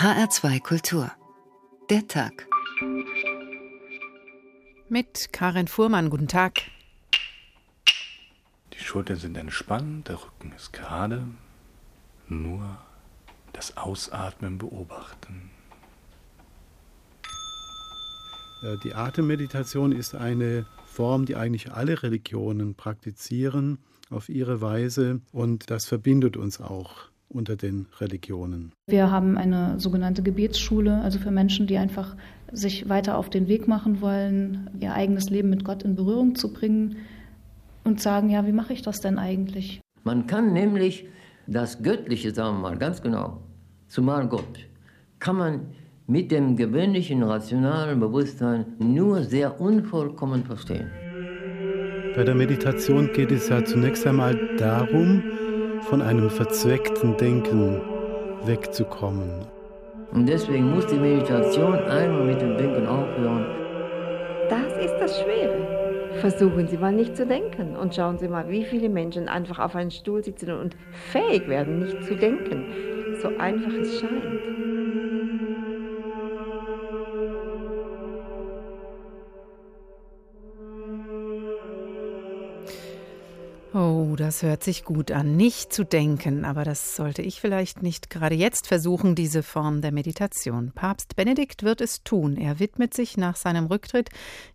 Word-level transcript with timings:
HR2 0.00 0.62
Kultur. 0.62 1.12
Der 1.90 2.08
Tag. 2.08 2.48
Mit 4.88 5.30
Karin 5.30 5.68
Fuhrmann, 5.68 6.08
guten 6.08 6.26
Tag. 6.26 6.62
Die 8.72 8.78
Schultern 8.78 9.16
sind 9.16 9.36
entspannt, 9.36 10.08
der 10.08 10.14
Rücken 10.14 10.52
ist 10.56 10.72
gerade. 10.72 11.26
Nur 12.28 12.78
das 13.52 13.76
Ausatmen 13.76 14.56
beobachten. 14.56 15.50
Die 18.82 18.94
Atemmeditation 18.94 19.92
ist 19.92 20.14
eine 20.14 20.64
Form, 20.86 21.26
die 21.26 21.36
eigentlich 21.36 21.72
alle 21.72 22.02
Religionen 22.02 22.74
praktizieren 22.74 23.76
auf 24.08 24.30
ihre 24.30 24.62
Weise 24.62 25.20
und 25.30 25.68
das 25.68 25.84
verbindet 25.84 26.38
uns 26.38 26.58
auch 26.58 27.09
unter 27.32 27.56
den 27.56 27.86
Religionen. 27.98 28.72
Wir 28.88 29.10
haben 29.10 29.38
eine 29.38 29.78
sogenannte 29.78 30.22
Gebetsschule, 30.22 31.00
also 31.00 31.18
für 31.18 31.30
Menschen, 31.30 31.66
die 31.66 31.78
einfach 31.78 32.16
sich 32.52 32.88
weiter 32.88 33.16
auf 33.16 33.30
den 33.30 33.48
Weg 33.48 33.68
machen 33.68 34.00
wollen, 34.00 34.70
ihr 34.80 34.92
eigenes 34.92 35.30
Leben 35.30 35.50
mit 35.50 35.64
Gott 35.64 35.82
in 35.82 35.94
Berührung 35.94 36.34
zu 36.34 36.52
bringen 36.52 36.96
und 37.84 38.00
sagen, 38.00 38.30
ja, 38.30 38.46
wie 38.46 38.52
mache 38.52 38.72
ich 38.72 38.82
das 38.82 39.00
denn 39.00 39.18
eigentlich? 39.18 39.80
Man 40.02 40.26
kann 40.26 40.52
nämlich 40.52 41.06
das 41.46 41.82
Göttliche, 41.82 42.34
sagen 42.34 42.56
wir 42.56 42.70
mal 42.70 42.78
ganz 42.78 43.02
genau, 43.02 43.40
zumal 43.86 44.28
Gott, 44.28 44.66
kann 45.18 45.36
man 45.36 45.60
mit 46.06 46.32
dem 46.32 46.56
gewöhnlichen 46.56 47.22
rationalen 47.22 48.00
Bewusstsein 48.00 48.66
nur 48.78 49.22
sehr 49.22 49.60
unvollkommen 49.60 50.44
verstehen. 50.44 50.90
Bei 52.16 52.24
der 52.24 52.34
Meditation 52.34 53.10
geht 53.12 53.30
es 53.30 53.48
ja 53.48 53.64
zunächst 53.64 54.04
einmal 54.06 54.56
darum, 54.56 55.22
von 55.82 56.02
einem 56.02 56.30
verzweckten 56.30 57.16
Denken 57.16 57.80
wegzukommen. 58.44 59.46
Und 60.12 60.26
deswegen 60.26 60.74
muss 60.74 60.86
die 60.86 60.98
Meditation 60.98 61.74
einmal 61.74 62.24
mit 62.24 62.40
dem 62.40 62.56
Denken 62.56 62.86
aufhören. 62.86 63.46
Das 64.48 64.76
ist 64.84 64.96
das 64.98 65.20
Schwere. 65.20 65.80
Versuchen 66.20 66.66
Sie 66.66 66.76
mal 66.76 66.92
nicht 66.92 67.16
zu 67.16 67.24
denken 67.24 67.76
und 67.76 67.94
schauen 67.94 68.18
Sie 68.18 68.28
mal, 68.28 68.48
wie 68.48 68.64
viele 68.64 68.88
Menschen 68.88 69.28
einfach 69.28 69.60
auf 69.60 69.76
einem 69.76 69.90
Stuhl 69.90 70.24
sitzen 70.24 70.50
und 70.50 70.76
fähig 71.12 71.46
werden, 71.48 71.80
nicht 71.80 72.02
zu 72.04 72.16
denken. 72.16 72.64
So 73.22 73.28
einfach 73.38 73.72
es 73.74 74.00
scheint. 74.00 74.69
Oh, 84.10 84.16
das 84.16 84.42
hört 84.42 84.64
sich 84.64 84.84
gut 84.84 85.12
an. 85.12 85.36
Nicht 85.36 85.72
zu 85.72 85.84
denken, 85.84 86.44
aber 86.44 86.64
das 86.64 86.96
sollte 86.96 87.22
ich 87.22 87.40
vielleicht 87.40 87.82
nicht 87.82 88.10
gerade 88.10 88.34
jetzt 88.34 88.66
versuchen, 88.66 89.14
diese 89.14 89.44
Form 89.44 89.82
der 89.82 89.92
Meditation. 89.92 90.72
Papst 90.74 91.14
Benedikt 91.14 91.62
wird 91.62 91.80
es 91.80 92.02
tun. 92.02 92.36
Er 92.36 92.58
widmet 92.58 92.92
sich 92.92 93.16
nach 93.16 93.36
seinem 93.36 93.66
Rücktritt 93.66 94.08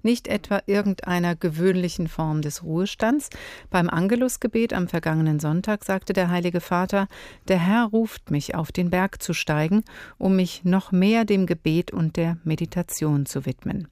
nicht 0.04 0.28
etwa 0.28 0.62
irgendeiner 0.66 1.38
gewöhnlichen 1.38 2.10
Form 2.10 2.42
des 2.42 2.64
Ruhestands. 2.64 3.30
Beim 3.70 3.90
Angelusgebet 3.90 4.74
am 4.74 4.90
vergangenen 4.90 5.40
Sonntag 5.40 5.86
sagte 5.86 6.12
der 6.12 6.30
Heilige 6.30 6.60
Vater, 6.60 7.08
der 7.48 7.60
Herr 7.60 7.86
ruft 7.86 8.32
mich, 8.32 8.56
auf 8.56 8.74
den 8.74 8.90
Berg 8.90 9.24
zu 9.24 9.34
steigen, 9.34 9.86
um 10.18 10.36
mich 10.36 10.66
noch 10.66 10.92
mehr 10.92 11.24
dem 11.24 11.46
Gebet 11.46 11.92
und 11.92 12.18
der 12.18 12.38
Meditation 12.44 13.26
zu 13.26 13.46
widmen. 13.46 13.88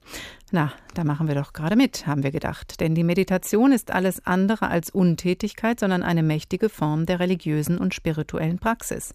Na, 0.54 0.72
da 0.94 1.02
machen 1.02 1.26
wir 1.26 1.34
doch 1.34 1.52
gerade 1.52 1.74
mit, 1.74 2.06
haben 2.06 2.22
wir 2.22 2.30
gedacht. 2.30 2.78
Denn 2.78 2.94
die 2.94 3.02
Meditation 3.02 3.72
ist 3.72 3.90
alles 3.90 4.24
andere 4.24 4.68
als 4.68 4.88
Untätigkeit, 4.88 5.80
sondern 5.80 6.04
eine 6.04 6.22
mächtige 6.22 6.68
Form 6.68 7.06
der 7.06 7.18
religiösen 7.18 7.76
und 7.76 7.92
spirituellen 7.92 8.60
Praxis. 8.60 9.12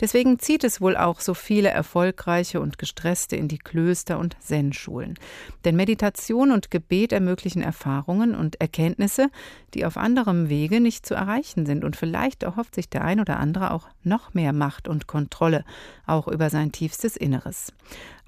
Deswegen 0.00 0.38
zieht 0.38 0.64
es 0.64 0.80
wohl 0.80 0.96
auch 0.96 1.20
so 1.20 1.34
viele 1.34 1.68
erfolgreiche 1.68 2.60
und 2.60 2.78
gestresste 2.78 3.36
in 3.36 3.48
die 3.48 3.58
Klöster 3.58 4.18
und 4.18 4.36
Zen-Schulen. 4.40 5.14
Denn 5.64 5.76
Meditation 5.76 6.52
und 6.52 6.70
Gebet 6.70 7.12
ermöglichen 7.12 7.62
Erfahrungen 7.62 8.34
und 8.34 8.60
Erkenntnisse, 8.60 9.28
die 9.74 9.84
auf 9.84 9.96
anderem 9.96 10.48
Wege 10.48 10.80
nicht 10.80 11.06
zu 11.06 11.14
erreichen 11.14 11.66
sind. 11.66 11.84
Und 11.84 11.96
vielleicht 11.96 12.42
erhofft 12.42 12.74
sich 12.74 12.88
der 12.88 13.04
ein 13.04 13.20
oder 13.20 13.38
andere 13.38 13.70
auch 13.70 13.88
noch 14.02 14.34
mehr 14.34 14.52
Macht 14.52 14.88
und 14.88 15.06
Kontrolle, 15.06 15.64
auch 16.06 16.28
über 16.28 16.50
sein 16.50 16.72
tiefstes 16.72 17.16
Inneres. 17.16 17.72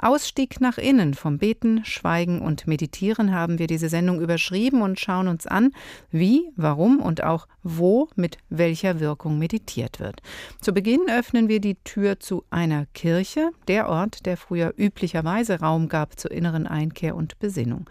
Ausstieg 0.01 0.61
nach 0.61 0.79
innen 0.79 1.15
vom 1.15 1.39
Beten, 1.39 1.85
Schweigen 1.85 2.41
und 2.41 2.69
Meditieren 2.69 3.35
haben 3.35 3.59
wir 3.59 3.67
diese 3.67 3.89
Sendung 3.89 4.21
überschrieben 4.21 4.81
und 4.81 5.01
schauen 5.01 5.27
uns 5.27 5.47
an, 5.47 5.73
wie, 6.11 6.49
warum 6.55 7.01
und 7.01 7.25
auch 7.25 7.49
wo 7.77 8.09
mit 8.17 8.39
welcher 8.49 9.01
Wirkung 9.01 9.39
meditiert 9.39 10.01
wird. 10.01 10.23
Zu 10.61 10.73
Beginn 10.73 11.03
öffnen 11.09 11.49
wir 11.49 11.61
die 11.61 11.77
Tür 11.85 12.21
zu 12.21 12.45
einer 12.51 12.87
Kirche, 12.95 13.51
der 13.69 13.89
Ort, 13.89 14.27
der 14.27 14.37
früher 14.37 14.73
üblicherweise 14.77 15.61
Raum 15.61 15.89
gab 15.89 16.19
zur 16.19 16.31
inneren 16.31 16.67
Einkehr 16.67 17.15
und 17.15 17.39
Besinnung. 17.39 17.89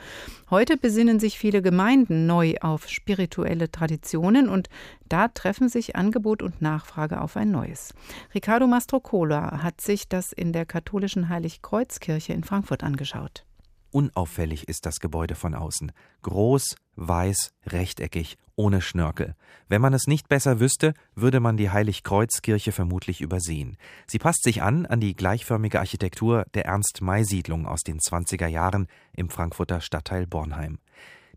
Heute 0.49 0.77
besinnen 0.77 1.19
sich 1.19 1.37
viele 1.37 1.61
Gemeinden 1.61 2.25
neu 2.25 2.55
auf 2.61 2.87
spirituelle 2.87 3.71
Traditionen 3.71 4.49
und 4.49 4.69
da 5.09 5.27
treffen 5.27 5.69
sich 5.69 5.95
Angebot 5.95 6.41
und 6.41 6.61
Nachfrage 6.61 7.21
auf 7.21 7.37
ein 7.37 7.51
neues. 7.51 7.93
Riccardo 8.33 8.67
Mastrocola 8.67 9.61
hat 9.61 9.81
sich 9.81 10.07
das 10.07 10.33
in 10.33 10.53
der 10.53 10.65
katholischen 10.65 11.29
Heiligkreuzkirche 11.29 12.33
in 12.33 12.43
Frankfurt 12.43 12.83
angeschaut. 12.83 13.45
Unauffällig 13.91 14.67
ist 14.67 14.85
das 14.85 14.99
Gebäude 14.99 15.35
von 15.35 15.53
außen. 15.53 15.91
Groß, 16.21 16.75
weiß, 16.97 17.53
rechteckig, 17.65 18.37
ohne 18.55 18.81
Schnörkel. 18.81 19.35
Wenn 19.69 19.81
man 19.81 19.93
es 19.93 20.07
nicht 20.07 20.27
besser 20.27 20.59
wüsste, 20.59 20.93
würde 21.15 21.39
man 21.39 21.57
die 21.57 21.69
Heiligkreuzkirche 21.69 22.71
vermutlich 22.71 23.21
übersehen. 23.21 23.77
Sie 24.07 24.19
passt 24.19 24.43
sich 24.43 24.61
an 24.61 24.85
an 24.85 24.99
die 24.99 25.15
gleichförmige 25.15 25.79
Architektur 25.79 26.45
der 26.53 26.65
Ernst-May-Siedlung 26.65 27.65
aus 27.65 27.81
den 27.81 27.99
20er 27.99 28.47
Jahren 28.47 28.87
im 29.13 29.29
Frankfurter 29.29 29.79
Stadtteil 29.81 30.27
Bornheim. 30.27 30.79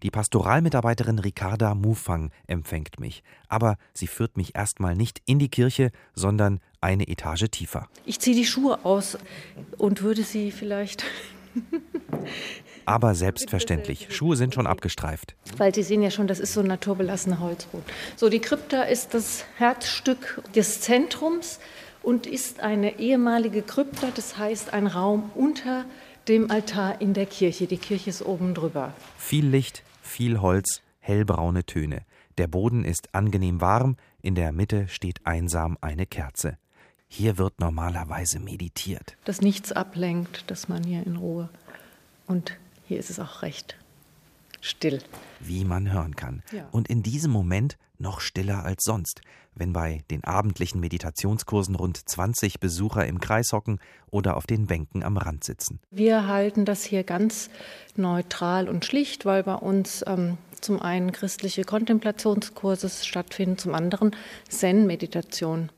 Die 0.03 0.11
Pastoralmitarbeiterin 0.11 1.19
Ricarda 1.19 1.75
Mufang 1.75 2.31
empfängt 2.47 2.99
mich, 2.99 3.23
aber 3.49 3.77
sie 3.93 4.07
führt 4.07 4.39
mich 4.39 4.55
erstmal 4.55 4.97
nicht 4.97 5.21
in 5.27 5.39
die 5.39 5.51
Kirche, 5.51 5.93
sondern 6.15 6.61
eine 6.81 7.07
Etage 7.07 7.51
tiefer. 7.51 7.87
Ich 8.07 8.19
ziehe 8.19 8.35
die 8.35 8.47
Schuhe 8.47 8.85
aus 8.85 9.19
und 9.77 10.01
würde 10.01 10.23
sie 10.23 10.53
vielleicht 10.53 11.05
aber 12.91 13.15
selbstverständlich. 13.15 14.09
Schuhe 14.11 14.35
sind 14.35 14.53
schon 14.53 14.67
abgestreift. 14.67 15.37
Weil 15.57 15.73
Sie 15.73 15.85
sehen 15.85 16.03
ja 16.03 16.11
schon, 16.11 16.27
das 16.27 16.41
ist 16.41 16.53
so 16.53 16.61
ein 16.61 16.67
naturbelassener 16.67 17.39
Holzboden. 17.39 17.85
So, 18.17 18.29
die 18.29 18.41
Krypta 18.41 18.83
ist 18.83 19.15
das 19.15 19.45
Herzstück 19.59 20.43
des 20.57 20.81
Zentrums 20.81 21.61
und 22.03 22.27
ist 22.27 22.61
eine 22.61 22.99
ehemalige 22.99 23.63
Krypta, 23.63 24.09
das 24.15 24.37
heißt 24.39 24.73
ein 24.73 24.89
Raum 24.89 25.31
unter 25.37 25.85
dem 26.27 26.51
Altar 26.51 27.01
in 27.01 27.15
der 27.15 27.27
Kirche. 27.27 27.69
Die 27.69 27.79
Kirche 27.79 28.11
ist 28.11 28.23
oben 28.23 28.55
drüber. 28.55 28.93
Viel 29.17 29.47
Licht, 29.47 29.85
viel 30.03 30.41
Holz, 30.41 30.83
hellbraune 30.99 31.65
Töne. 31.65 32.03
Der 32.39 32.49
Boden 32.49 32.85
ist 32.85 33.15
angenehm 33.15 33.61
warm, 33.61 33.97
in 34.21 34.35
der 34.35 34.51
Mitte 34.51 34.89
steht 34.89 35.25
einsam 35.25 35.79
eine 35.81 36.07
Kerze. 36.07 36.59
Hier 37.07 37.39
wird 37.39 37.61
normalerweise 37.61 38.41
meditiert. 38.41 39.17
Dass 39.25 39.41
nichts 39.41 39.71
ablenkt, 39.71 40.51
dass 40.51 40.69
man 40.69 40.83
hier 40.83 41.07
in 41.07 41.17
Ruhe. 41.17 41.49
Und 42.27 42.57
hier 42.91 42.99
ist 42.99 43.09
es 43.09 43.21
auch 43.21 43.43
recht 43.43 43.77
still. 44.61 44.99
Wie 45.39 45.65
man 45.65 45.93
hören 45.93 46.17
kann. 46.17 46.43
Ja. 46.51 46.69
Und 46.73 46.89
in 46.89 47.05
diesem 47.05 47.31
Moment 47.31 47.79
noch 47.99 48.21
stiller 48.21 48.65
als 48.65 48.83
sonst, 48.83 49.21
wenn 49.55 49.73
bei 49.73 50.03
den 50.11 50.25
abendlichen 50.25 50.81
Meditationskursen 50.81 51.77
rund 51.77 51.97
20 52.05 52.59
Besucher 52.59 53.07
im 53.07 53.21
Kreis 53.21 53.53
hocken 53.53 53.79
oder 54.11 54.37
auf 54.37 54.49
den 54.49 54.67
Bänken 54.67 55.05
am 55.05 55.19
Rand 55.19 55.45
sitzen. 55.45 55.79
Wir 55.93 56.27
halten 56.27 56.65
das 56.65 56.83
hier 56.83 57.05
ganz 57.05 57.49
neutral 57.95 58.69
und 58.69 58.85
schlicht, 58.85 59.25
weil 59.25 59.45
bei 59.45 59.55
uns 59.55 60.03
ähm, 60.09 60.37
zum 60.61 60.83
einen 60.83 61.13
christliche 61.13 61.63
Kontemplationskurse 61.63 62.89
stattfinden, 62.89 63.57
zum 63.57 63.73
anderen 63.73 64.17
Zen-Meditation. 64.49 65.71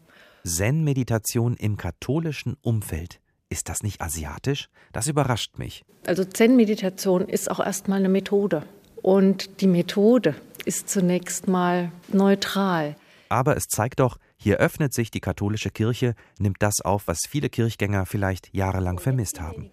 Zen-Meditation 0.44 1.58
im 1.58 1.76
katholischen 1.76 2.56
Umfeld. 2.62 3.21
Ist 3.52 3.68
das 3.68 3.82
nicht 3.82 4.00
asiatisch? 4.00 4.70
Das 4.92 5.08
überrascht 5.08 5.58
mich. 5.58 5.84
Also 6.06 6.24
Zen-Meditation 6.24 7.28
ist 7.28 7.50
auch 7.50 7.60
erstmal 7.60 7.98
eine 7.98 8.08
Methode. 8.08 8.62
Und 9.02 9.60
die 9.60 9.66
Methode 9.66 10.34
ist 10.64 10.88
zunächst 10.88 11.48
mal 11.48 11.92
neutral. 12.08 12.96
Aber 13.28 13.54
es 13.54 13.64
zeigt 13.64 14.00
doch, 14.00 14.16
hier 14.38 14.56
öffnet 14.56 14.94
sich 14.94 15.10
die 15.10 15.20
katholische 15.20 15.68
Kirche, 15.68 16.14
nimmt 16.38 16.62
das 16.62 16.80
auf, 16.80 17.08
was 17.08 17.18
viele 17.28 17.50
Kirchgänger 17.50 18.06
vielleicht 18.06 18.54
jahrelang 18.54 18.98
vermisst 18.98 19.38
haben. 19.38 19.70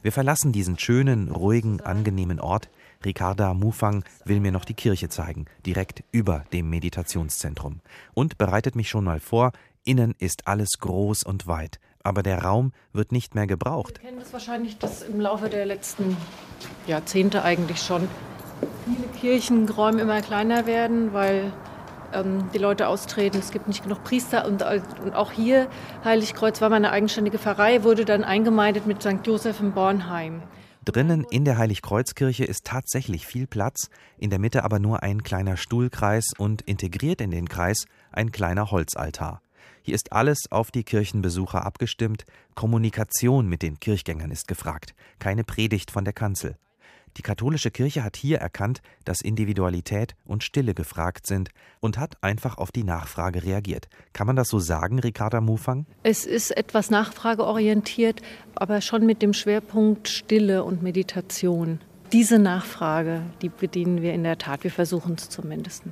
Wir 0.00 0.12
verlassen 0.12 0.52
diesen 0.52 0.78
schönen, 0.78 1.30
ruhigen, 1.30 1.82
angenehmen 1.82 2.40
Ort. 2.40 2.70
Ricarda 3.04 3.52
Mufang 3.52 4.02
will 4.24 4.40
mir 4.40 4.50
noch 4.50 4.64
die 4.64 4.72
Kirche 4.72 5.10
zeigen, 5.10 5.44
direkt 5.66 6.04
über 6.10 6.44
dem 6.54 6.70
Meditationszentrum. 6.70 7.80
Und 8.14 8.38
bereitet 8.38 8.76
mich 8.76 8.88
schon 8.88 9.04
mal 9.04 9.20
vor, 9.20 9.52
Innen 9.84 10.14
ist 10.18 10.46
alles 10.46 10.72
groß 10.78 11.22
und 11.22 11.46
weit, 11.46 11.80
aber 12.02 12.22
der 12.22 12.42
Raum 12.42 12.72
wird 12.92 13.12
nicht 13.12 13.34
mehr 13.34 13.46
gebraucht. 13.46 14.00
Wir 14.00 14.08
kennen 14.08 14.20
das 14.20 14.32
wahrscheinlich 14.32 14.78
das 14.78 15.02
im 15.02 15.20
Laufe 15.20 15.48
der 15.48 15.66
letzten 15.66 16.16
Jahrzehnte 16.86 17.42
eigentlich 17.42 17.82
schon. 17.82 18.08
Viele 18.84 19.08
Kirchenräume 19.20 20.02
immer 20.02 20.20
kleiner 20.20 20.66
werden, 20.66 21.12
weil 21.12 21.52
ähm, 22.12 22.50
die 22.52 22.58
Leute 22.58 22.88
austreten, 22.88 23.38
es 23.38 23.50
gibt 23.50 23.68
nicht 23.68 23.82
genug 23.82 24.04
Priester 24.04 24.46
und, 24.46 24.62
und 25.02 25.14
auch 25.14 25.32
hier, 25.32 25.68
Heiligkreuz 26.04 26.60
war 26.60 26.68
mal 26.68 26.76
eine 26.76 26.90
eigenständige 26.90 27.38
Pfarrei, 27.38 27.84
wurde 27.84 28.04
dann 28.04 28.24
eingemeindet 28.24 28.86
mit 28.86 29.02
St. 29.02 29.24
Josef 29.24 29.60
in 29.60 29.72
Bornheim. 29.72 30.42
Drinnen 30.84 31.24
in 31.30 31.44
der 31.44 31.58
Heiligkreuzkirche 31.58 32.44
ist 32.44 32.64
tatsächlich 32.64 33.26
viel 33.26 33.46
Platz, 33.46 33.90
in 34.16 34.30
der 34.30 34.38
Mitte 34.38 34.64
aber 34.64 34.78
nur 34.78 35.02
ein 35.02 35.22
kleiner 35.22 35.56
Stuhlkreis 35.56 36.30
und 36.38 36.62
integriert 36.62 37.20
in 37.20 37.30
den 37.30 37.48
Kreis 37.48 37.84
ein 38.12 38.32
kleiner 38.32 38.70
Holzaltar. 38.70 39.42
Hier 39.82 39.94
ist 39.94 40.12
alles 40.12 40.50
auf 40.50 40.70
die 40.70 40.84
Kirchenbesucher 40.84 41.64
abgestimmt, 41.64 42.24
Kommunikation 42.54 43.48
mit 43.48 43.62
den 43.62 43.80
Kirchgängern 43.80 44.30
ist 44.30 44.46
gefragt, 44.46 44.94
keine 45.18 45.44
Predigt 45.44 45.90
von 45.90 46.04
der 46.04 46.12
Kanzel. 46.12 46.56
Die 47.16 47.22
katholische 47.22 47.70
Kirche 47.70 48.04
hat 48.04 48.16
hier 48.16 48.38
erkannt, 48.38 48.82
dass 49.04 49.20
Individualität 49.20 50.14
und 50.24 50.44
Stille 50.44 50.74
gefragt 50.74 51.26
sind 51.26 51.50
und 51.80 51.98
hat 51.98 52.22
einfach 52.22 52.56
auf 52.56 52.70
die 52.70 52.84
Nachfrage 52.84 53.42
reagiert. 53.42 53.88
Kann 54.12 54.26
man 54.26 54.36
das 54.36 54.48
so 54.48 54.60
sagen, 54.60 55.00
Ricarda 55.00 55.40
Mufang? 55.40 55.86
Es 56.02 56.24
ist 56.24 56.56
etwas 56.56 56.90
nachfrageorientiert, 56.90 58.22
aber 58.54 58.80
schon 58.80 59.06
mit 59.06 59.22
dem 59.22 59.32
Schwerpunkt 59.32 60.08
Stille 60.08 60.62
und 60.62 60.82
Meditation. 60.82 61.80
Diese 62.12 62.38
Nachfrage, 62.38 63.22
die 63.42 63.48
bedienen 63.48 64.02
wir 64.02 64.12
in 64.12 64.22
der 64.22 64.38
Tat. 64.38 64.62
Wir 64.62 64.70
versuchen 64.70 65.14
es 65.14 65.28
zumindest. 65.28 65.82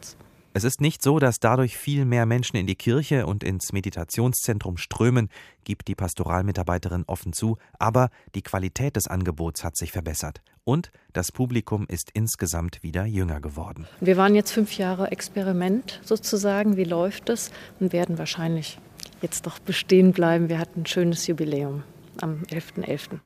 Es 0.59 0.65
ist 0.65 0.81
nicht 0.81 1.05
so, 1.05 1.21
dass 1.21 1.39
dadurch 1.39 1.79
viel 1.79 2.05
mehr 2.05 2.27
Menschen 2.27 2.57
in 2.57 2.67
die 2.67 2.75
Kirche 2.75 3.27
und 3.27 3.45
ins 3.45 3.73
Meditationszentrum 3.73 4.77
strömen, 4.77 5.29
gibt 5.63 5.87
die 5.87 5.95
Pastoralmitarbeiterin 5.95 7.05
offen 7.07 7.33
zu, 7.33 7.59
aber 7.79 8.11
die 8.35 8.43
Qualität 8.43 8.97
des 8.97 9.07
Angebots 9.07 9.63
hat 9.63 9.77
sich 9.77 9.93
verbessert 9.93 10.41
und 10.65 10.91
das 11.13 11.31
Publikum 11.31 11.87
ist 11.87 12.11
insgesamt 12.13 12.83
wieder 12.83 13.07
jünger 13.07 13.41
geworden. 13.41 13.87
Wir 14.01 14.17
waren 14.17 14.35
jetzt 14.35 14.51
fünf 14.51 14.77
Jahre 14.77 15.13
Experiment 15.13 16.01
sozusagen. 16.03 16.77
Wie 16.77 16.83
läuft 16.83 17.29
es? 17.29 17.53
Und 17.79 17.93
werden 17.93 18.19
wahrscheinlich 18.19 18.81
jetzt 19.23 19.47
doch 19.47 19.61
bestehen 19.61 20.11
bleiben. 20.11 20.49
Wir 20.49 20.59
hatten 20.59 20.81
ein 20.81 20.87
schönes 20.87 21.29
Jubiläum 21.29 21.85
am 22.21 22.43
11.11. 22.51 22.83
.11. 22.85 23.21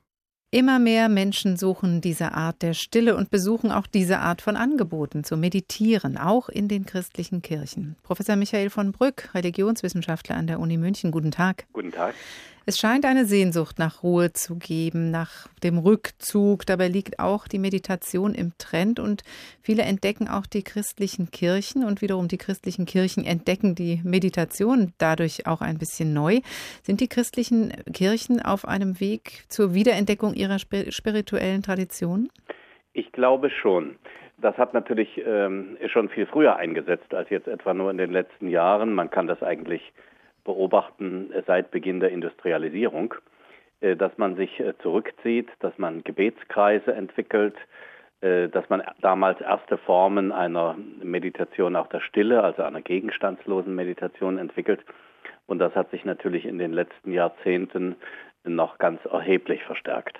Immer 0.53 0.77
mehr 0.77 1.09
Menschen 1.09 1.57
suchen 1.57 1.99
diese 1.99 2.33
Art 2.33 2.61
der 2.61 2.75
Stille 2.75 3.15
und 3.15 3.31
besuchen 3.31 3.71
auch 3.71 3.87
diese 3.87 4.19
Art 4.19 4.39
von 4.39 4.55
Angeboten 4.55 5.23
zu 5.23 5.35
meditieren, 5.35 6.15
auch 6.15 6.47
in 6.47 6.67
den 6.67 6.85
christlichen 6.85 7.41
Kirchen. 7.41 7.95
Professor 8.03 8.35
Michael 8.35 8.69
von 8.69 8.91
Brück, 8.91 9.33
Religionswissenschaftler 9.33 10.35
an 10.35 10.45
der 10.45 10.59
Uni 10.59 10.77
München, 10.77 11.09
guten 11.09 11.31
Tag. 11.31 11.65
Guten 11.73 11.91
Tag. 11.91 12.13
Es 12.65 12.79
scheint 12.79 13.05
eine 13.05 13.25
Sehnsucht 13.25 13.77
nach 13.77 14.03
Ruhe 14.03 14.31
zu 14.31 14.57
geben, 14.57 15.11
nach 15.11 15.47
dem 15.63 15.77
Rückzug. 15.77 16.65
Dabei 16.65 16.87
liegt 16.87 17.19
auch 17.19 17.49
die 17.49 17.59
Meditation 17.59 18.33
im 18.33 18.53
Trend 18.57 19.01
und 19.01 19.23
viele 19.61 19.83
entdecken 19.83 20.29
auch 20.29 20.45
die 20.45 20.63
christlichen 20.63 21.29
Kirchen 21.29 21.83
und 21.83 22.01
wiederum 22.01 22.29
die 22.29 22.37
christlichen 22.37 22.85
Kirchen 22.85 23.25
entdecken 23.25 23.75
die 23.75 23.99
Meditation 24.05 24.93
dadurch 24.97 25.45
auch 25.45 25.59
ein 25.59 25.77
bisschen 25.77 26.13
neu. 26.13 26.39
Sind 26.83 27.01
die 27.01 27.09
christlichen 27.09 27.73
Kirchen 27.93 28.41
auf 28.41 28.65
einem 28.65 29.01
Weg 29.01 29.43
zur 29.49 29.73
Wiederentdeckung 29.73 30.33
ihrer 30.33 30.57
spirituellen 30.57 31.63
Tradition? 31.63 32.29
Ich 32.93 33.11
glaube 33.11 33.49
schon. 33.49 33.95
Das 34.37 34.57
hat 34.57 34.73
natürlich 34.73 35.21
ähm, 35.25 35.77
schon 35.91 36.07
viel 36.07 36.27
früher 36.27 36.55
eingesetzt 36.55 37.13
als 37.13 37.29
jetzt 37.29 37.47
etwa 37.49 37.73
nur 37.73 37.91
in 37.91 37.97
den 37.97 38.11
letzten 38.11 38.47
Jahren. 38.47 38.93
Man 38.93 39.09
kann 39.09 39.27
das 39.27 39.43
eigentlich 39.43 39.81
beobachten 40.43 41.33
seit 41.47 41.71
Beginn 41.71 41.99
der 41.99 42.11
Industrialisierung, 42.11 43.15
äh, 43.81 43.95
dass 43.95 44.17
man 44.17 44.35
sich 44.35 44.59
äh, 44.59 44.73
zurückzieht, 44.79 45.49
dass 45.59 45.77
man 45.77 46.03
Gebetskreise 46.03 46.93
entwickelt, 46.93 47.55
äh, 48.21 48.49
dass 48.49 48.67
man 48.69 48.81
damals 49.01 49.41
erste 49.41 49.77
Formen 49.77 50.31
einer 50.31 50.75
Meditation 51.01 51.75
auch 51.75 51.87
der 51.87 52.01
Stille, 52.01 52.43
also 52.43 52.63
einer 52.63 52.81
gegenstandslosen 52.81 53.75
Meditation 53.75 54.37
entwickelt. 54.37 54.81
Und 55.45 55.59
das 55.59 55.75
hat 55.75 55.91
sich 55.91 56.05
natürlich 56.05 56.45
in 56.45 56.57
den 56.57 56.71
letzten 56.71 57.11
Jahrzehnten 57.11 57.95
noch 58.45 58.77
ganz 58.77 59.03
erheblich 59.05 59.63
verstärkt. 59.63 60.17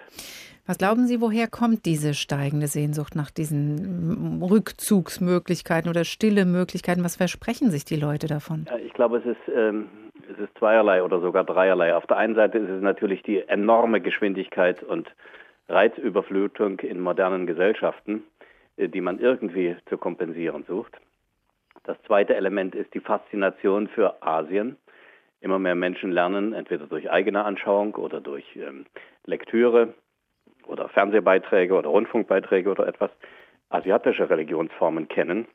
Was 0.65 0.77
glauben 0.77 1.07
Sie, 1.07 1.19
woher 1.19 1.47
kommt 1.47 1.85
diese 1.85 2.13
steigende 2.13 2.67
Sehnsucht 2.67 3.15
nach 3.15 3.31
diesen 3.31 4.41
Rückzugsmöglichkeiten 4.41 5.89
oder 5.89 6.05
stille 6.05 6.45
Möglichkeiten? 6.45 7.03
Was 7.03 7.17
versprechen 7.17 7.69
sich 7.69 7.83
die 7.83 7.97
Leute 7.97 8.27
davon? 8.27 8.65
Ich 8.85 8.93
glaube, 8.93 9.17
es 9.17 9.25
ist 9.25 9.53
ähm, 9.53 9.89
es 10.31 10.39
ist 10.39 10.57
zweierlei 10.57 11.03
oder 11.03 11.19
sogar 11.19 11.43
dreierlei. 11.43 11.95
Auf 11.95 12.07
der 12.07 12.17
einen 12.17 12.35
Seite 12.35 12.57
ist 12.57 12.69
es 12.69 12.81
natürlich 12.81 13.23
die 13.23 13.39
enorme 13.39 14.01
Geschwindigkeit 14.01 14.83
und 14.83 15.09
Reizüberflutung 15.69 16.79
in 16.79 16.99
modernen 16.99 17.45
Gesellschaften, 17.47 18.23
äh, 18.77 18.89
die 18.89 19.01
man 19.01 19.19
irgendwie 19.19 19.75
zu 19.87 19.97
kompensieren 19.97 20.63
sucht. 20.67 20.93
Das 21.83 21.97
zweite 22.07 22.35
Element 22.35 22.75
ist 22.75 22.93
die 22.93 22.99
Faszination 22.99 23.87
für 23.89 24.21
Asien. 24.21 24.77
Immer 25.41 25.59
mehr 25.59 25.75
Menschen 25.75 26.11
lernen, 26.11 26.53
entweder 26.53 26.87
durch 26.87 27.11
eigene 27.11 27.43
Anschauung 27.43 27.95
oder 27.95 28.21
durch 28.21 28.45
ähm, 28.55 28.85
Lektüre 29.25 29.93
oder 30.65 30.89
Fernsehbeiträge 30.89 31.73
oder 31.73 31.89
Rundfunkbeiträge 31.89 32.69
oder 32.69 32.87
etwas, 32.87 33.11
asiatische 33.69 34.29
Religionsformen 34.29 35.07
kennen, 35.07 35.47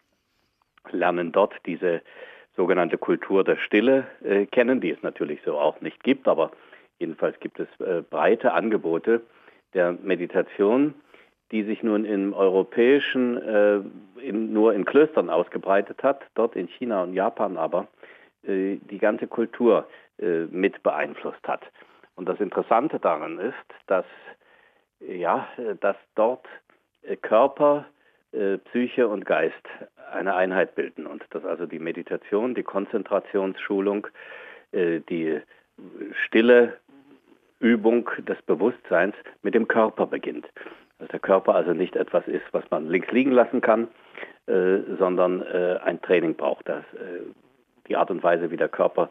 lernen 0.90 1.30
dort 1.32 1.54
diese 1.66 2.02
sogenannte 2.56 2.98
Kultur 2.98 3.44
der 3.44 3.56
Stille 3.56 4.06
äh, 4.24 4.46
kennen, 4.46 4.80
die 4.80 4.90
es 4.90 5.02
natürlich 5.02 5.40
so 5.44 5.58
auch 5.58 5.80
nicht 5.80 6.02
gibt, 6.02 6.26
aber 6.26 6.50
jedenfalls 6.98 7.38
gibt 7.38 7.60
es 7.60 7.68
äh, 7.80 8.02
breite 8.02 8.52
Angebote 8.52 9.22
der 9.74 9.92
Meditation, 9.92 10.94
die 11.52 11.62
sich 11.62 11.82
nun 11.82 12.04
im 12.04 12.34
europäischen, 12.34 13.36
äh, 13.40 13.80
in, 14.20 14.52
nur 14.52 14.74
in 14.74 14.84
Klöstern 14.84 15.30
ausgebreitet 15.30 16.02
hat, 16.02 16.22
dort 16.34 16.56
in 16.56 16.66
China 16.66 17.04
und 17.04 17.14
Japan 17.14 17.56
aber 17.56 17.86
äh, 18.42 18.76
die 18.76 18.98
ganze 18.98 19.26
Kultur 19.26 19.88
äh, 20.18 20.44
mit 20.50 20.82
beeinflusst 20.82 21.46
hat. 21.46 21.62
Und 22.16 22.28
das 22.28 22.40
Interessante 22.40 22.98
daran 22.98 23.38
ist, 23.38 23.54
dass, 23.86 24.04
ja, 25.00 25.48
dass 25.80 25.96
dort 26.14 26.46
äh, 27.02 27.16
Körper, 27.16 27.86
Psyche 28.64 29.08
und 29.08 29.24
Geist 29.24 29.54
eine 30.12 30.34
Einheit 30.34 30.74
bilden 30.74 31.06
und 31.06 31.24
dass 31.30 31.44
also 31.44 31.66
die 31.66 31.78
Meditation, 31.78 32.54
die 32.54 32.62
Konzentrationsschulung, 32.62 34.06
äh, 34.72 35.00
die 35.08 35.40
stille 36.24 36.78
Übung 37.60 38.10
des 38.18 38.40
Bewusstseins 38.42 39.14
mit 39.42 39.54
dem 39.54 39.68
Körper 39.68 40.06
beginnt. 40.06 40.46
Dass 40.98 41.08
der 41.08 41.20
Körper 41.20 41.54
also 41.54 41.72
nicht 41.72 41.96
etwas 41.96 42.26
ist, 42.26 42.44
was 42.52 42.64
man 42.70 42.88
links 42.88 43.10
liegen 43.12 43.32
lassen 43.32 43.60
kann, 43.60 43.88
äh, 44.46 44.78
sondern 44.98 45.42
äh, 45.42 45.78
ein 45.84 46.00
Training 46.02 46.34
braucht. 46.34 46.68
Dass, 46.68 46.84
die 47.86 47.96
Art 47.96 48.10
und 48.10 48.22
Weise, 48.22 48.50
wie 48.50 48.58
der 48.58 48.68
Körper 48.68 49.08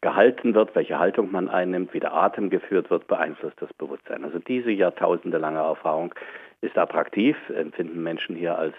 gehalten 0.00 0.54
wird, 0.54 0.74
welche 0.74 0.98
Haltung 0.98 1.32
man 1.32 1.48
einnimmt, 1.48 1.92
wie 1.94 2.00
der 2.00 2.14
Atem 2.14 2.50
geführt 2.50 2.90
wird, 2.90 3.06
beeinflusst 3.06 3.60
das 3.60 3.72
Bewusstsein. 3.74 4.24
Also 4.24 4.38
diese 4.38 4.70
jahrtausendelange 4.70 5.58
Erfahrung 5.58 6.14
ist 6.60 6.78
attraktiv, 6.78 7.36
empfinden 7.54 8.02
Menschen 8.02 8.36
hier 8.36 8.56
als 8.58 8.74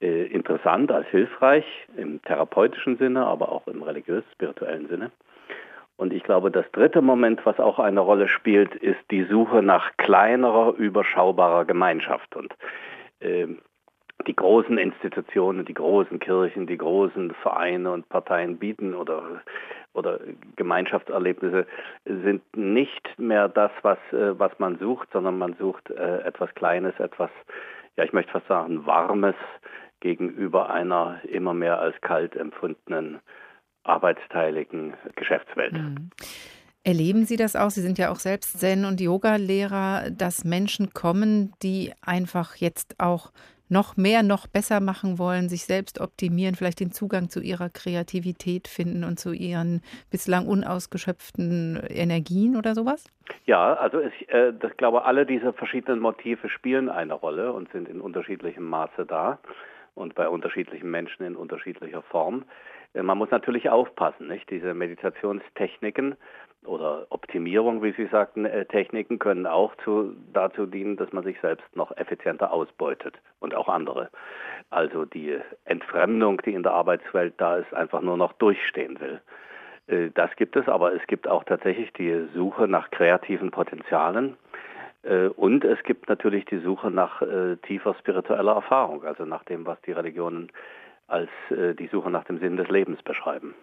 äh, 0.00 0.26
interessant, 0.26 0.92
als 0.92 1.06
hilfreich 1.08 1.64
im 1.96 2.22
therapeutischen 2.22 2.96
Sinne, 2.98 3.26
aber 3.26 3.50
auch 3.50 3.66
im 3.66 3.82
religiös-spirituellen 3.82 4.88
Sinne. 4.88 5.10
Und 5.96 6.12
ich 6.12 6.22
glaube, 6.22 6.52
das 6.52 6.70
dritte 6.70 7.02
Moment, 7.02 7.44
was 7.44 7.58
auch 7.58 7.80
eine 7.80 8.00
Rolle 8.00 8.28
spielt, 8.28 8.74
ist 8.76 9.00
die 9.10 9.24
Suche 9.24 9.62
nach 9.62 9.96
kleinerer, 9.96 10.74
überschaubarer 10.76 11.64
Gemeinschaft. 11.64 12.36
Und 12.36 12.54
äh, 13.18 13.48
die 14.26 14.36
großen 14.36 14.78
Institutionen, 14.78 15.64
die 15.64 15.74
großen 15.74 16.18
Kirchen, 16.18 16.66
die 16.66 16.76
großen 16.76 17.34
Vereine 17.42 17.92
und 17.92 18.08
Parteien 18.08 18.58
bieten 18.58 18.94
oder, 18.94 19.42
oder 19.94 20.20
Gemeinschaftserlebnisse 20.56 21.66
sind 22.04 22.42
nicht 22.56 23.18
mehr 23.18 23.48
das, 23.48 23.70
was, 23.82 23.98
äh, 24.12 24.38
was 24.38 24.52
man 24.58 24.78
sucht, 24.78 25.08
sondern 25.12 25.38
man 25.38 25.54
sucht 25.54 25.90
äh, 25.90 26.20
etwas 26.22 26.52
Kleines, 26.54 26.98
etwas, 26.98 27.30
ja, 27.96 28.04
ich 28.04 28.12
möchte 28.12 28.32
fast 28.32 28.48
sagen, 28.48 28.86
Warmes, 28.86 29.36
gegenüber 30.00 30.70
einer 30.70 31.20
immer 31.24 31.54
mehr 31.54 31.80
als 31.80 32.00
kalt 32.00 32.36
empfundenen 32.36 33.18
arbeitsteiligen 33.82 34.94
Geschäftswelt. 35.16 35.72
Mhm. 35.72 36.10
Erleben 36.84 37.24
Sie 37.24 37.36
das 37.36 37.56
auch? 37.56 37.70
Sie 37.70 37.80
sind 37.80 37.98
ja 37.98 38.10
auch 38.10 38.20
selbst 38.20 38.60
Zen- 38.60 38.84
und 38.84 39.00
Yoga-Lehrer, 39.00 40.10
dass 40.10 40.44
Menschen 40.44 40.94
kommen, 40.94 41.52
die 41.62 41.92
einfach 42.00 42.56
jetzt 42.56 42.94
auch 42.98 43.32
noch 43.68 43.96
mehr, 43.96 44.22
noch 44.22 44.46
besser 44.46 44.80
machen 44.80 45.18
wollen, 45.18 45.48
sich 45.48 45.64
selbst 45.64 46.00
optimieren, 46.00 46.54
vielleicht 46.54 46.80
den 46.80 46.92
Zugang 46.92 47.28
zu 47.28 47.40
ihrer 47.40 47.68
Kreativität 47.68 48.68
finden 48.68 49.04
und 49.04 49.18
zu 49.18 49.32
ihren 49.32 49.82
bislang 50.10 50.46
unausgeschöpften 50.46 51.80
Energien 51.88 52.56
oder 52.56 52.74
sowas? 52.74 53.06
Ja, 53.44 53.74
also 53.74 54.00
ich, 54.00 54.28
äh, 54.30 54.50
ich 54.50 54.76
glaube, 54.76 55.04
alle 55.04 55.26
diese 55.26 55.52
verschiedenen 55.52 56.00
Motive 56.00 56.48
spielen 56.48 56.88
eine 56.88 57.14
Rolle 57.14 57.52
und 57.52 57.70
sind 57.72 57.88
in 57.88 58.00
unterschiedlichem 58.00 58.64
Maße 58.64 59.06
da 59.06 59.38
und 59.94 60.14
bei 60.14 60.28
unterschiedlichen 60.28 60.90
Menschen 60.90 61.24
in 61.24 61.36
unterschiedlicher 61.36 62.02
Form. 62.02 62.44
Äh, 62.94 63.02
man 63.02 63.18
muss 63.18 63.30
natürlich 63.30 63.68
aufpassen, 63.68 64.28
nicht? 64.28 64.48
Diese 64.50 64.74
Meditationstechniken 64.74 66.16
oder 66.64 67.06
Optimierung, 67.10 67.82
wie 67.82 67.92
Sie 67.92 68.06
sagten, 68.06 68.44
äh, 68.44 68.66
Techniken 68.66 69.18
können 69.18 69.46
auch 69.46 69.74
zu, 69.84 70.14
dazu 70.32 70.66
dienen, 70.66 70.96
dass 70.96 71.12
man 71.12 71.24
sich 71.24 71.40
selbst 71.40 71.64
noch 71.76 71.96
effizienter 71.96 72.52
ausbeutet 72.52 73.14
und 73.40 73.54
auch 73.54 73.68
andere. 73.68 74.10
Also 74.70 75.04
die 75.04 75.38
Entfremdung, 75.64 76.42
die 76.44 76.54
in 76.54 76.62
der 76.62 76.72
Arbeitswelt 76.72 77.34
da 77.38 77.56
ist, 77.56 77.72
einfach 77.72 78.02
nur 78.02 78.16
noch 78.16 78.32
durchstehen 78.34 79.00
will. 79.00 79.20
Äh, 79.86 80.10
das 80.14 80.34
gibt 80.36 80.56
es, 80.56 80.68
aber 80.68 80.94
es 80.94 81.06
gibt 81.06 81.28
auch 81.28 81.44
tatsächlich 81.44 81.92
die 81.92 82.26
Suche 82.34 82.68
nach 82.68 82.90
kreativen 82.90 83.50
Potenzialen. 83.50 84.36
Äh, 85.02 85.28
und 85.28 85.64
es 85.64 85.82
gibt 85.84 86.08
natürlich 86.08 86.44
die 86.46 86.58
Suche 86.58 86.90
nach 86.90 87.22
tiefer 87.62 87.94
spiritueller 87.94 88.54
Erfahrung, 88.54 89.04
also 89.04 89.24
nach 89.24 89.44
dem, 89.44 89.64
was 89.64 89.80
die 89.82 89.92
Religionen 89.92 90.50
als 91.06 91.30
die 91.48 91.86
Suche 91.86 92.10
nach 92.10 92.24
dem 92.24 92.38
Sinn 92.38 92.58
des 92.58 92.68
Lebens 92.68 93.02
beschreiben. 93.02 93.54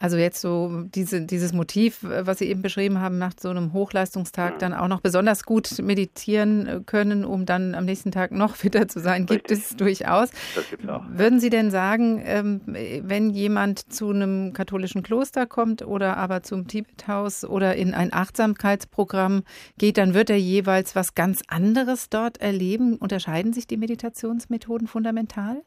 Also 0.00 0.16
jetzt 0.16 0.40
so 0.40 0.84
diese, 0.94 1.22
dieses 1.22 1.52
Motiv, 1.52 1.98
was 2.02 2.38
Sie 2.38 2.46
eben 2.46 2.62
beschrieben 2.62 3.00
haben, 3.00 3.18
nach 3.18 3.32
so 3.38 3.48
einem 3.48 3.72
Hochleistungstag 3.72 4.54
mhm. 4.54 4.58
dann 4.60 4.74
auch 4.74 4.86
noch 4.86 5.00
besonders 5.00 5.42
gut 5.42 5.82
meditieren 5.82 6.84
können, 6.86 7.24
um 7.24 7.46
dann 7.46 7.74
am 7.74 7.84
nächsten 7.84 8.12
Tag 8.12 8.30
noch 8.30 8.54
fitter 8.56 8.86
zu 8.86 9.00
sein, 9.00 9.22
Richtig. 9.22 9.48
gibt 9.48 9.50
es 9.50 9.76
durchaus. 9.76 10.30
Das 10.54 10.70
gibt's 10.70 10.88
auch. 10.88 11.02
Würden 11.10 11.40
Sie 11.40 11.50
denn 11.50 11.72
sagen, 11.72 12.22
ähm, 12.24 12.60
wenn 12.64 13.30
jemand 13.30 13.92
zu 13.92 14.10
einem 14.10 14.52
katholischen 14.52 15.02
Kloster 15.02 15.46
kommt 15.46 15.84
oder 15.84 16.16
aber 16.16 16.44
zum 16.44 16.68
Tibethaus 16.68 17.44
oder 17.44 17.74
in 17.74 17.92
ein 17.92 18.12
Achtsamkeitsprogramm 18.12 19.42
geht, 19.78 19.98
dann 19.98 20.14
wird 20.14 20.30
er 20.30 20.38
jeweils 20.38 20.94
was 20.94 21.16
ganz 21.16 21.42
anderes 21.48 22.08
dort 22.08 22.40
erleben? 22.40 22.96
Unterscheiden 22.96 23.52
sich 23.52 23.66
die 23.66 23.76
Meditationsmethoden 23.76 24.86
fundamental? 24.86 25.62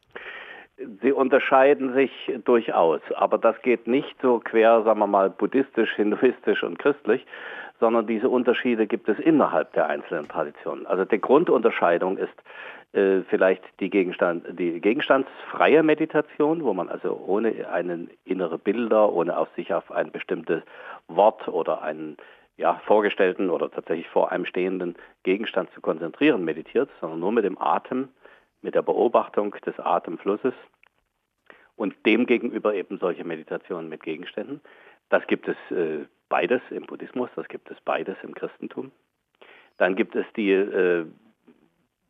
Sie 1.01 1.11
unterscheiden 1.11 1.93
sich 1.93 2.11
durchaus, 2.45 3.01
aber 3.15 3.37
das 3.37 3.61
geht 3.61 3.87
nicht 3.87 4.15
so 4.21 4.39
quer, 4.39 4.83
sagen 4.83 4.99
wir 4.99 5.07
mal, 5.07 5.29
buddhistisch, 5.29 5.93
hinduistisch 5.95 6.63
und 6.63 6.79
christlich, 6.79 7.25
sondern 7.79 8.07
diese 8.07 8.29
Unterschiede 8.29 8.87
gibt 8.87 9.09
es 9.09 9.19
innerhalb 9.19 9.73
der 9.73 9.87
einzelnen 9.87 10.27
Traditionen. 10.27 10.85
Also 10.85 11.03
die 11.05 11.19
Grundunterscheidung 11.19 12.17
ist 12.17 12.33
äh, 12.93 13.21
vielleicht 13.29 13.63
die, 13.79 13.89
Gegenstand, 13.89 14.45
die 14.59 14.79
gegenstandsfreie 14.79 15.81
Meditation, 15.81 16.63
wo 16.63 16.73
man 16.73 16.89
also 16.89 17.19
ohne 17.25 17.69
einen 17.71 18.09
innere 18.25 18.57
Bilder, 18.57 19.11
ohne 19.11 19.37
auf 19.37 19.49
sich 19.55 19.73
auf 19.73 19.91
ein 19.91 20.11
bestimmtes 20.11 20.61
Wort 21.07 21.47
oder 21.47 21.81
einen 21.81 22.17
ja, 22.57 22.81
vorgestellten 22.85 23.49
oder 23.49 23.71
tatsächlich 23.71 24.07
vor 24.09 24.31
einem 24.31 24.45
stehenden 24.45 24.95
Gegenstand 25.23 25.71
zu 25.73 25.81
konzentrieren 25.81 26.45
meditiert, 26.45 26.89
sondern 26.99 27.19
nur 27.19 27.31
mit 27.31 27.45
dem 27.45 27.59
Atem 27.59 28.09
mit 28.61 28.75
der 28.75 28.81
Beobachtung 28.81 29.55
des 29.65 29.79
Atemflusses 29.79 30.53
und 31.75 31.95
demgegenüber 32.05 32.75
eben 32.75 32.97
solche 32.99 33.23
Meditationen 33.23 33.89
mit 33.89 34.03
Gegenständen. 34.03 34.61
Das 35.09 35.25
gibt 35.27 35.47
es 35.47 35.57
äh, 35.71 36.05
beides 36.29 36.61
im 36.69 36.85
Buddhismus, 36.85 37.29
das 37.35 37.47
gibt 37.47 37.69
es 37.71 37.77
beides 37.81 38.17
im 38.23 38.33
Christentum. 38.33 38.91
Dann 39.77 39.95
gibt 39.95 40.15
es 40.15 40.25
die 40.35 40.51
äh, 40.51 41.05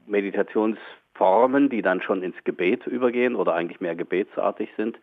Meditationsformen, 0.06 1.70
die 1.70 1.82
dann 1.82 2.02
schon 2.02 2.22
ins 2.22 2.36
Gebet 2.44 2.86
übergehen 2.86 3.36
oder 3.36 3.54
eigentlich 3.54 3.80
mehr 3.80 3.96
gebetsartig 3.96 4.70
sind, 4.76 5.00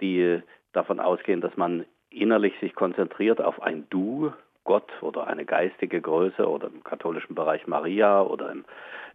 die 0.00 0.40
davon 0.72 1.00
ausgehen, 1.00 1.40
dass 1.40 1.56
man 1.56 1.86
innerlich 2.10 2.54
sich 2.60 2.74
konzentriert 2.74 3.40
auf 3.40 3.62
ein 3.62 3.86
Du, 3.90 4.32
Gott 4.64 4.90
oder 5.02 5.26
eine 5.26 5.44
geistige 5.44 6.00
Größe 6.00 6.48
oder 6.48 6.68
im 6.68 6.82
katholischen 6.82 7.34
Bereich 7.34 7.66
Maria 7.66 8.22
oder 8.22 8.50
im 8.50 8.64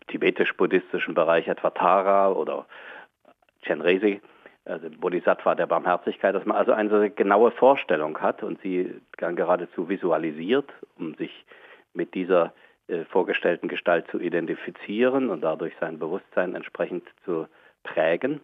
tibetisch-buddhistischen 0.07 1.13
Bereich 1.13 1.47
etwa 1.47 1.71
Tara 1.71 2.31
oder 2.31 2.65
Chenrezig, 3.63 4.21
also 4.65 4.87
Bodhisattva 4.89 5.55
der 5.55 5.67
Barmherzigkeit, 5.67 6.35
dass 6.35 6.45
man 6.45 6.57
also 6.57 6.71
eine 6.71 7.09
genaue 7.09 7.51
Vorstellung 7.51 8.19
hat 8.19 8.43
und 8.43 8.61
sie 8.61 9.01
dann 9.17 9.35
geradezu 9.35 9.89
visualisiert, 9.89 10.71
um 10.97 11.15
sich 11.15 11.45
mit 11.93 12.13
dieser 12.13 12.53
äh, 12.87 13.05
vorgestellten 13.05 13.67
Gestalt 13.67 14.07
zu 14.09 14.19
identifizieren 14.19 15.29
und 15.29 15.41
dadurch 15.41 15.73
sein 15.79 15.99
Bewusstsein 15.99 16.55
entsprechend 16.55 17.03
zu 17.25 17.47
prägen. 17.83 18.41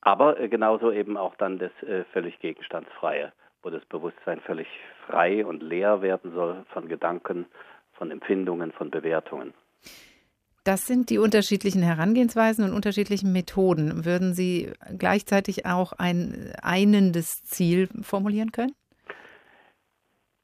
Aber 0.00 0.38
äh, 0.38 0.48
genauso 0.48 0.92
eben 0.92 1.16
auch 1.16 1.34
dann 1.36 1.58
das 1.58 1.72
äh, 1.82 2.04
völlig 2.12 2.38
Gegenstandsfreie, 2.40 3.32
wo 3.64 3.70
das 3.70 3.84
Bewusstsein 3.86 4.40
völlig 4.40 4.68
frei 5.06 5.44
und 5.44 5.62
leer 5.62 6.02
werden 6.02 6.32
soll 6.32 6.64
von 6.72 6.86
Gedanken, 6.86 7.46
von 7.94 8.10
Empfindungen, 8.10 8.72
von 8.72 8.90
Bewertungen. 8.90 9.54
Das 10.64 10.86
sind 10.86 11.10
die 11.10 11.18
unterschiedlichen 11.18 11.82
Herangehensweisen 11.82 12.64
und 12.64 12.72
unterschiedlichen 12.72 13.32
Methoden. 13.32 14.06
Würden 14.06 14.32
Sie 14.32 14.72
gleichzeitig 14.98 15.66
auch 15.66 15.92
ein 15.92 16.52
einendes 16.62 17.42
Ziel 17.44 17.88
formulieren 18.02 18.50
können? 18.50 18.74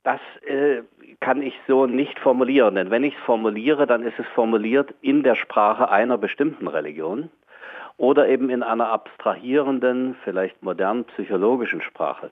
Das 0.03 0.21
äh, 0.47 0.83
kann 1.21 1.43
ich 1.43 1.55
so 1.67 1.87
nicht 1.87 2.19
formulieren, 2.19 2.75
denn 2.75 2.91
wenn 2.91 3.05
ich 3.05 3.15
es 3.15 3.21
formuliere, 3.25 3.87
dann 3.87 4.03
ist 4.03 4.19
es 4.19 4.27
formuliert 4.35 4.95
in 5.01 5.23
der 5.23 5.37
Sprache 5.37 5.91
einer 5.91 6.19
bestimmten 6.19 6.69
Religion 6.69 7.31
oder 7.97 8.29
eben 8.29 8.49
in 8.49 8.63
einer 8.63 8.89
abstrahierenden, 8.89 10.17
vielleicht 10.25 10.63
modernen 10.63 11.05
psychologischen 11.05 11.83
Sprache. 11.83 12.31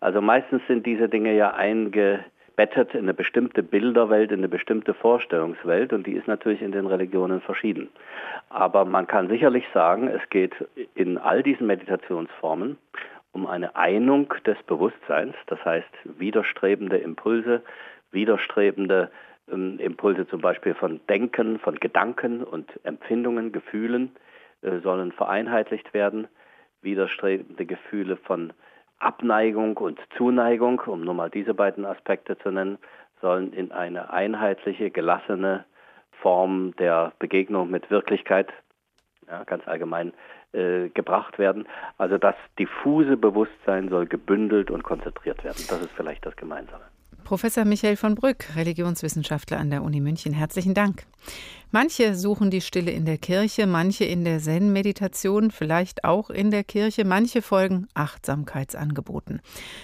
Also 0.00 0.20
meistens 0.20 0.62
sind 0.68 0.86
diese 0.86 1.08
Dinge 1.08 1.34
ja 1.34 1.54
einge 1.54 2.24
bettet 2.56 2.94
in 2.94 3.00
eine 3.00 3.14
bestimmte 3.14 3.62
Bilderwelt, 3.62 4.32
in 4.32 4.38
eine 4.38 4.48
bestimmte 4.48 4.94
Vorstellungswelt 4.94 5.92
und 5.92 6.06
die 6.06 6.12
ist 6.12 6.26
natürlich 6.26 6.62
in 6.62 6.72
den 6.72 6.86
Religionen 6.86 7.42
verschieden. 7.42 7.90
Aber 8.48 8.84
man 8.84 9.06
kann 9.06 9.28
sicherlich 9.28 9.64
sagen, 9.74 10.08
es 10.08 10.26
geht 10.30 10.54
in 10.94 11.18
all 11.18 11.42
diesen 11.42 11.66
Meditationsformen 11.66 12.78
um 13.32 13.46
eine 13.46 13.76
Einung 13.76 14.32
des 14.46 14.56
Bewusstseins, 14.62 15.34
das 15.46 15.62
heißt 15.62 15.90
widerstrebende 16.04 16.96
Impulse, 16.96 17.62
widerstrebende 18.10 19.10
ähm, 19.52 19.78
Impulse 19.78 20.26
zum 20.26 20.40
Beispiel 20.40 20.74
von 20.74 21.00
Denken, 21.10 21.58
von 21.58 21.74
Gedanken 21.78 22.42
und 22.42 22.70
Empfindungen, 22.84 23.52
Gefühlen 23.52 24.16
äh, 24.62 24.78
sollen 24.78 25.12
vereinheitlicht 25.12 25.92
werden, 25.92 26.28
widerstrebende 26.80 27.66
Gefühle 27.66 28.16
von 28.16 28.54
Abneigung 28.98 29.76
und 29.76 30.00
Zuneigung, 30.16 30.80
um 30.86 31.02
nur 31.02 31.14
mal 31.14 31.30
diese 31.30 31.54
beiden 31.54 31.84
Aspekte 31.84 32.38
zu 32.38 32.50
nennen, 32.50 32.78
sollen 33.20 33.52
in 33.52 33.72
eine 33.72 34.10
einheitliche, 34.10 34.90
gelassene 34.90 35.64
Form 36.22 36.74
der 36.76 37.12
Begegnung 37.18 37.70
mit 37.70 37.90
Wirklichkeit, 37.90 38.48
ja, 39.28 39.44
ganz 39.44 39.66
allgemein, 39.66 40.12
äh, 40.52 40.88
gebracht 40.90 41.38
werden. 41.38 41.68
Also 41.98 42.18
das 42.18 42.34
diffuse 42.58 43.16
Bewusstsein 43.16 43.88
soll 43.88 44.06
gebündelt 44.06 44.70
und 44.70 44.82
konzentriert 44.82 45.44
werden. 45.44 45.62
Das 45.68 45.80
ist 45.80 45.92
vielleicht 45.92 46.24
das 46.24 46.36
Gemeinsame. 46.36 46.84
Professor 47.24 47.64
Michael 47.64 47.96
von 47.96 48.14
Brück, 48.14 48.54
Religionswissenschaftler 48.54 49.58
an 49.58 49.70
der 49.70 49.82
Uni 49.82 50.00
München, 50.00 50.32
herzlichen 50.32 50.74
Dank. 50.74 51.02
Manche 51.78 52.14
suchen 52.14 52.50
die 52.50 52.62
Stille 52.62 52.90
in 52.90 53.04
der 53.04 53.18
Kirche, 53.18 53.66
manche 53.66 54.06
in 54.06 54.24
der 54.24 54.40
Zen-Meditation, 54.40 55.50
vielleicht 55.50 56.04
auch 56.04 56.30
in 56.30 56.50
der 56.50 56.64
Kirche, 56.64 57.04
manche 57.04 57.42
folgen 57.42 57.86
Achtsamkeitsangeboten. 57.92 59.42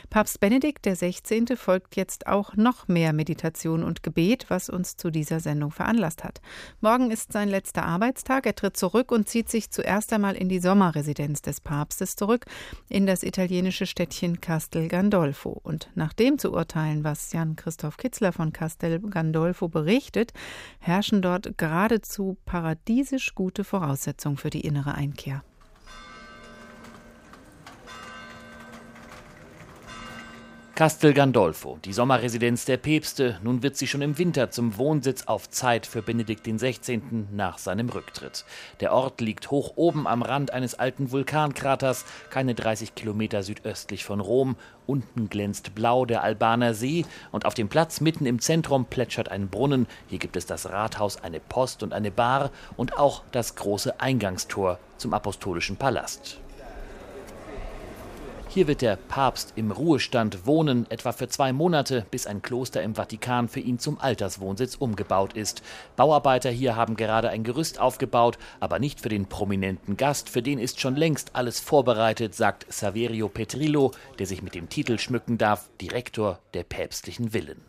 Papst 0.08 0.40
Benedikt 0.40 0.86
XVI. 0.86 1.54
folgt 1.54 1.96
jetzt 1.96 2.28
auch 2.28 2.56
noch 2.56 2.88
mehr 2.88 3.12
Meditation 3.12 3.84
und 3.84 4.02
Gebet, 4.02 4.46
was 4.48 4.70
uns 4.70 4.96
zu 4.96 5.10
dieser 5.10 5.38
Sendung 5.40 5.70
veranlasst 5.70 6.24
hat. 6.24 6.40
Morgen 6.80 7.10
ist 7.10 7.30
sein 7.30 7.50
letzter 7.50 7.84
Arbeitstag. 7.84 8.46
Er 8.46 8.54
tritt 8.54 8.78
zurück 8.78 9.12
und 9.12 9.28
zieht 9.28 9.50
sich 9.50 9.70
zuerst 9.70 10.14
einmal 10.14 10.34
in 10.34 10.48
die 10.48 10.60
Sommerresidenz 10.60 11.42
des 11.42 11.60
Papstes 11.60 12.16
zurück, 12.16 12.46
in 12.88 13.04
das 13.04 13.22
italienische 13.22 13.84
Städtchen 13.84 14.40
Castel 14.40 14.88
Gandolfo. 14.88 15.60
Und 15.62 15.90
nach 15.94 16.14
dem 16.14 16.38
zu 16.38 16.54
urteilen, 16.54 17.04
was 17.04 17.34
Jan 17.34 17.54
Christoph 17.54 17.98
Kitzler 17.98 18.32
von 18.32 18.54
Castel 18.54 18.98
Gandolfo 18.98 19.68
berichtet, 19.68 20.32
herrschen 20.80 21.20
dort 21.20 21.58
gerade 21.58 21.81
geradezu 21.82 22.36
paradiesisch 22.44 23.34
gute 23.34 23.64
Voraussetzung 23.64 24.36
für 24.36 24.50
die 24.50 24.60
innere 24.60 24.94
Einkehr. 24.94 25.42
Castel 30.82 31.14
Gandolfo, 31.14 31.78
die 31.84 31.92
Sommerresidenz 31.92 32.64
der 32.64 32.76
Päpste, 32.76 33.38
nun 33.44 33.62
wird 33.62 33.76
sie 33.76 33.86
schon 33.86 34.02
im 34.02 34.18
Winter 34.18 34.50
zum 34.50 34.78
Wohnsitz 34.78 35.28
auf 35.28 35.48
Zeit 35.48 35.86
für 35.86 36.02
Benedikt 36.02 36.42
XVI. 36.42 37.00
nach 37.30 37.58
seinem 37.58 37.88
Rücktritt. 37.88 38.44
Der 38.80 38.92
Ort 38.92 39.20
liegt 39.20 39.52
hoch 39.52 39.74
oben 39.76 40.08
am 40.08 40.22
Rand 40.22 40.52
eines 40.52 40.74
alten 40.74 41.12
Vulkankraters, 41.12 42.04
keine 42.30 42.56
30 42.56 42.96
Kilometer 42.96 43.44
südöstlich 43.44 44.04
von 44.04 44.18
Rom. 44.18 44.56
Unten 44.88 45.28
glänzt 45.28 45.76
blau 45.76 46.04
der 46.04 46.24
Albaner 46.24 46.74
See 46.74 47.04
und 47.30 47.46
auf 47.46 47.54
dem 47.54 47.68
Platz 47.68 48.00
mitten 48.00 48.26
im 48.26 48.40
Zentrum 48.40 48.84
plätschert 48.84 49.28
ein 49.28 49.50
Brunnen. 49.50 49.86
Hier 50.08 50.18
gibt 50.18 50.34
es 50.34 50.46
das 50.46 50.68
Rathaus, 50.68 51.22
eine 51.22 51.38
Post 51.38 51.84
und 51.84 51.92
eine 51.92 52.10
Bar 52.10 52.50
und 52.76 52.98
auch 52.98 53.22
das 53.30 53.54
große 53.54 54.00
Eingangstor 54.00 54.80
zum 54.96 55.14
Apostolischen 55.14 55.76
Palast. 55.76 56.40
Hier 58.54 58.68
wird 58.68 58.82
der 58.82 58.96
Papst 58.96 59.54
im 59.56 59.70
Ruhestand 59.70 60.46
wohnen, 60.46 60.84
etwa 60.90 61.12
für 61.12 61.26
zwei 61.26 61.54
Monate, 61.54 62.04
bis 62.10 62.26
ein 62.26 62.42
Kloster 62.42 62.82
im 62.82 62.96
Vatikan 62.96 63.48
für 63.48 63.60
ihn 63.60 63.78
zum 63.78 63.98
Alterswohnsitz 63.98 64.74
umgebaut 64.74 65.32
ist. 65.32 65.62
Bauarbeiter 65.96 66.50
hier 66.50 66.76
haben 66.76 66.96
gerade 66.96 67.30
ein 67.30 67.44
Gerüst 67.44 67.80
aufgebaut, 67.80 68.36
aber 68.60 68.78
nicht 68.78 69.00
für 69.00 69.08
den 69.08 69.24
prominenten 69.24 69.96
Gast. 69.96 70.28
Für 70.28 70.42
den 70.42 70.58
ist 70.58 70.80
schon 70.80 70.96
längst 70.96 71.34
alles 71.34 71.60
vorbereitet, 71.60 72.34
sagt 72.34 72.70
Saverio 72.70 73.30
Petrillo, 73.30 73.92
der 74.18 74.26
sich 74.26 74.42
mit 74.42 74.54
dem 74.54 74.68
Titel 74.68 74.98
schmücken 74.98 75.38
darf, 75.38 75.70
Direktor 75.80 76.38
der 76.52 76.64
päpstlichen 76.64 77.30
Villen. 77.30 77.62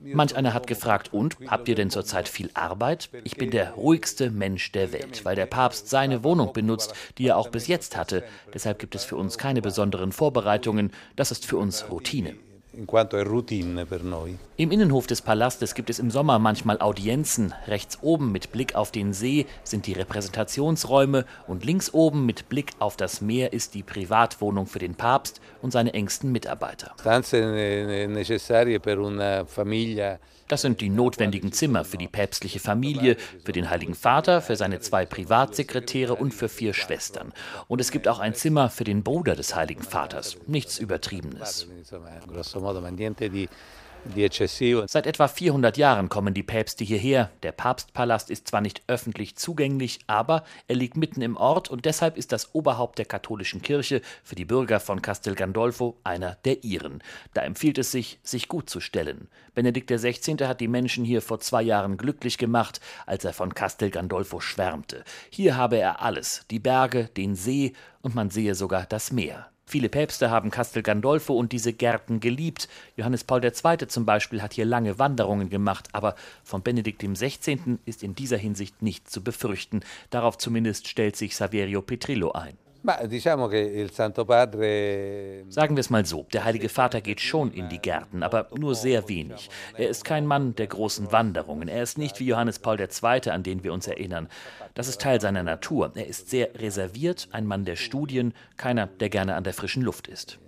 Manch 0.00 0.34
einer 0.34 0.52
hat 0.52 0.66
gefragt, 0.66 1.12
und 1.12 1.36
habt 1.46 1.68
ihr 1.68 1.76
denn 1.76 1.90
zurzeit 1.90 2.28
viel 2.28 2.50
Arbeit? 2.54 3.08
Ich 3.22 3.36
bin 3.36 3.52
der 3.52 3.74
ruhigste 3.74 4.32
Mensch 4.32 4.72
der 4.72 4.92
Welt, 4.92 5.24
weil 5.24 5.36
der 5.36 5.46
Papst 5.46 5.88
seine 5.88 6.24
Wohnung 6.24 6.52
benutzt, 6.52 6.92
die 7.18 7.28
er 7.28 7.36
auch 7.36 7.50
bis 7.50 7.68
jetzt 7.68 7.83
jetzt 7.84 7.96
hatte. 7.96 8.24
Deshalb 8.52 8.78
gibt 8.78 8.94
es 8.94 9.04
für 9.04 9.16
uns 9.16 9.38
keine 9.38 9.62
besonderen 9.62 10.12
Vorbereitungen. 10.12 10.90
Das 11.16 11.30
ist 11.30 11.46
für 11.46 11.56
uns 11.56 11.90
Routine. 11.90 12.34
Im 14.56 14.72
Innenhof 14.72 15.06
des 15.06 15.22
Palastes 15.22 15.76
gibt 15.76 15.90
es 15.90 16.00
im 16.00 16.10
Sommer 16.10 16.40
manchmal 16.40 16.80
Audienzen. 16.80 17.54
Rechts 17.68 17.98
oben 18.02 18.32
mit 18.32 18.50
Blick 18.50 18.74
auf 18.74 18.90
den 18.90 19.12
See 19.12 19.46
sind 19.62 19.86
die 19.86 19.92
Repräsentationsräume 19.92 21.24
und 21.46 21.64
links 21.64 21.94
oben 21.94 22.26
mit 22.26 22.48
Blick 22.48 22.72
auf 22.80 22.96
das 22.96 23.20
Meer 23.20 23.52
ist 23.52 23.74
die 23.74 23.84
Privatwohnung 23.84 24.66
für 24.66 24.80
den 24.80 24.96
Papst 24.96 25.40
und 25.62 25.70
seine 25.70 25.94
engsten 25.94 26.32
Mitarbeiter. 26.32 26.94
Das 30.48 30.62
sind 30.62 30.80
die 30.80 30.90
notwendigen 30.90 31.52
Zimmer 31.52 31.84
für 31.84 31.96
die 31.96 32.08
päpstliche 32.08 32.60
Familie, 32.60 33.16
für 33.44 33.52
den 33.52 33.70
Heiligen 33.70 33.94
Vater, 33.94 34.40
für 34.40 34.56
seine 34.56 34.80
zwei 34.80 35.06
Privatsekretäre 35.06 36.14
und 36.14 36.34
für 36.34 36.48
vier 36.48 36.74
Schwestern. 36.74 37.32
Und 37.68 37.80
es 37.80 37.90
gibt 37.90 38.08
auch 38.08 38.18
ein 38.18 38.34
Zimmer 38.34 38.68
für 38.68 38.84
den 38.84 39.02
Bruder 39.02 39.36
des 39.36 39.54
Heiligen 39.54 39.82
Vaters. 39.82 40.36
Nichts 40.46 40.78
Übertriebenes. 40.78 41.68
Seit 44.86 45.06
etwa 45.06 45.28
400 45.28 45.76
Jahren 45.78 46.08
kommen 46.08 46.34
die 46.34 46.42
Päpste 46.42 46.84
hierher. 46.84 47.30
Der 47.42 47.52
Papstpalast 47.52 48.30
ist 48.30 48.46
zwar 48.48 48.60
nicht 48.60 48.82
öffentlich 48.86 49.34
zugänglich, 49.36 50.00
aber 50.06 50.44
er 50.68 50.76
liegt 50.76 50.96
mitten 50.96 51.22
im 51.22 51.36
Ort 51.36 51.70
und 51.70 51.84
deshalb 51.84 52.16
ist 52.16 52.30
das 52.30 52.54
Oberhaupt 52.54 52.98
der 52.98 53.06
katholischen 53.06 53.62
Kirche 53.62 54.02
für 54.22 54.34
die 54.34 54.44
Bürger 54.44 54.78
von 54.78 55.00
Castel 55.00 55.34
Gandolfo 55.34 55.96
einer 56.04 56.36
der 56.44 56.64
ihren. 56.64 57.02
Da 57.32 57.42
empfiehlt 57.42 57.78
es 57.78 57.90
sich, 57.90 58.18
sich 58.22 58.48
gut 58.48 58.68
zu 58.68 58.80
stellen. 58.80 59.28
Benedikt 59.54 59.90
XVI. 59.90 60.36
hat 60.46 60.60
die 60.60 60.68
Menschen 60.68 61.04
hier 61.04 61.22
vor 61.22 61.40
zwei 61.40 61.62
Jahren 61.62 61.96
glücklich 61.96 62.36
gemacht, 62.36 62.80
als 63.06 63.24
er 63.24 63.32
von 63.32 63.54
Castel 63.54 63.90
Gandolfo 63.90 64.38
schwärmte. 64.38 65.02
Hier 65.30 65.56
habe 65.56 65.76
er 65.76 66.02
alles: 66.02 66.44
die 66.50 66.60
Berge, 66.60 67.08
den 67.16 67.34
See 67.34 67.72
und 68.02 68.14
man 68.14 68.30
sehe 68.30 68.54
sogar 68.54 68.84
das 68.86 69.12
Meer. 69.12 69.48
Viele 69.66 69.88
Päpste 69.88 70.30
haben 70.30 70.50
Castel 70.50 70.82
Gandolfo 70.82 71.34
und 71.34 71.52
diese 71.52 71.72
Gärten 71.72 72.20
geliebt. 72.20 72.68
Johannes 72.96 73.24
Paul 73.24 73.42
II. 73.44 73.88
zum 73.88 74.04
Beispiel 74.04 74.42
hat 74.42 74.52
hier 74.52 74.64
lange 74.64 74.98
Wanderungen 74.98 75.48
gemacht, 75.48 75.88
aber 75.92 76.14
von 76.42 76.62
Benedikt 76.62 77.02
XVI. 77.02 77.78
ist 77.86 78.02
in 78.02 78.14
dieser 78.14 78.36
Hinsicht 78.36 78.82
nichts 78.82 79.10
zu 79.10 79.22
befürchten. 79.22 79.80
Darauf 80.10 80.38
zumindest 80.38 80.88
stellt 80.88 81.16
sich 81.16 81.36
Saverio 81.36 81.82
Petrillo 81.82 82.32
ein. 82.32 82.58
Sagen 85.48 85.74
wir 85.74 85.80
es 85.80 85.88
mal 85.88 86.04
so, 86.04 86.26
der 86.34 86.44
Heilige 86.44 86.68
Vater 86.68 87.00
geht 87.00 87.22
schon 87.22 87.50
in 87.50 87.70
die 87.70 87.78
Gärten, 87.78 88.22
aber 88.22 88.48
nur 88.54 88.74
sehr 88.74 89.08
wenig. 89.08 89.48
Er 89.74 89.88
ist 89.88 90.04
kein 90.04 90.26
Mann 90.26 90.54
der 90.54 90.66
großen 90.66 91.10
Wanderungen. 91.10 91.68
Er 91.68 91.82
ist 91.82 91.96
nicht 91.96 92.20
wie 92.20 92.26
Johannes 92.26 92.58
Paul 92.58 92.78
II., 92.78 93.30
an 93.30 93.42
den 93.42 93.64
wir 93.64 93.72
uns 93.72 93.86
erinnern. 93.86 94.28
Das 94.74 94.88
ist 94.88 95.00
Teil 95.00 95.18
seiner 95.18 95.42
Natur. 95.42 95.92
Er 95.94 96.06
ist 96.06 96.28
sehr 96.28 96.54
reserviert, 96.56 97.28
ein 97.32 97.46
Mann 97.46 97.64
der 97.64 97.76
Studien, 97.76 98.34
keiner, 98.58 98.86
der 98.86 99.08
gerne 99.08 99.34
an 99.34 99.44
der 99.44 99.54
frischen 99.54 99.82
Luft 99.82 100.06
ist. 100.06 100.38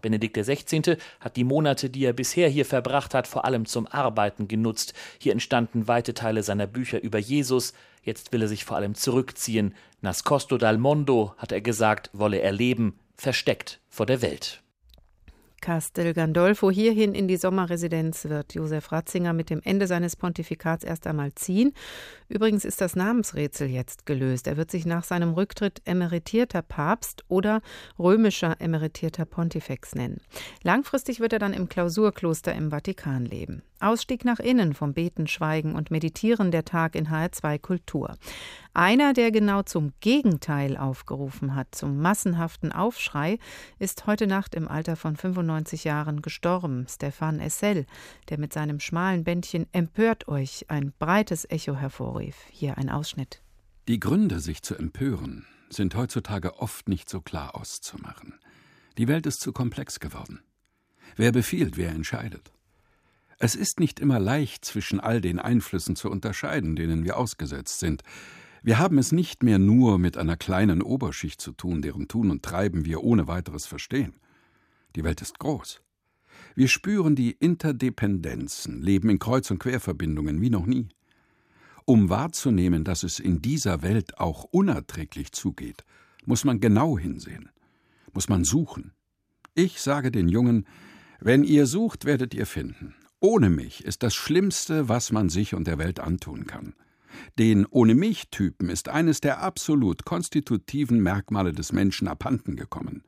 Benedikt 0.00 0.36
XVI. 0.36 0.96
hat 1.20 1.36
die 1.36 1.44
Monate, 1.44 1.90
die 1.90 2.04
er 2.04 2.12
bisher 2.12 2.48
hier 2.48 2.64
verbracht 2.64 3.14
hat, 3.14 3.26
vor 3.26 3.44
allem 3.44 3.66
zum 3.66 3.86
Arbeiten 3.86 4.48
genutzt. 4.48 4.94
Hier 5.18 5.32
entstanden 5.32 5.88
weite 5.88 6.14
Teile 6.14 6.42
seiner 6.42 6.66
Bücher 6.66 7.02
über 7.02 7.18
Jesus. 7.18 7.72
Jetzt 8.06 8.32
will 8.32 8.40
er 8.40 8.48
sich 8.48 8.64
vor 8.64 8.76
allem 8.76 8.94
zurückziehen. 8.94 9.74
Nascosto 10.00 10.58
dal 10.58 10.78
mondo, 10.78 11.34
hat 11.38 11.50
er 11.50 11.60
gesagt, 11.60 12.08
wolle 12.12 12.38
er 12.38 12.52
leben, 12.52 13.00
versteckt 13.16 13.80
vor 13.88 14.06
der 14.06 14.22
Welt. 14.22 14.62
Castel 15.66 16.14
Gandolfo 16.14 16.70
hierhin 16.70 17.12
in 17.12 17.26
die 17.26 17.36
Sommerresidenz 17.36 18.26
wird 18.26 18.54
Josef 18.54 18.92
Ratzinger 18.92 19.32
mit 19.32 19.50
dem 19.50 19.60
Ende 19.64 19.88
seines 19.88 20.14
Pontifikats 20.14 20.84
erst 20.84 21.08
einmal 21.08 21.34
ziehen. 21.34 21.72
Übrigens 22.28 22.64
ist 22.64 22.80
das 22.80 22.94
Namensrätsel 22.94 23.66
jetzt 23.66 24.06
gelöst. 24.06 24.46
Er 24.46 24.56
wird 24.56 24.70
sich 24.70 24.86
nach 24.86 25.02
seinem 25.02 25.32
Rücktritt 25.32 25.82
emeritierter 25.84 26.62
Papst 26.62 27.24
oder 27.26 27.62
römischer 27.98 28.60
emeritierter 28.60 29.24
Pontifex 29.24 29.96
nennen. 29.96 30.20
Langfristig 30.62 31.18
wird 31.18 31.32
er 31.32 31.40
dann 31.40 31.52
im 31.52 31.68
Klausurkloster 31.68 32.54
im 32.54 32.70
Vatikan 32.70 33.24
leben. 33.24 33.62
Ausstieg 33.80 34.24
nach 34.24 34.38
innen 34.38 34.72
vom 34.72 34.94
Beten, 34.94 35.26
Schweigen 35.26 35.74
und 35.74 35.90
Meditieren 35.90 36.50
der 36.50 36.64
Tag 36.64 36.94
in 36.94 37.08
HR2 37.08 37.58
Kultur. 37.58 38.14
Einer, 38.76 39.14
der 39.14 39.30
genau 39.30 39.62
zum 39.62 39.94
Gegenteil 40.00 40.76
aufgerufen 40.76 41.54
hat, 41.54 41.74
zum 41.74 41.96
massenhaften 41.96 42.72
Aufschrei, 42.72 43.38
ist 43.78 44.06
heute 44.06 44.26
Nacht 44.26 44.54
im 44.54 44.68
Alter 44.68 44.96
von 44.96 45.16
95 45.16 45.84
Jahren 45.84 46.20
gestorben, 46.20 46.84
Stefan 46.86 47.40
Essel, 47.40 47.86
der 48.28 48.38
mit 48.38 48.52
seinem 48.52 48.78
schmalen 48.78 49.24
Bändchen 49.24 49.66
Empört 49.72 50.28
euch 50.28 50.66
ein 50.68 50.92
breites 50.98 51.48
Echo 51.48 51.74
hervorrief. 51.74 52.36
Hier 52.50 52.76
ein 52.76 52.90
Ausschnitt. 52.90 53.40
Die 53.88 53.98
Gründe, 53.98 54.40
sich 54.40 54.60
zu 54.60 54.74
empören, 54.74 55.46
sind 55.70 55.94
heutzutage 55.94 56.58
oft 56.58 56.86
nicht 56.86 57.08
so 57.08 57.22
klar 57.22 57.54
auszumachen. 57.54 58.34
Die 58.98 59.08
Welt 59.08 59.24
ist 59.24 59.40
zu 59.40 59.54
komplex 59.54 60.00
geworden. 60.00 60.42
Wer 61.16 61.32
befiehlt, 61.32 61.78
wer 61.78 61.92
entscheidet? 61.92 62.52
Es 63.38 63.54
ist 63.54 63.80
nicht 63.80 64.00
immer 64.00 64.20
leicht, 64.20 64.66
zwischen 64.66 65.00
all 65.00 65.22
den 65.22 65.38
Einflüssen 65.38 65.96
zu 65.96 66.10
unterscheiden, 66.10 66.76
denen 66.76 67.04
wir 67.04 67.16
ausgesetzt 67.16 67.78
sind. 67.78 68.02
Wir 68.66 68.80
haben 68.80 68.98
es 68.98 69.12
nicht 69.12 69.44
mehr 69.44 69.60
nur 69.60 69.96
mit 69.96 70.16
einer 70.16 70.36
kleinen 70.36 70.82
Oberschicht 70.82 71.40
zu 71.40 71.52
tun, 71.52 71.82
deren 71.82 72.08
Tun 72.08 72.32
und 72.32 72.42
Treiben 72.42 72.84
wir 72.84 73.04
ohne 73.04 73.28
weiteres 73.28 73.64
verstehen. 73.64 74.14
Die 74.96 75.04
Welt 75.04 75.22
ist 75.22 75.38
groß. 75.38 75.82
Wir 76.56 76.66
spüren 76.66 77.14
die 77.14 77.30
Interdependenzen, 77.30 78.82
leben 78.82 79.08
in 79.08 79.20
Kreuz- 79.20 79.52
und 79.52 79.60
Querverbindungen 79.60 80.40
wie 80.40 80.50
noch 80.50 80.66
nie. 80.66 80.88
Um 81.84 82.08
wahrzunehmen, 82.08 82.82
dass 82.82 83.04
es 83.04 83.20
in 83.20 83.40
dieser 83.40 83.82
Welt 83.82 84.18
auch 84.18 84.42
unerträglich 84.42 85.30
zugeht, 85.30 85.84
muss 86.24 86.42
man 86.42 86.58
genau 86.58 86.98
hinsehen, 86.98 87.50
muss 88.12 88.28
man 88.28 88.42
suchen. 88.42 88.94
Ich 89.54 89.80
sage 89.80 90.10
den 90.10 90.28
Jungen, 90.28 90.66
wenn 91.20 91.44
ihr 91.44 91.66
sucht, 91.66 92.04
werdet 92.04 92.34
ihr 92.34 92.46
finden. 92.46 92.96
Ohne 93.20 93.48
mich 93.48 93.84
ist 93.84 94.02
das 94.02 94.16
Schlimmste, 94.16 94.88
was 94.88 95.12
man 95.12 95.28
sich 95.28 95.54
und 95.54 95.68
der 95.68 95.78
Welt 95.78 96.00
antun 96.00 96.48
kann. 96.48 96.74
Den 97.38 97.66
Ohne 97.66 97.94
mich-Typen 97.94 98.68
ist 98.68 98.88
eines 98.88 99.20
der 99.20 99.42
absolut 99.42 100.04
konstitutiven 100.04 101.02
Merkmale 101.02 101.52
des 101.52 101.72
Menschen 101.72 102.08
abhanden 102.08 102.56
gekommen: 102.56 103.02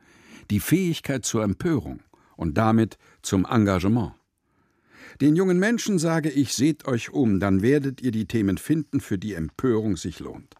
die 0.50 0.60
Fähigkeit 0.60 1.24
zur 1.24 1.42
Empörung 1.42 2.00
und 2.36 2.56
damit 2.56 2.98
zum 3.22 3.44
Engagement. 3.44 4.12
Den 5.20 5.34
jungen 5.34 5.58
Menschen 5.58 5.98
sage 5.98 6.30
ich, 6.30 6.54
seht 6.54 6.86
euch 6.86 7.10
um, 7.10 7.40
dann 7.40 7.62
werdet 7.62 8.00
ihr 8.00 8.12
die 8.12 8.26
Themen 8.26 8.58
finden, 8.58 9.00
für 9.00 9.18
die 9.18 9.34
Empörung 9.34 9.96
sich 9.96 10.20
lohnt. 10.20 10.54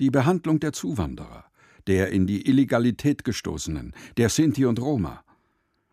Die 0.00 0.10
Behandlung 0.10 0.60
der 0.60 0.72
Zuwanderer, 0.72 1.44
der 1.86 2.10
in 2.10 2.26
die 2.26 2.46
Illegalität 2.48 3.24
gestoßenen, 3.24 3.92
der 4.16 4.30
Sinti 4.30 4.64
und 4.64 4.80
Roma. 4.80 5.22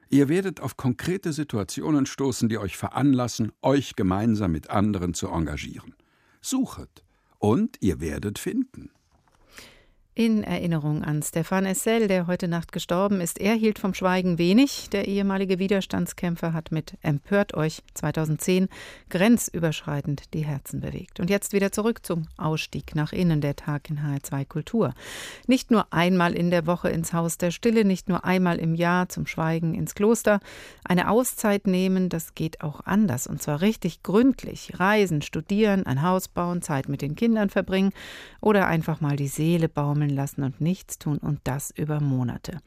Ihr 0.10 0.30
werdet 0.30 0.62
auf 0.62 0.78
konkrete 0.78 1.34
Situationen 1.34 2.06
stoßen, 2.06 2.50
die 2.50 2.58
euch 2.58 2.78
veranlassen, 2.78 3.52
euch 3.62 3.96
gemeinsam 3.96 4.52
mit 4.52 4.70
anderen 4.70 5.14
zu 5.14 5.28
engagieren. 5.28 5.94
Suchet, 6.42 7.04
und 7.38 7.78
ihr 7.82 8.00
werdet 8.00 8.40
finden. 8.40 8.92
In 10.20 10.44
Erinnerung 10.44 11.06
an 11.06 11.22
Stefan 11.22 11.66
Essel, 11.66 12.10
der 12.10 12.28
heute 12.28 12.50
Nacht 12.50 12.74
gestorben 12.74 13.22
ist. 13.22 13.40
Er 13.40 13.54
hielt 13.54 13.80
vom 13.80 13.94
Schweigen 13.94 14.38
wenig. 14.38 14.90
Der 14.90 15.08
ehemalige 15.08 15.60
Widerstandskämpfer 15.60 16.52
hat 16.52 16.74
mit 16.74 16.98
Empört 17.02 17.54
euch 17.54 17.84
2010 17.94 18.68
grenzüberschreitend 19.10 20.34
die 20.34 20.44
Herzen 20.44 20.82
bewegt. 20.82 21.22
Und 21.22 21.30
jetzt 21.30 21.54
wieder 21.54 21.72
zurück 21.72 22.06
zum 22.06 22.28
Ausstieg 22.36 22.96
nach 22.96 23.14
innen, 23.14 23.40
der 23.40 23.56
Tag 23.56 23.90
in 23.90 24.00
HR2 24.00 24.46
Kultur. 24.46 24.94
Nicht 25.48 25.72
nur 25.72 25.94
einmal 25.94 26.34
in 26.34 26.50
der 26.52 26.68
Woche 26.68 26.90
ins 26.90 27.14
Haus 27.14 27.38
der 27.38 27.52
Stille, 27.52 27.86
nicht 27.86 28.10
nur 28.10 28.26
einmal 28.26 28.60
im 28.60 28.76
Jahr 28.76 29.08
zum 29.08 29.26
Schweigen 29.26 29.74
ins 29.74 29.96
Kloster. 29.96 30.42
Eine 30.84 31.10
Auszeit 31.10 31.66
nehmen, 31.66 32.10
das 32.10 32.36
geht 32.36 32.60
auch 32.60 32.82
anders 32.84 33.26
und 33.26 33.42
zwar 33.42 33.62
richtig 33.62 34.04
gründlich. 34.04 34.82
Reisen, 34.82 35.22
studieren, 35.22 35.86
ein 35.86 36.02
Haus 36.02 36.28
bauen, 36.28 36.62
Zeit 36.62 36.90
mit 36.90 37.02
den 37.02 37.16
Kindern 37.16 37.50
verbringen 37.50 37.94
oder 38.42 38.68
einfach 38.68 39.00
mal 39.00 39.16
die 39.16 39.30
Seele 39.30 39.70
baumeln 39.70 40.09
fallen 40.10 40.16
lassen 40.16 40.44
und 40.44 40.62
nichts 40.62 40.98
tun 40.98 41.18
und 41.18 41.40
das 41.44 41.72
über 41.72 42.00
Monate. 42.02 42.60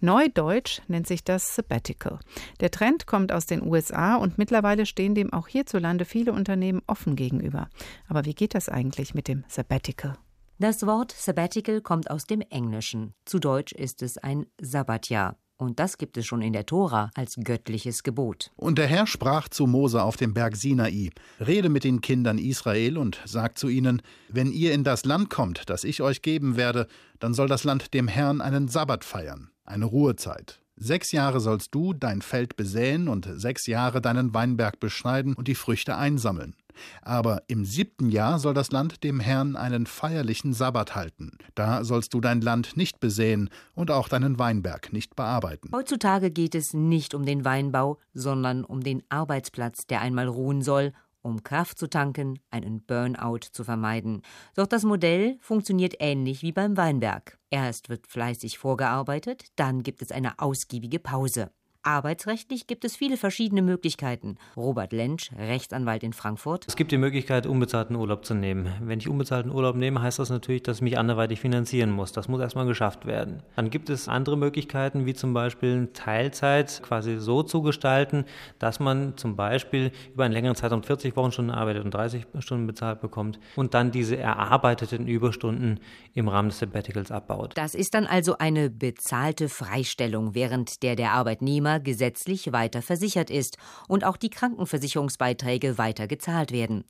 Neudeutsch 0.00 0.80
nennt 0.88 1.06
sich 1.06 1.24
das 1.24 1.54
Sabbatical. 1.54 2.18
Der 2.60 2.70
Trend 2.70 3.06
kommt 3.06 3.32
aus 3.32 3.46
den 3.46 3.62
USA 3.62 4.16
und 4.16 4.38
mittlerweile 4.38 4.86
stehen 4.86 5.14
dem 5.14 5.32
auch 5.32 5.48
hierzulande 5.48 6.04
viele 6.04 6.32
Unternehmen 6.32 6.82
offen 6.86 7.16
gegenüber. 7.16 7.68
Aber 8.08 8.24
wie 8.24 8.34
geht 8.34 8.54
das 8.54 8.68
eigentlich 8.68 9.14
mit 9.14 9.28
dem 9.28 9.44
Sabbatical? 9.48 10.16
Das 10.58 10.84
Wort 10.86 11.12
Sabbatical 11.12 11.80
kommt 11.80 12.10
aus 12.10 12.26
dem 12.26 12.42
Englischen. 12.42 13.14
Zu 13.24 13.38
Deutsch 13.38 13.72
ist 13.72 14.02
es 14.02 14.18
ein 14.18 14.46
Sabbatjahr. 14.60 15.36
Und 15.60 15.78
das 15.78 15.98
gibt 15.98 16.16
es 16.16 16.26
schon 16.26 16.40
in 16.40 16.54
der 16.54 16.64
Tora 16.64 17.10
als 17.14 17.36
göttliches 17.36 18.02
Gebot. 18.02 18.50
Und 18.56 18.78
der 18.78 18.86
Herr 18.86 19.06
sprach 19.06 19.48
zu 19.48 19.66
Mose 19.66 20.02
auf 20.02 20.16
dem 20.16 20.32
Berg 20.32 20.56
Sinai: 20.56 21.10
Rede 21.38 21.68
mit 21.68 21.84
den 21.84 22.00
Kindern 22.00 22.38
Israel 22.38 22.96
und 22.96 23.20
sag 23.26 23.58
zu 23.58 23.68
ihnen: 23.68 24.00
Wenn 24.30 24.52
ihr 24.52 24.72
in 24.72 24.84
das 24.84 25.04
Land 25.04 25.28
kommt, 25.28 25.68
das 25.68 25.84
ich 25.84 26.00
euch 26.00 26.22
geben 26.22 26.56
werde, 26.56 26.86
dann 27.18 27.34
soll 27.34 27.46
das 27.46 27.64
Land 27.64 27.92
dem 27.92 28.08
Herrn 28.08 28.40
einen 28.40 28.68
Sabbat 28.68 29.04
feiern, 29.04 29.50
eine 29.66 29.84
Ruhezeit. 29.84 30.60
Sechs 30.76 31.12
Jahre 31.12 31.40
sollst 31.40 31.74
du 31.74 31.92
dein 31.92 32.22
Feld 32.22 32.56
besäen 32.56 33.06
und 33.08 33.28
sechs 33.34 33.66
Jahre 33.66 34.00
deinen 34.00 34.32
Weinberg 34.32 34.80
beschneiden 34.80 35.34
und 35.34 35.46
die 35.46 35.54
Früchte 35.54 35.94
einsammeln. 35.98 36.56
Aber 37.02 37.42
im 37.48 37.64
siebten 37.64 38.08
Jahr 38.08 38.38
soll 38.38 38.54
das 38.54 38.72
Land 38.72 39.04
dem 39.04 39.20
Herrn 39.20 39.56
einen 39.56 39.86
feierlichen 39.86 40.52
Sabbat 40.52 40.94
halten. 40.94 41.38
Da 41.54 41.84
sollst 41.84 42.14
du 42.14 42.20
dein 42.20 42.40
Land 42.40 42.76
nicht 42.76 43.00
besäen 43.00 43.50
und 43.74 43.90
auch 43.90 44.08
deinen 44.08 44.38
Weinberg 44.38 44.92
nicht 44.92 45.16
bearbeiten. 45.16 45.70
Heutzutage 45.72 46.30
geht 46.30 46.54
es 46.54 46.74
nicht 46.74 47.14
um 47.14 47.24
den 47.24 47.44
Weinbau, 47.44 47.98
sondern 48.14 48.64
um 48.64 48.82
den 48.82 49.02
Arbeitsplatz, 49.08 49.86
der 49.86 50.00
einmal 50.00 50.28
ruhen 50.28 50.62
soll 50.62 50.92
um 51.22 51.42
Kraft 51.42 51.78
zu 51.78 51.88
tanken, 51.88 52.38
einen 52.50 52.82
Burnout 52.82 53.40
zu 53.52 53.64
vermeiden. 53.64 54.22
Doch 54.54 54.66
das 54.66 54.84
Modell 54.84 55.36
funktioniert 55.40 55.94
ähnlich 55.98 56.42
wie 56.42 56.52
beim 56.52 56.76
Weinberg. 56.76 57.38
Erst 57.50 57.88
wird 57.88 58.06
fleißig 58.06 58.58
vorgearbeitet, 58.58 59.46
dann 59.56 59.82
gibt 59.82 60.02
es 60.02 60.12
eine 60.12 60.38
ausgiebige 60.38 60.98
Pause. 60.98 61.50
Arbeitsrechtlich 61.82 62.66
gibt 62.66 62.84
es 62.84 62.94
viele 62.94 63.16
verschiedene 63.16 63.62
Möglichkeiten. 63.62 64.36
Robert 64.54 64.92
Lentsch, 64.92 65.30
Rechtsanwalt 65.32 66.02
in 66.02 66.12
Frankfurt. 66.12 66.66
Es 66.68 66.76
gibt 66.76 66.92
die 66.92 66.98
Möglichkeit, 66.98 67.46
unbezahlten 67.46 67.96
Urlaub 67.96 68.26
zu 68.26 68.34
nehmen. 68.34 68.70
Wenn 68.82 68.98
ich 68.98 69.08
unbezahlten 69.08 69.50
Urlaub 69.50 69.76
nehme, 69.76 70.02
heißt 70.02 70.18
das 70.18 70.28
natürlich, 70.28 70.62
dass 70.62 70.78
ich 70.78 70.82
mich 70.82 70.98
anderweitig 70.98 71.40
finanzieren 71.40 71.90
muss. 71.90 72.12
Das 72.12 72.28
muss 72.28 72.40
erstmal 72.40 72.66
geschafft 72.66 73.06
werden. 73.06 73.42
Dann 73.56 73.70
gibt 73.70 73.88
es 73.88 74.08
andere 74.08 74.36
Möglichkeiten, 74.36 75.06
wie 75.06 75.14
zum 75.14 75.32
Beispiel 75.32 75.88
Teilzeit 75.94 76.82
quasi 76.82 77.16
so 77.18 77.42
zu 77.42 77.62
gestalten, 77.62 78.26
dass 78.58 78.78
man 78.78 79.16
zum 79.16 79.36
Beispiel 79.36 79.90
über 80.12 80.24
einen 80.24 80.34
längeren 80.34 80.56
Zeitraum 80.56 80.82
40 80.82 81.16
Wochenstunden 81.16 81.54
arbeitet 81.54 81.84
und 81.84 81.94
30 81.94 82.26
Stunden 82.40 82.66
bezahlt 82.66 83.00
bekommt 83.00 83.40
und 83.56 83.72
dann 83.72 83.90
diese 83.90 84.18
erarbeiteten 84.18 85.06
Überstunden 85.06 85.80
im 86.12 86.28
Rahmen 86.28 86.50
des 86.50 86.58
Sabbaticals 86.58 87.10
abbaut. 87.10 87.56
Das 87.56 87.74
ist 87.74 87.94
dann 87.94 88.06
also 88.06 88.36
eine 88.36 88.68
bezahlte 88.68 89.48
Freistellung, 89.48 90.34
während 90.34 90.82
der 90.82 90.94
der 90.94 91.12
Arbeitnehmer 91.12 91.69
Arbeitnehmer 91.70 91.80
gesetzlich 91.80 92.52
weiter 92.52 92.82
versichert 92.82 93.30
ist 93.30 93.56
und 93.88 94.04
auch 94.04 94.16
die 94.16 94.30
Krankenversicherungsbeiträge 94.30 95.78
weiter 95.78 96.06
gezahlt 96.06 96.52
werden. 96.52 96.84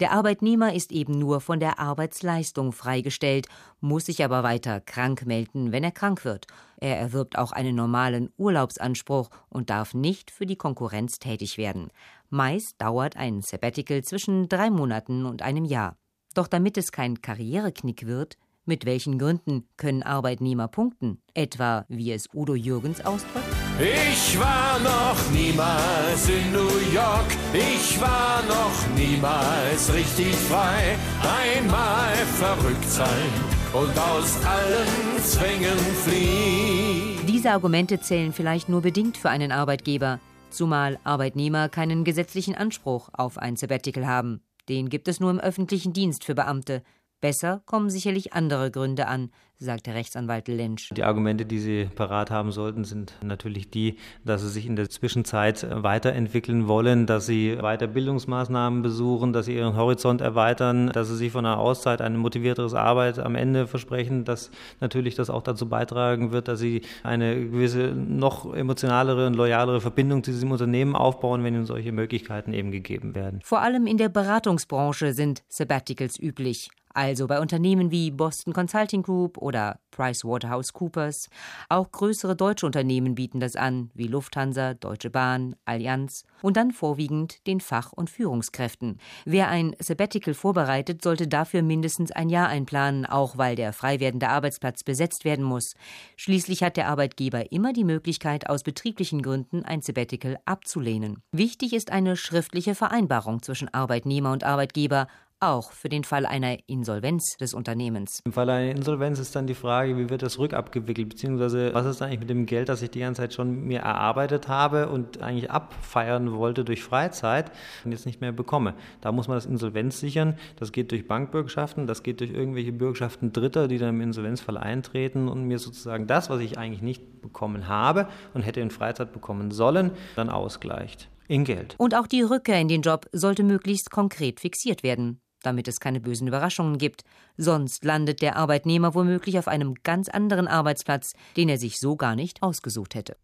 Der 0.00 0.12
Arbeitnehmer 0.12 0.72
ist 0.74 0.92
eben 0.92 1.18
nur 1.18 1.40
von 1.40 1.60
der 1.60 1.78
Arbeitsleistung 1.78 2.72
freigestellt, 2.72 3.46
muss 3.80 4.06
sich 4.06 4.24
aber 4.24 4.42
weiter 4.42 4.80
krank 4.80 5.26
melden, 5.26 5.72
wenn 5.72 5.84
er 5.84 5.92
krank 5.92 6.24
wird. 6.24 6.46
Er 6.80 6.98
erwirbt 6.98 7.36
auch 7.36 7.52
einen 7.52 7.76
normalen 7.76 8.30
Urlaubsanspruch 8.36 9.30
und 9.48 9.70
darf 9.70 9.94
nicht 9.94 10.30
für 10.30 10.46
die 10.46 10.56
Konkurrenz 10.56 11.18
tätig 11.18 11.58
werden. 11.58 11.90
Meist 12.30 12.80
dauert 12.80 13.16
ein 13.16 13.42
Sabbatical 13.42 14.02
zwischen 14.02 14.48
drei 14.48 14.70
Monaten 14.70 15.26
und 15.26 15.42
einem 15.42 15.64
Jahr. 15.64 15.96
Doch 16.34 16.48
damit 16.48 16.78
es 16.78 16.92
kein 16.92 17.20
Karriereknick 17.20 18.06
wird, 18.06 18.38
mit 18.64 18.84
welchen 18.86 19.18
Gründen 19.18 19.68
können 19.76 20.02
Arbeitnehmer 20.02 20.68
punkten? 20.68 21.20
Etwa, 21.34 21.84
wie 21.88 22.12
es 22.12 22.28
Udo 22.32 22.54
Jürgens 22.54 23.00
ausdrückt? 23.04 23.46
Ich 23.80 24.38
war 24.38 24.78
noch 24.80 25.30
niemals 25.32 26.28
in 26.28 26.52
New 26.52 26.94
York, 26.94 27.26
ich 27.52 28.00
war 28.00 28.42
noch 28.46 28.96
niemals 28.96 29.92
richtig 29.92 30.34
frei. 30.34 30.96
Einmal 31.22 32.14
verrückt 32.14 32.88
sein 32.88 33.30
und 33.72 33.98
aus 33.98 34.44
allen 34.44 35.22
Zwängen 35.22 35.78
fliehen. 36.04 37.26
Diese 37.26 37.50
Argumente 37.50 38.00
zählen 38.00 38.32
vielleicht 38.32 38.68
nur 38.68 38.82
bedingt 38.82 39.16
für 39.16 39.30
einen 39.30 39.52
Arbeitgeber, 39.52 40.20
zumal 40.50 40.98
Arbeitnehmer 41.02 41.68
keinen 41.68 42.04
gesetzlichen 42.04 42.54
Anspruch 42.54 43.08
auf 43.12 43.38
ein 43.38 43.56
Sabbatical 43.56 44.06
haben. 44.06 44.42
Den 44.68 44.90
gibt 44.90 45.08
es 45.08 45.18
nur 45.18 45.30
im 45.30 45.40
öffentlichen 45.40 45.92
Dienst 45.92 46.24
für 46.24 46.34
Beamte. 46.34 46.82
Besser 47.22 47.62
kommen 47.66 47.88
sicherlich 47.88 48.32
andere 48.32 48.72
Gründe 48.72 49.06
an, 49.06 49.30
sagte 49.56 49.94
Rechtsanwalt 49.94 50.48
Lynch. 50.48 50.90
Die 50.92 51.04
Argumente, 51.04 51.46
die 51.46 51.60
Sie 51.60 51.84
parat 51.84 52.32
haben 52.32 52.50
sollten, 52.50 52.82
sind 52.82 53.14
natürlich 53.22 53.70
die, 53.70 53.96
dass 54.24 54.42
Sie 54.42 54.48
sich 54.48 54.66
in 54.66 54.74
der 54.74 54.90
Zwischenzeit 54.90 55.64
weiterentwickeln 55.70 56.66
wollen, 56.66 57.06
dass 57.06 57.26
Sie 57.26 57.56
weiter 57.60 57.86
Bildungsmaßnahmen 57.86 58.82
besuchen, 58.82 59.32
dass 59.32 59.46
Sie 59.46 59.54
Ihren 59.54 59.76
Horizont 59.76 60.20
erweitern, 60.20 60.88
dass 60.88 61.06
Sie 61.06 61.16
sich 61.16 61.30
von 61.30 61.46
einer 61.46 61.58
Auszeit 61.58 62.00
eine 62.00 62.18
motivierteres 62.18 62.74
Arbeit 62.74 63.20
am 63.20 63.36
Ende 63.36 63.68
versprechen, 63.68 64.24
dass 64.24 64.50
natürlich 64.80 65.14
das 65.14 65.30
auch 65.30 65.42
dazu 65.42 65.68
beitragen 65.68 66.32
wird, 66.32 66.48
dass 66.48 66.58
Sie 66.58 66.82
eine 67.04 67.36
gewisse 67.36 67.94
noch 67.94 68.52
emotionalere 68.52 69.28
und 69.28 69.34
loyalere 69.34 69.80
Verbindung 69.80 70.24
zu 70.24 70.32
diesem 70.32 70.50
Unternehmen 70.50 70.96
aufbauen, 70.96 71.44
wenn 71.44 71.54
Ihnen 71.54 71.66
solche 71.66 71.92
Möglichkeiten 71.92 72.52
eben 72.52 72.72
gegeben 72.72 73.14
werden. 73.14 73.38
Vor 73.44 73.60
allem 73.60 73.86
in 73.86 73.96
der 73.96 74.08
Beratungsbranche 74.08 75.12
sind 75.12 75.44
Sabbaticals 75.48 76.18
üblich 76.18 76.68
also 76.94 77.26
bei 77.26 77.40
Unternehmen 77.40 77.90
wie 77.90 78.10
Boston 78.10 78.52
Consulting 78.52 79.02
Group 79.02 79.38
oder 79.38 79.78
PricewaterhouseCoopers. 79.92 81.28
Auch 81.68 81.90
größere 81.92 82.34
deutsche 82.34 82.66
Unternehmen 82.66 83.14
bieten 83.14 83.40
das 83.40 83.56
an, 83.56 83.90
wie 83.94 84.06
Lufthansa, 84.08 84.74
Deutsche 84.74 85.10
Bahn, 85.10 85.54
Allianz 85.64 86.24
und 86.42 86.56
dann 86.56 86.72
vorwiegend 86.72 87.46
den 87.46 87.60
Fach- 87.60 87.92
und 87.92 88.10
Führungskräften. 88.10 88.98
Wer 89.24 89.48
ein 89.48 89.76
Sabbatical 89.78 90.34
vorbereitet, 90.34 91.02
sollte 91.02 91.28
dafür 91.28 91.62
mindestens 91.62 92.10
ein 92.10 92.28
Jahr 92.28 92.48
einplanen, 92.48 93.06
auch 93.06 93.38
weil 93.38 93.56
der 93.56 93.72
frei 93.72 94.00
werdende 94.00 94.28
Arbeitsplatz 94.28 94.82
besetzt 94.84 95.24
werden 95.24 95.44
muss. 95.44 95.74
Schließlich 96.16 96.62
hat 96.62 96.76
der 96.76 96.88
Arbeitgeber 96.88 97.52
immer 97.52 97.72
die 97.72 97.84
Möglichkeit, 97.84 98.48
aus 98.48 98.62
betrieblichen 98.62 99.22
Gründen 99.22 99.64
ein 99.64 99.82
Sabbatical 99.82 100.38
abzulehnen. 100.44 101.22
Wichtig 101.32 101.72
ist 101.72 101.90
eine 101.92 102.16
schriftliche 102.16 102.74
Vereinbarung 102.74 103.42
zwischen 103.42 103.72
Arbeitnehmer 103.72 104.32
und 104.32 104.44
Arbeitgeber, 104.44 105.06
auch 105.42 105.72
für 105.72 105.88
den 105.88 106.04
Fall 106.04 106.24
einer 106.24 106.56
Insolvenz 106.68 107.36
des 107.38 107.52
Unternehmens. 107.52 108.20
Im 108.24 108.32
Fall 108.32 108.48
einer 108.48 108.70
Insolvenz 108.70 109.18
ist 109.18 109.34
dann 109.34 109.46
die 109.46 109.54
Frage, 109.54 109.96
wie 109.98 110.08
wird 110.08 110.22
das 110.22 110.38
rückabgewickelt, 110.38 111.08
beziehungsweise 111.08 111.74
was 111.74 111.84
ist 111.86 112.00
eigentlich 112.00 112.20
mit 112.20 112.30
dem 112.30 112.46
Geld, 112.46 112.68
das 112.68 112.80
ich 112.82 112.90
die 112.90 113.00
ganze 113.00 113.22
Zeit 113.22 113.34
schon 113.34 113.64
mir 113.64 113.80
erarbeitet 113.80 114.48
habe 114.48 114.88
und 114.88 115.20
eigentlich 115.20 115.50
abfeiern 115.50 116.32
wollte 116.32 116.64
durch 116.64 116.82
Freizeit 116.82 117.50
und 117.84 117.92
jetzt 117.92 118.06
nicht 118.06 118.20
mehr 118.20 118.32
bekomme. 118.32 118.74
Da 119.00 119.10
muss 119.10 119.28
man 119.28 119.36
das 119.36 119.46
Insolvenz 119.46 119.98
sichern. 119.98 120.38
Das 120.56 120.72
geht 120.72 120.92
durch 120.92 121.08
Bankbürgschaften, 121.08 121.86
das 121.86 122.02
geht 122.02 122.20
durch 122.20 122.30
irgendwelche 122.30 122.72
Bürgschaften 122.72 123.32
Dritter, 123.32 123.66
die 123.68 123.78
dann 123.78 123.90
im 123.90 124.00
Insolvenzfall 124.00 124.56
eintreten 124.56 125.28
und 125.28 125.44
mir 125.44 125.58
sozusagen 125.58 126.06
das, 126.06 126.30
was 126.30 126.40
ich 126.40 126.58
eigentlich 126.58 126.82
nicht 126.82 127.20
bekommen 127.20 127.68
habe 127.68 128.08
und 128.34 128.42
hätte 128.42 128.60
in 128.60 128.70
Freizeit 128.70 129.12
bekommen 129.12 129.50
sollen, 129.50 129.90
dann 130.14 130.30
ausgleicht. 130.30 131.08
In 131.28 131.44
Geld. 131.44 131.76
Und 131.78 131.94
auch 131.94 132.06
die 132.06 132.22
Rückkehr 132.22 132.60
in 132.60 132.68
den 132.68 132.82
Job 132.82 133.06
sollte 133.12 133.42
möglichst 133.42 133.90
konkret 133.90 134.40
fixiert 134.40 134.82
werden 134.82 135.20
damit 135.42 135.68
es 135.68 135.80
keine 135.80 136.00
bösen 136.00 136.28
Überraschungen 136.28 136.78
gibt. 136.78 137.04
Sonst 137.36 137.84
landet 137.84 138.22
der 138.22 138.36
Arbeitnehmer 138.36 138.94
womöglich 138.94 139.38
auf 139.38 139.48
einem 139.48 139.74
ganz 139.82 140.08
anderen 140.08 140.48
Arbeitsplatz, 140.48 141.14
den 141.36 141.48
er 141.48 141.58
sich 141.58 141.80
so 141.80 141.96
gar 141.96 142.16
nicht 142.16 142.42
ausgesucht 142.42 142.94
hätte. 142.94 143.16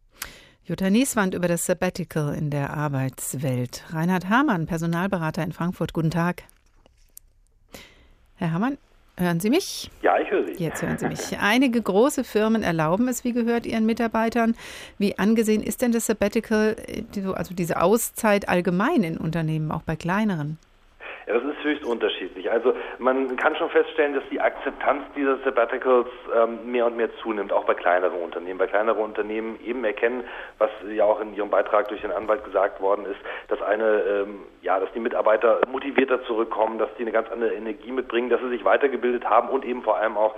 Jutta 0.68 0.90
Nieswand 0.90 1.32
über 1.32 1.48
das 1.48 1.64
Sabbatical 1.64 2.34
in 2.34 2.50
der 2.50 2.74
Arbeitswelt. 2.74 3.84
Reinhard 3.88 4.28
Hamann, 4.28 4.66
Personalberater 4.66 5.42
in 5.42 5.52
Frankfurt. 5.52 5.94
Guten 5.94 6.10
Tag. 6.10 6.42
Herr 8.34 8.52
Hamann, 8.52 8.76
hören 9.16 9.40
Sie 9.40 9.48
mich? 9.48 9.90
Ja, 10.02 10.18
ich 10.18 10.30
höre 10.30 10.46
Sie. 10.46 10.62
Jetzt 10.62 10.82
hören 10.82 10.98
Sie 10.98 11.08
mich. 11.08 11.38
Einige 11.38 11.80
große 11.80 12.22
Firmen 12.22 12.62
erlauben 12.62 13.08
es, 13.08 13.24
wie 13.24 13.32
gehört, 13.32 13.64
ihren 13.64 13.86
Mitarbeitern. 13.86 14.54
Wie 14.98 15.18
angesehen 15.18 15.62
ist 15.62 15.80
denn 15.80 15.92
das 15.92 16.04
Sabbatical, 16.04 16.76
äh, 16.86 17.02
also 17.34 17.54
diese 17.54 17.80
Auszeit 17.80 18.50
allgemein 18.50 19.04
in 19.04 19.16
Unternehmen, 19.16 19.72
auch 19.72 19.82
bei 19.82 19.96
kleineren? 19.96 20.58
Ja, 21.28 21.34
das 21.34 21.42
ist 21.44 21.62
höchst 21.62 21.84
unterschiedlich. 21.84 22.50
Also 22.50 22.72
man 22.98 23.36
kann 23.36 23.54
schon 23.56 23.68
feststellen, 23.68 24.14
dass 24.14 24.24
die 24.30 24.40
Akzeptanz 24.40 25.04
dieser 25.14 25.36
Sabbaticals 25.44 26.08
ähm, 26.34 26.72
mehr 26.72 26.86
und 26.86 26.96
mehr 26.96 27.10
zunimmt, 27.22 27.52
auch 27.52 27.64
bei 27.64 27.74
kleineren 27.74 28.18
Unternehmen. 28.18 28.58
Bei 28.58 28.66
kleineren 28.66 29.04
Unternehmen 29.04 29.60
eben 29.62 29.84
erkennen, 29.84 30.24
was 30.56 30.70
ja 30.90 31.04
auch 31.04 31.20
in 31.20 31.34
Ihrem 31.34 31.50
Beitrag 31.50 31.88
durch 31.88 32.00
den 32.00 32.12
Anwalt 32.12 32.44
gesagt 32.44 32.80
worden 32.80 33.04
ist, 33.04 33.20
dass 33.48 33.60
eine, 33.60 33.84
ähm, 33.84 34.44
ja, 34.62 34.80
dass 34.80 34.90
die 34.92 35.00
Mitarbeiter 35.00 35.60
motivierter 35.70 36.24
zurückkommen, 36.24 36.78
dass 36.78 36.88
die 36.96 37.02
eine 37.02 37.12
ganz 37.12 37.30
andere 37.30 37.52
Energie 37.52 37.92
mitbringen, 37.92 38.30
dass 38.30 38.40
sie 38.40 38.48
sich 38.48 38.64
weitergebildet 38.64 39.28
haben 39.28 39.50
und 39.50 39.66
eben 39.66 39.82
vor 39.82 39.98
allem 39.98 40.16
auch 40.16 40.34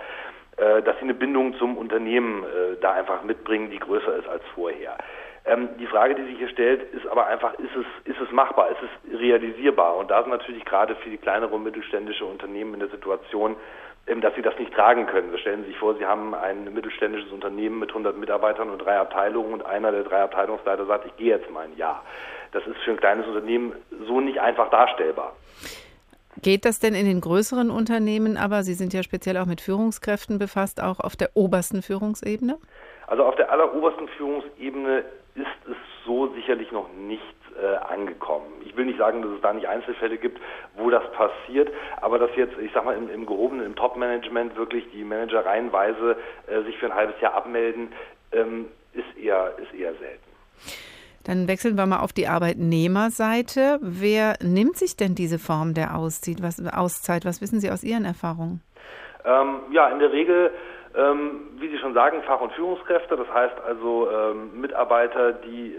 äh, 0.56 0.82
dass 0.82 0.96
sie 0.96 1.04
eine 1.04 1.14
Bindung 1.14 1.54
zum 1.54 1.78
Unternehmen 1.78 2.42
äh, 2.42 2.76
da 2.80 2.92
einfach 2.94 3.22
mitbringen, 3.22 3.70
die 3.70 3.78
größer 3.78 4.16
ist 4.16 4.28
als 4.28 4.42
vorher. 4.56 4.98
Ähm, 5.44 5.70
die 5.78 5.86
Frage, 5.86 6.14
die 6.14 6.24
sich 6.24 6.38
hier 6.38 6.48
stellt, 6.50 6.82
ist 6.92 7.06
aber 7.06 7.26
einfach, 7.26 7.54
ist 7.54 7.74
es, 7.74 8.12
ist 8.12 8.20
es 8.20 8.30
machbar, 8.30 8.70
ist 8.70 8.82
es 8.82 9.20
realisierbar? 9.20 9.96
Und 9.96 10.10
da 10.10 10.22
sind 10.22 10.30
natürlich 10.30 10.64
gerade 10.64 10.94
für 10.96 11.10
die 11.10 11.16
kleinere 11.16 11.54
und 11.54 11.62
mittelständische 11.62 12.26
Unternehmen 12.26 12.74
in 12.74 12.80
der 12.80 12.90
Situation, 12.90 13.56
ähm, 14.06 14.20
dass 14.20 14.34
sie 14.34 14.42
das 14.42 14.58
nicht 14.58 14.74
tragen 14.74 15.06
können. 15.06 15.30
So 15.30 15.38
stellen 15.38 15.62
Sie 15.62 15.68
sich 15.68 15.78
vor, 15.78 15.94
Sie 15.94 16.04
haben 16.04 16.34
ein 16.34 16.72
mittelständisches 16.74 17.32
Unternehmen 17.32 17.78
mit 17.78 17.90
100 17.90 18.18
Mitarbeitern 18.18 18.68
und 18.70 18.78
drei 18.78 18.98
Abteilungen 18.98 19.54
und 19.54 19.64
einer 19.64 19.92
der 19.92 20.04
drei 20.04 20.22
Abteilungsleiter 20.22 20.86
sagt, 20.86 21.06
ich 21.06 21.16
gehe 21.16 21.36
jetzt 21.36 21.50
mal 21.50 21.64
ein 21.64 21.76
Jahr. 21.76 22.04
Das 22.52 22.66
ist 22.66 22.78
für 22.84 22.90
ein 22.90 22.96
kleines 22.96 23.26
Unternehmen 23.26 23.72
so 24.06 24.20
nicht 24.20 24.40
einfach 24.40 24.70
darstellbar. 24.70 25.36
Geht 26.42 26.64
das 26.64 26.80
denn 26.80 26.94
in 26.94 27.06
den 27.06 27.20
größeren 27.20 27.70
Unternehmen, 27.70 28.36
aber 28.36 28.62
Sie 28.62 28.74
sind 28.74 28.92
ja 28.92 29.02
speziell 29.02 29.36
auch 29.36 29.46
mit 29.46 29.60
Führungskräften 29.60 30.38
befasst, 30.38 30.82
auch 30.82 31.00
auf 31.00 31.16
der 31.16 31.30
obersten 31.34 31.82
Führungsebene? 31.82 32.58
Also 33.06 33.24
auf 33.24 33.34
der 33.36 33.50
allerobersten 33.50 34.08
Führungsebene 34.08 35.04
ist 35.34 35.70
es 35.70 35.76
so 36.04 36.28
sicherlich 36.34 36.72
noch 36.72 36.88
nicht 36.92 37.22
äh, 37.60 37.76
angekommen. 37.92 38.46
Ich 38.64 38.76
will 38.76 38.86
nicht 38.86 38.98
sagen, 38.98 39.22
dass 39.22 39.30
es 39.32 39.40
da 39.40 39.52
nicht 39.52 39.68
Einzelfälle 39.68 40.18
gibt, 40.18 40.40
wo 40.76 40.90
das 40.90 41.02
passiert, 41.12 41.70
aber 42.00 42.18
dass 42.18 42.30
jetzt, 42.36 42.58
ich 42.58 42.72
sag 42.72 42.84
mal, 42.84 42.96
im, 42.96 43.10
im 43.10 43.26
gehobenen, 43.26 43.66
im 43.66 43.76
Top-Management 43.76 44.56
wirklich 44.56 44.84
die 44.92 45.04
Manager 45.04 45.44
reihenweise 45.44 46.16
äh, 46.46 46.62
sich 46.62 46.76
für 46.78 46.86
ein 46.86 46.94
halbes 46.94 47.20
Jahr 47.20 47.34
abmelden, 47.34 47.92
ähm, 48.32 48.68
ist 48.92 49.18
eher, 49.18 49.54
ist 49.58 49.74
eher 49.74 49.94
selten. 49.94 50.30
Dann 51.24 51.48
wechseln 51.48 51.76
wir 51.76 51.86
mal 51.86 52.00
auf 52.00 52.12
die 52.12 52.28
Arbeitnehmerseite. 52.28 53.78
Wer 53.82 54.36
nimmt 54.42 54.76
sich 54.76 54.96
denn 54.96 55.14
diese 55.14 55.38
Form 55.38 55.74
der 55.74 55.96
Auszeit? 55.96 56.42
Was, 56.42 56.64
Auszeit? 56.72 57.24
Was 57.24 57.42
wissen 57.42 57.60
Sie 57.60 57.70
aus 57.70 57.84
Ihren 57.84 58.06
Erfahrungen? 58.06 58.62
Ähm, 59.24 59.60
ja, 59.70 59.88
in 59.88 59.98
der 59.98 60.12
Regel, 60.12 60.50
wie 60.92 61.68
Sie 61.68 61.78
schon 61.78 61.94
sagen, 61.94 62.22
Fach- 62.24 62.40
und 62.40 62.52
Führungskräfte. 62.52 63.16
Das 63.16 63.32
heißt 63.32 63.60
also 63.60 64.08
ähm, 64.10 64.60
Mitarbeiter, 64.60 65.32
die 65.32 65.76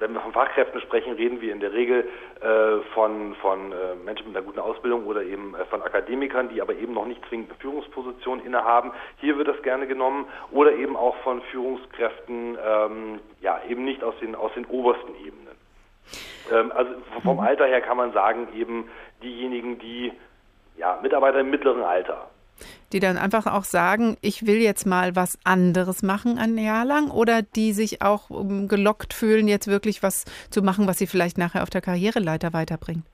wenn 0.00 0.14
wir 0.14 0.20
von 0.20 0.32
Fachkräften 0.32 0.80
sprechen, 0.80 1.12
reden 1.12 1.40
wir 1.40 1.52
in 1.52 1.60
der 1.60 1.72
Regel 1.72 2.08
äh, 2.40 2.80
von, 2.94 3.34
von 3.36 3.72
äh, 3.72 3.94
Menschen 4.04 4.28
mit 4.28 4.36
einer 4.36 4.44
guten 4.44 4.58
Ausbildung 4.58 5.06
oder 5.06 5.22
eben 5.22 5.54
äh, 5.54 5.64
von 5.66 5.82
Akademikern, 5.82 6.48
die 6.48 6.60
aber 6.62 6.74
eben 6.74 6.94
noch 6.94 7.06
nicht 7.06 7.20
zwingend 7.28 7.50
eine 7.50 7.58
Führungsposition 7.58 8.40
innehaben. 8.40 8.92
Hier 9.18 9.36
wird 9.36 9.48
das 9.48 9.62
gerne 9.62 9.86
genommen 9.86 10.26
oder 10.50 10.72
eben 10.72 10.96
auch 10.96 11.16
von 11.18 11.42
Führungskräften, 11.42 12.58
ähm, 12.64 13.20
ja, 13.40 13.60
eben 13.68 13.84
nicht 13.84 14.02
aus 14.02 14.14
den, 14.20 14.34
aus 14.34 14.52
den 14.54 14.64
obersten 14.64 15.14
Ebenen. 15.16 15.54
Ähm, 16.50 16.72
also 16.74 16.92
vom 17.22 17.36
mhm. 17.36 17.42
Alter 17.42 17.66
her 17.66 17.82
kann 17.82 17.98
man 17.98 18.12
sagen, 18.12 18.48
eben 18.54 18.90
diejenigen, 19.22 19.78
die, 19.78 20.12
ja, 20.78 20.98
Mitarbeiter 21.02 21.40
im 21.40 21.50
mittleren 21.50 21.84
Alter 21.84 22.29
die 22.92 23.00
dann 23.00 23.16
einfach 23.16 23.46
auch 23.46 23.64
sagen, 23.64 24.16
ich 24.20 24.46
will 24.46 24.58
jetzt 24.58 24.86
mal 24.86 25.16
was 25.16 25.38
anderes 25.44 26.02
machen 26.02 26.38
ein 26.38 26.58
Jahr 26.58 26.84
lang 26.84 27.10
oder 27.10 27.42
die 27.42 27.72
sich 27.72 28.02
auch 28.02 28.30
um, 28.30 28.68
gelockt 28.68 29.14
fühlen, 29.14 29.48
jetzt 29.48 29.68
wirklich 29.68 30.02
was 30.02 30.24
zu 30.50 30.62
machen, 30.62 30.86
was 30.86 30.98
sie 30.98 31.06
vielleicht 31.06 31.38
nachher 31.38 31.62
auf 31.62 31.70
der 31.70 31.80
Karriereleiter 31.80 32.52
weiterbringt? 32.52 33.04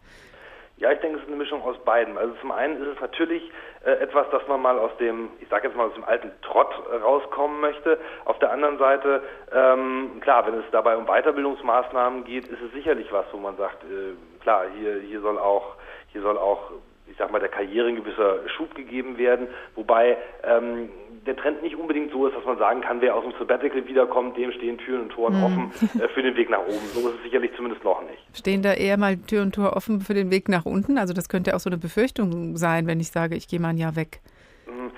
Ja, 0.78 0.92
ich 0.92 1.00
denke, 1.00 1.16
es 1.16 1.22
ist 1.22 1.28
eine 1.28 1.38
Mischung 1.38 1.62
aus 1.62 1.78
beiden. 1.84 2.18
Also 2.18 2.34
zum 2.42 2.52
einen 2.52 2.76
ist 2.82 2.88
es 2.88 3.00
natürlich 3.00 3.42
äh, 3.84 3.92
etwas, 3.92 4.28
dass 4.30 4.46
man 4.46 4.60
mal 4.60 4.78
aus 4.78 4.90
dem, 4.98 5.30
ich 5.40 5.48
sage 5.48 5.68
jetzt 5.68 5.76
mal 5.76 5.86
aus 5.86 5.94
dem 5.94 6.04
alten 6.04 6.30
Trott 6.42 6.70
äh, 6.92 6.96
rauskommen 6.96 7.60
möchte. 7.60 7.98
Auf 8.26 8.38
der 8.40 8.52
anderen 8.52 8.76
Seite, 8.76 9.22
ähm, 9.54 10.20
klar, 10.20 10.46
wenn 10.46 10.54
es 10.54 10.66
dabei 10.72 10.98
um 10.98 11.06
Weiterbildungsmaßnahmen 11.06 12.24
geht, 12.24 12.46
ist 12.48 12.60
es 12.60 12.72
sicherlich 12.72 13.10
was, 13.10 13.24
wo 13.32 13.38
man 13.38 13.56
sagt, 13.56 13.84
äh, 13.84 14.12
klar, 14.42 14.64
hier, 14.78 15.00
hier 15.00 15.22
soll 15.22 15.38
auch, 15.38 15.76
hier 16.08 16.20
soll 16.20 16.36
auch 16.36 16.72
ich 17.08 17.16
sag 17.18 17.30
mal, 17.30 17.38
der 17.38 17.48
Karriere 17.48 17.88
ein 17.88 17.96
gewisser 17.96 18.48
Schub 18.48 18.74
gegeben 18.74 19.18
werden, 19.18 19.48
wobei 19.74 20.16
ähm, 20.44 20.90
der 21.26 21.36
Trend 21.36 21.62
nicht 21.62 21.76
unbedingt 21.76 22.12
so 22.12 22.26
ist, 22.26 22.36
dass 22.36 22.44
man 22.44 22.58
sagen 22.58 22.80
kann, 22.80 23.00
wer 23.00 23.14
aus 23.14 23.24
dem 23.24 23.32
Sabbatical 23.38 23.86
wiederkommt, 23.86 24.36
dem 24.36 24.52
stehen 24.52 24.78
Türen 24.78 25.02
und 25.02 25.08
Toren 25.10 25.36
mhm. 25.38 25.44
offen 25.44 26.00
äh, 26.00 26.08
für 26.08 26.22
den 26.22 26.36
Weg 26.36 26.50
nach 26.50 26.60
oben. 26.60 26.86
So 26.92 27.08
ist 27.08 27.16
es 27.16 27.22
sicherlich 27.24 27.50
zumindest 27.56 27.84
noch 27.84 28.02
nicht. 28.02 28.22
Stehen 28.34 28.62
da 28.62 28.72
eher 28.72 28.96
mal 28.96 29.16
Tür 29.16 29.42
und 29.42 29.54
Tor 29.54 29.76
offen 29.76 30.00
für 30.00 30.14
den 30.14 30.30
Weg 30.30 30.48
nach 30.48 30.64
unten? 30.64 30.98
Also 30.98 31.14
das 31.14 31.28
könnte 31.28 31.54
auch 31.54 31.60
so 31.60 31.68
eine 31.70 31.78
Befürchtung 31.78 32.56
sein, 32.56 32.86
wenn 32.86 33.00
ich 33.00 33.10
sage, 33.10 33.34
ich 33.34 33.48
gehe 33.48 33.60
mal 33.60 33.70
ein 33.70 33.78
Jahr 33.78 33.96
weg. 33.96 34.20
Mhm. 34.66 34.92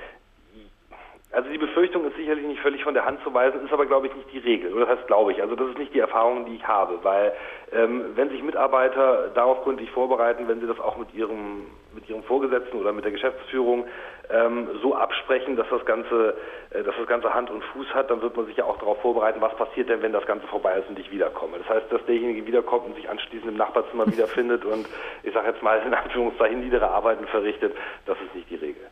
Also 1.31 1.51
die 1.51 1.59
Befürchtung 1.59 2.07
ist 2.07 2.17
sicherlich 2.17 2.47
nicht 2.47 2.61
völlig 2.61 2.83
von 2.83 2.95
der 2.95 3.05
Hand 3.05 3.21
zu 3.23 3.33
weisen, 3.33 3.65
ist 3.65 3.73
aber, 3.73 3.87
glaube 3.87 4.07
ich, 4.07 4.15
nicht 4.15 4.33
die 4.33 4.39
Regel. 4.39 4.73
Oder 4.73 4.87
das 4.87 4.99
heißt, 4.99 5.07
glaube 5.07 5.33
ich. 5.33 5.41
Also 5.41 5.55
das 5.55 5.69
ist 5.71 5.79
nicht 5.79 5.95
die 5.95 6.01
Erfahrung, 6.01 6.47
die 6.47 6.57
ich 6.57 6.67
habe. 6.67 6.99
Weil 7.03 7.33
ähm, 7.73 8.13
wenn 8.15 8.31
sich 8.31 8.43
Mitarbeiter 8.43 9.31
darauf 9.35 9.63
gründlich 9.63 9.91
vorbereiten, 9.91 10.49
wenn 10.49 10.61
sie 10.61 10.67
das 10.67 10.81
auch 10.81 10.97
mit 10.97 11.13
ihrem, 11.15 11.67
mit 11.95 12.09
ihrem 12.09 12.23
Vorgesetzten 12.23 12.79
oder 12.79 12.93
mit 12.93 13.05
der 13.05 13.13
Geschäftsführung 13.13 13.85
ähm, 14.31 14.69
so 14.83 14.95
absprechen, 14.95 15.57
dass 15.57 15.67
das 15.71 15.85
Ganze, 15.85 16.37
äh, 16.71 16.83
dass 16.83 16.95
das 16.97 17.07
Ganze 17.07 17.33
Hand 17.33 17.51
und 17.51 17.63
Fuß 17.65 17.87
hat, 17.95 18.11
dann 18.11 18.21
wird 18.21 18.37
man 18.37 18.47
sich 18.47 18.57
ja 18.57 18.65
auch 18.65 18.79
darauf 18.79 19.01
vorbereiten, 19.01 19.41
was 19.41 19.55
passiert 19.57 19.89
denn, 19.89 20.03
wenn 20.03 20.13
das 20.13 20.27
Ganze 20.27 20.47
vorbei 20.47 20.79
ist 20.79 20.89
und 20.89 20.99
ich 20.99 21.11
wiederkomme. 21.11 21.59
Das 21.59 21.69
heißt, 21.69 21.91
dass 21.91 22.05
derjenige 22.07 22.47
wiederkommt 22.47 22.87
und 22.87 22.97
sich 22.97 23.09
anschließend 23.09 23.51
im 23.51 23.57
Nachbarzimmer 23.57 24.07
wiederfindet 24.13 24.65
und 24.65 24.87
ich 25.23 25.33
sage 25.33 25.49
jetzt 25.49 25.63
mal 25.63 25.81
in 25.85 25.95
Anführungszeichen 25.95 26.61
niedere 26.61 26.91
Arbeiten 26.91 27.27
verrichtet, 27.27 27.75
das 28.07 28.17
ist 28.21 28.35
nicht 28.35 28.51
die 28.51 28.57
Regel. 28.57 28.83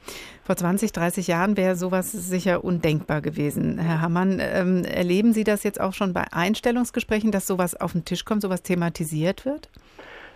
Vor 0.45 0.57
20, 0.57 0.93
30 0.93 1.27
Jahren 1.27 1.57
wäre 1.57 1.75
sowas 1.75 2.13
sicher 2.13 2.63
undenkbar 2.63 3.21
gewesen. 3.21 3.79
Herr 3.79 4.01
Hammann, 4.01 4.41
ähm, 4.41 4.85
erleben 4.85 5.33
Sie 5.33 5.43
das 5.43 5.65
jetzt 5.65 5.81
auch 5.81 5.93
schon 5.93 6.13
bei 6.13 6.25
Einstellungsgesprächen, 6.31 7.33
dass 7.33 7.47
sowas 7.47 7.79
auf 7.79 7.93
den 7.93 8.05
Tisch 8.05 8.25
kommt, 8.25 8.43
sowas 8.43 8.63
thematisiert 8.67 9.45
wird? 9.45 9.69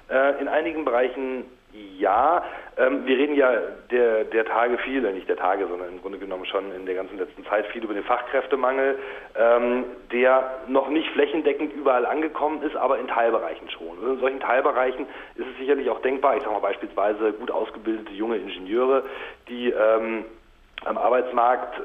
Äh, 0.08 0.40
in 0.40 0.48
einigen 0.48 0.84
Bereichen 0.84 1.44
ja. 1.72 2.42
Ähm, 2.76 3.06
wir 3.06 3.16
reden 3.16 3.36
ja 3.36 3.52
der, 3.90 4.24
der 4.24 4.44
Tage 4.44 4.78
viel, 4.78 5.04
äh, 5.04 5.12
nicht 5.12 5.28
der 5.28 5.36
Tage, 5.36 5.66
sondern 5.68 5.88
im 5.90 6.00
Grunde 6.00 6.18
genommen 6.18 6.46
schon 6.46 6.72
in 6.74 6.86
der 6.86 6.94
ganzen 6.94 7.18
letzten 7.18 7.44
Zeit 7.44 7.66
viel 7.66 7.84
über 7.84 7.94
den 7.94 8.02
Fachkräftemangel, 8.04 8.98
ähm, 9.38 9.84
der 10.12 10.50
noch 10.66 10.88
nicht 10.88 11.08
flächendeckend 11.10 11.72
überall 11.72 12.06
angekommen 12.06 12.62
ist, 12.62 12.76
aber 12.76 12.98
in 12.98 13.06
Teilbereichen 13.06 13.70
schon. 13.70 13.98
Und 13.98 14.14
in 14.14 14.20
solchen 14.20 14.40
Teilbereichen 14.40 15.06
ist 15.36 15.46
es 15.46 15.58
sicherlich 15.58 15.88
auch 15.90 16.00
denkbar, 16.00 16.36
ich 16.36 16.42
sage 16.42 16.54
mal 16.54 16.60
beispielsweise 16.60 17.32
gut 17.32 17.50
ausgebildete 17.50 18.12
junge 18.12 18.36
Ingenieure, 18.36 19.04
die 19.48 19.70
ähm, 19.70 20.24
am 20.84 20.98
Arbeitsmarkt 20.98 21.80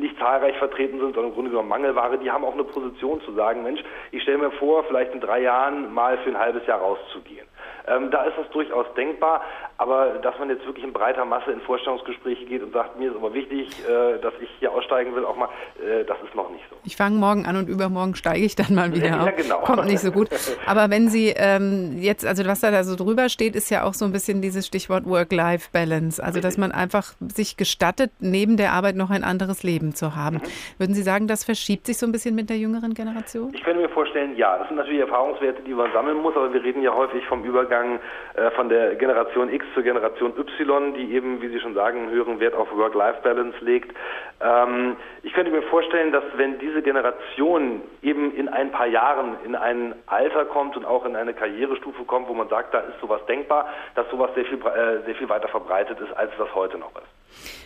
nicht 0.00 0.18
zahlreich 0.18 0.56
vertreten 0.58 0.98
sind, 0.98 1.14
sondern 1.14 1.28
im 1.30 1.34
Grunde 1.34 1.50
genommen 1.50 1.68
Mangelware, 1.68 2.18
die 2.18 2.30
haben 2.30 2.44
auch 2.44 2.54
eine 2.54 2.64
Position 2.64 3.20
zu 3.22 3.32
sagen, 3.32 3.62
Mensch, 3.62 3.82
ich 4.10 4.22
stelle 4.22 4.38
mir 4.38 4.50
vor, 4.52 4.84
vielleicht 4.84 5.12
in 5.14 5.20
drei 5.20 5.40
Jahren 5.40 5.92
mal 5.92 6.18
für 6.18 6.30
ein 6.30 6.38
halbes 6.38 6.66
Jahr 6.66 6.80
rauszugehen. 6.80 7.46
Ähm, 7.86 8.10
da 8.10 8.24
ist 8.24 8.36
das 8.36 8.48
durchaus 8.50 8.92
denkbar, 8.94 9.42
aber 9.80 10.18
dass 10.20 10.38
man 10.38 10.50
jetzt 10.50 10.66
wirklich 10.66 10.84
in 10.84 10.92
breiter 10.92 11.24
Masse 11.24 11.50
in 11.50 11.60
Vorstellungsgespräche 11.62 12.44
geht 12.44 12.62
und 12.62 12.74
sagt, 12.74 12.98
mir 12.98 13.10
ist 13.10 13.16
aber 13.16 13.32
wichtig, 13.32 13.70
äh, 13.88 14.18
dass 14.18 14.34
ich 14.38 14.50
hier 14.58 14.72
aussteigen 14.72 15.16
will, 15.16 15.24
auch 15.24 15.36
mal, 15.36 15.48
äh, 15.82 16.04
das 16.04 16.18
ist 16.22 16.34
noch 16.34 16.50
nicht 16.50 16.62
so. 16.68 16.76
Ich 16.84 16.96
fange 16.96 17.16
morgen 17.16 17.46
an 17.46 17.56
und 17.56 17.66
übermorgen 17.66 18.14
steige 18.14 18.44
ich 18.44 18.54
dann 18.54 18.74
mal 18.74 18.92
wieder 18.94 19.06
ja, 19.06 19.22
auf. 19.22 19.34
Genau. 19.36 19.60
Kommt 19.60 19.86
nicht 19.86 20.00
so 20.00 20.12
gut. 20.12 20.28
Aber 20.66 20.90
wenn 20.90 21.08
Sie 21.08 21.32
ähm, 21.34 21.96
jetzt, 21.98 22.26
also 22.26 22.44
was 22.44 22.60
da 22.60 22.84
so 22.84 22.94
drüber 22.94 23.30
steht, 23.30 23.56
ist 23.56 23.70
ja 23.70 23.84
auch 23.84 23.94
so 23.94 24.04
ein 24.04 24.12
bisschen 24.12 24.42
dieses 24.42 24.66
Stichwort 24.66 25.06
Work-Life-Balance. 25.06 26.22
Also 26.22 26.40
dass 26.40 26.58
man 26.58 26.72
einfach 26.72 27.14
sich 27.34 27.56
gestattet, 27.56 28.10
neben 28.20 28.58
der 28.58 28.72
Arbeit 28.72 28.96
noch 28.96 29.08
ein 29.08 29.24
anderes 29.24 29.62
Leben 29.62 29.94
zu 29.94 30.14
haben. 30.14 30.36
Mhm. 30.36 30.76
Würden 30.76 30.94
Sie 30.94 31.02
sagen, 31.02 31.26
das 31.26 31.44
verschiebt 31.44 31.86
sich 31.86 31.96
so 31.96 32.04
ein 32.04 32.12
bisschen 32.12 32.34
mit 32.34 32.50
der 32.50 32.58
jüngeren 32.58 32.92
Generation? 32.92 33.54
Ich 33.54 33.62
könnte 33.62 33.80
mir 33.80 33.88
vorstellen, 33.88 34.36
ja. 34.36 34.58
Das 34.58 34.68
sind 34.68 34.76
natürlich 34.76 35.00
Erfahrungswerte, 35.00 35.62
die 35.62 35.72
man 35.72 35.90
sammeln 35.94 36.18
muss, 36.18 36.36
aber 36.36 36.52
wir 36.52 36.62
reden 36.62 36.82
ja 36.82 36.94
häufig 36.94 37.24
vom 37.24 37.44
Übergang 37.44 37.98
äh, 38.34 38.50
von 38.50 38.68
der 38.68 38.96
Generation 38.96 39.50
X 39.50 39.64
zur 39.74 39.82
Generation 39.82 40.32
Y, 40.36 40.94
die 40.94 41.14
eben, 41.14 41.40
wie 41.42 41.48
Sie 41.48 41.60
schon 41.60 41.74
sagen, 41.74 42.00
einen 42.00 42.10
höheren 42.10 42.40
Wert 42.40 42.54
auf 42.54 42.74
Work-Life-Balance 42.74 43.58
legt. 43.60 43.96
Ähm, 44.40 44.96
ich 45.22 45.32
könnte 45.32 45.50
mir 45.50 45.62
vorstellen, 45.62 46.12
dass 46.12 46.24
wenn 46.36 46.58
diese 46.58 46.82
Generation 46.82 47.82
eben 48.02 48.34
in 48.34 48.48
ein 48.48 48.70
paar 48.72 48.86
Jahren 48.86 49.36
in 49.44 49.54
ein 49.54 49.94
Alter 50.06 50.44
kommt 50.46 50.76
und 50.76 50.84
auch 50.84 51.04
in 51.04 51.16
eine 51.16 51.34
Karrierestufe 51.34 52.04
kommt, 52.04 52.28
wo 52.28 52.34
man 52.34 52.48
sagt, 52.48 52.74
da 52.74 52.80
ist 52.80 53.00
sowas 53.00 53.24
denkbar, 53.26 53.68
dass 53.94 54.08
sowas 54.10 54.30
sehr 54.34 54.44
viel, 54.44 54.58
äh, 54.58 55.04
sehr 55.04 55.14
viel 55.14 55.28
weiter 55.28 55.48
verbreitet 55.48 56.00
ist, 56.00 56.12
als 56.16 56.32
das 56.38 56.54
heute 56.54 56.78
noch 56.78 56.94
ist. 56.96 57.19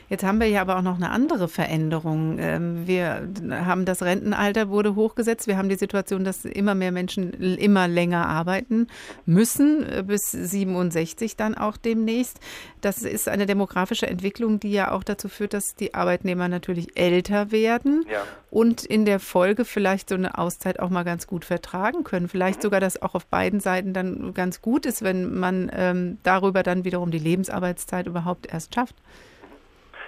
Jetzt 0.08 0.22
haben 0.22 0.38
wir 0.38 0.48
ja 0.48 0.60
aber 0.60 0.76
auch 0.76 0.82
noch 0.82 0.96
eine 0.96 1.10
andere 1.10 1.48
Veränderung. 1.48 2.38
Ähm, 2.38 2.86
wir 2.86 3.28
haben 3.50 3.84
das 3.84 4.02
Rentenalter 4.02 4.68
wurde 4.68 4.94
hochgesetzt. 4.94 5.46
Wir 5.46 5.56
haben 5.56 5.68
die 5.68 5.76
Situation, 5.76 6.24
dass 6.24 6.44
immer 6.44 6.74
mehr 6.74 6.92
Menschen 6.92 7.32
immer 7.32 7.88
länger 7.88 8.28
arbeiten 8.28 8.88
müssen, 9.24 9.84
äh, 9.84 10.04
bis 10.06 10.30
67 10.30 11.36
dann 11.36 11.54
auch 11.54 11.76
demnächst. 11.76 12.38
Das 12.80 13.02
ist 13.02 13.28
eine 13.28 13.46
demografische 13.46 14.06
Entwicklung, 14.06 14.60
die 14.60 14.72
ja 14.72 14.92
auch 14.92 15.04
dazu 15.04 15.28
führt, 15.28 15.54
dass 15.54 15.74
die 15.74 15.94
Arbeitnehmer 15.94 16.48
natürlich 16.48 16.98
älter 16.98 17.50
werden 17.50 18.04
ja. 18.10 18.22
und 18.50 18.84
in 18.84 19.06
der 19.06 19.20
Folge 19.20 19.64
vielleicht 19.64 20.10
so 20.10 20.16
eine 20.16 20.36
Auszeit 20.36 20.80
auch 20.80 20.90
mal 20.90 21.04
ganz 21.04 21.26
gut 21.26 21.46
vertragen 21.46 22.04
können. 22.04 22.28
Vielleicht 22.28 22.58
mhm. 22.58 22.62
sogar, 22.62 22.80
dass 22.80 23.00
auch 23.00 23.14
auf 23.14 23.26
beiden 23.26 23.60
Seiten 23.60 23.94
dann 23.94 24.34
ganz 24.34 24.60
gut 24.60 24.84
ist, 24.84 25.02
wenn 25.02 25.34
man 25.34 25.70
ähm, 25.74 26.18
darüber 26.22 26.62
dann 26.62 26.84
wiederum 26.84 27.10
die 27.10 27.18
Lebensarbeitszeit 27.18 28.06
überhaupt 28.06 28.46
erst 28.52 28.74
schafft. 28.74 28.96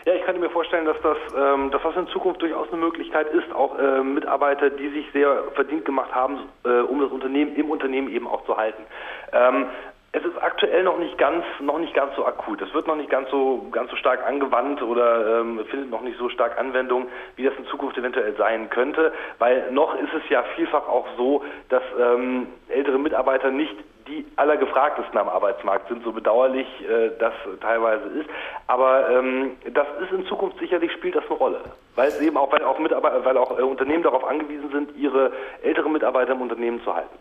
Ja, 0.07 0.14
ich 0.14 0.23
könnte 0.23 0.40
mir 0.40 0.51
vorstellen, 0.51 0.85
dass 0.85 1.01
das, 1.03 1.16
ähm, 1.37 1.73
dass 1.73 1.83
das 1.83 1.97
in 1.97 2.07
Zukunft 2.07 2.40
durchaus 2.40 2.69
eine 2.69 2.81
Möglichkeit 2.81 3.27
ist, 3.35 3.53
auch 3.53 3.77
äh, 3.77 4.05
Mitarbeiter, 4.05 4.71
die 4.71 4.88
sich 4.90 5.11
sehr 5.12 5.42
verdient 5.57 5.85
gemacht 5.85 6.14
haben, 6.14 6.38
äh, 6.64 6.79
um 6.83 7.01
das 7.01 7.11
Unternehmen 7.11 7.57
im 7.57 7.69
Unternehmen 7.69 8.09
eben 8.09 8.29
auch 8.29 8.45
zu 8.47 8.57
halten. 8.57 8.85
Ähm, 9.33 9.66
es 10.12 10.25
ist 10.25 10.40
aktuell 10.40 10.85
noch 10.85 10.99
nicht 10.99 11.19
ganz, 11.19 11.45
noch 11.59 11.81
nicht 11.81 11.92
ganz 11.92 12.14
so 12.14 12.25
akut. 12.25 12.62
Es 12.62 12.73
wird 12.73 12.87
noch 12.87 12.95
nicht 12.95 13.11
ganz 13.11 13.29
so, 13.31 13.66
ganz 13.73 13.90
so 13.90 13.97
stark 13.97 14.25
angewandt 14.25 14.81
oder 14.81 15.40
ähm, 15.40 15.64
findet 15.69 15.90
noch 15.90 16.03
nicht 16.03 16.19
so 16.19 16.29
stark 16.29 16.57
Anwendung, 16.57 17.09
wie 17.35 17.42
das 17.42 17.55
in 17.59 17.66
Zukunft 17.66 17.99
eventuell 17.99 18.37
sein 18.37 18.71
könnte, 18.71 19.12
weil 19.40 19.73
noch 19.73 20.01
ist 20.01 20.14
es 20.14 20.23
ja 20.31 20.45
vielfach 20.55 20.87
auch 20.87 21.09
so, 21.16 21.42
dass 21.69 21.83
ähm, 22.01 22.47
ältere 22.69 23.01
Mitarbeiter 23.01 23.51
nicht 23.51 23.75
die 24.07 24.25
allergefragtesten 24.37 25.19
am 25.19 25.29
Arbeitsmarkt 25.29 25.88
sind, 25.88 26.05
so 26.05 26.12
bedauerlich 26.12 26.66
äh, 26.83 27.11
das 27.19 27.33
teilweise 27.61 28.07
ist. 28.21 28.29
Aber 28.66 29.09
ähm, 29.11 29.53
das 29.73 29.87
ist 30.03 30.12
in 30.12 30.27
Zukunft 30.27 30.59
sicherlich 30.59 30.92
spielt 30.92 31.16
das 31.16 31.25
eine 31.27 31.35
Rolle, 31.35 31.61
weil 31.95 32.09
es 32.09 32.21
eben 32.21 32.37
auch, 32.37 32.53
weil 32.53 32.62
auch 32.62 32.79
Mitarbeiter, 32.79 33.25
weil 33.25 33.37
auch 33.37 33.59
äh, 33.59 33.62
Unternehmen 33.62 34.03
darauf 34.03 34.25
angewiesen 34.25 34.71
sind, 34.71 34.97
ihre 34.97 35.33
älteren 35.62 35.92
Mitarbeiter 35.92 36.33
im 36.33 36.40
Unternehmen 36.40 36.83
zu 36.83 36.95
halten. 36.95 37.16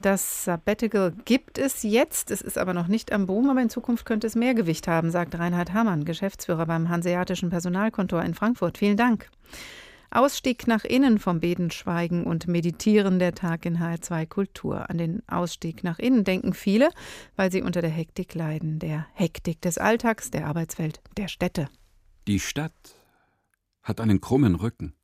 Das 0.00 0.44
Sabbatical 0.44 1.12
gibt 1.24 1.56
es 1.56 1.82
jetzt, 1.82 2.30
es 2.30 2.42
ist 2.42 2.58
aber 2.58 2.74
noch 2.74 2.88
nicht 2.88 3.10
am 3.12 3.26
Boom, 3.26 3.48
aber 3.48 3.60
in 3.60 3.70
Zukunft 3.70 4.04
könnte 4.04 4.26
es 4.26 4.34
mehr 4.34 4.52
Gewicht 4.52 4.86
haben, 4.86 5.10
sagt 5.10 5.38
Reinhard 5.38 5.72
Hamann, 5.72 6.04
Geschäftsführer 6.04 6.66
beim 6.66 6.90
Hanseatischen 6.90 7.48
Personalkontor 7.48 8.22
in 8.22 8.34
Frankfurt. 8.34 8.76
Vielen 8.76 8.98
Dank. 8.98 9.30
Ausstieg 10.14 10.66
nach 10.66 10.84
innen 10.84 11.18
vom 11.18 11.40
Beten, 11.40 11.70
Schweigen 11.70 12.24
und 12.24 12.46
Meditieren 12.46 13.18
der 13.18 13.34
Tag 13.34 13.66
in 13.66 13.78
HR2 13.78 14.26
Kultur. 14.26 14.88
An 14.88 14.98
den 14.98 15.28
Ausstieg 15.28 15.82
nach 15.82 15.98
innen 15.98 16.22
denken 16.24 16.54
viele, 16.54 16.90
weil 17.36 17.50
sie 17.50 17.62
unter 17.62 17.80
der 17.80 17.90
Hektik 17.90 18.34
leiden, 18.34 18.78
der 18.78 19.06
Hektik 19.14 19.60
des 19.60 19.76
Alltags, 19.76 20.30
der 20.30 20.46
Arbeitswelt, 20.46 21.00
der 21.16 21.28
Städte. 21.28 21.68
Die 22.28 22.38
Stadt 22.38 22.72
hat 23.82 24.00
einen 24.00 24.20
krummen 24.20 24.54
Rücken. 24.54 24.94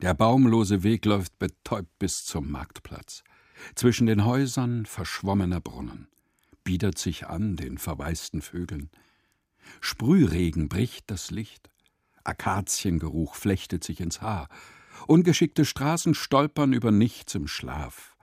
Der 0.00 0.14
baumlose 0.14 0.82
Weg 0.82 1.04
läuft 1.04 1.38
betäubt 1.38 1.98
bis 1.98 2.24
zum 2.24 2.50
Marktplatz. 2.50 3.24
Zwischen 3.74 4.06
den 4.06 4.24
Häusern 4.24 4.86
verschwommener 4.86 5.60
Brunnen, 5.60 6.08
biedert 6.64 6.98
sich 6.98 7.26
an 7.26 7.56
den 7.56 7.78
verwaisten 7.78 8.40
Vögeln. 8.40 8.90
Sprühregen 9.80 10.68
bricht 10.68 11.10
das 11.10 11.30
Licht, 11.30 11.71
Akaziengeruch 12.24 13.34
flechtet 13.34 13.84
sich 13.84 14.00
ins 14.00 14.20
Haar, 14.20 14.48
ungeschickte 15.06 15.64
Straßen 15.64 16.14
stolpern 16.14 16.72
über 16.72 16.90
nichts 16.90 17.34
im 17.34 17.48
Schlaf, 17.48 18.16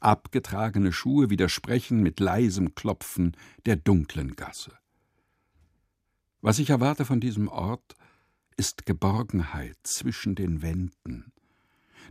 abgetragene 0.00 0.92
Schuhe 0.92 1.30
widersprechen 1.30 2.02
mit 2.02 2.20
leisem 2.20 2.74
Klopfen 2.74 3.36
der 3.66 3.76
dunklen 3.76 4.36
Gasse. 4.36 4.72
Was 6.40 6.58
ich 6.58 6.70
erwarte 6.70 7.04
von 7.04 7.20
diesem 7.20 7.48
Ort, 7.48 7.94
ist 8.56 8.86
Geborgenheit 8.86 9.76
zwischen 9.84 10.34
den 10.34 10.62
Wänden, 10.62 11.32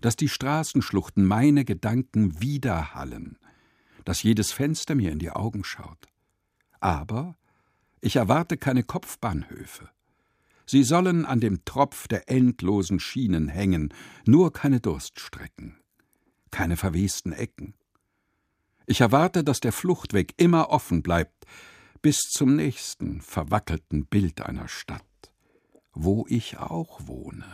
dass 0.01 0.15
die 0.15 0.29
Straßenschluchten 0.29 1.25
meine 1.25 1.65
Gedanken 1.65 2.41
widerhallen, 2.41 3.37
dass 4.05 4.23
jedes 4.23 4.51
Fenster 4.51 4.95
mir 4.95 5.11
in 5.11 5.19
die 5.19 5.31
Augen 5.31 5.63
schaut. 5.63 6.07
Aber 6.79 7.35
ich 8.01 8.15
erwarte 8.15 8.57
keine 8.57 8.83
Kopfbahnhöfe. 8.83 9.89
Sie 10.71 10.83
sollen 10.83 11.25
an 11.25 11.39
dem 11.39 11.65
Tropf 11.65 12.07
der 12.07 12.29
endlosen 12.29 12.99
Schienen 12.99 13.47
hängen, 13.47 13.91
nur 14.27 14.53
keine 14.53 14.79
Durststrecken, 14.79 15.79
keine 16.51 16.77
verwesten 16.77 17.31
Ecken. 17.31 17.73
Ich 18.85 19.01
erwarte, 19.01 19.43
dass 19.43 19.61
der 19.61 19.71
Fluchtweg 19.71 20.35
immer 20.37 20.69
offen 20.69 21.01
bleibt, 21.01 21.47
bis 22.03 22.19
zum 22.19 22.55
nächsten 22.55 23.19
verwackelten 23.21 24.05
Bild 24.05 24.41
einer 24.41 24.67
Stadt, 24.67 25.01
wo 25.93 26.27
ich 26.29 26.59
auch 26.59 26.99
wohne. 27.07 27.47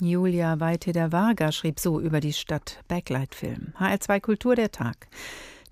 Julia 0.00 0.60
Weiteder-Varga 0.60 1.52
schrieb 1.52 1.78
so 1.78 2.00
über 2.00 2.20
die 2.20 2.32
Stadt 2.32 2.82
Backlight-Film. 2.88 3.74
HR2 3.78 4.20
Kultur 4.20 4.56
der 4.56 4.70
Tag. 4.70 5.08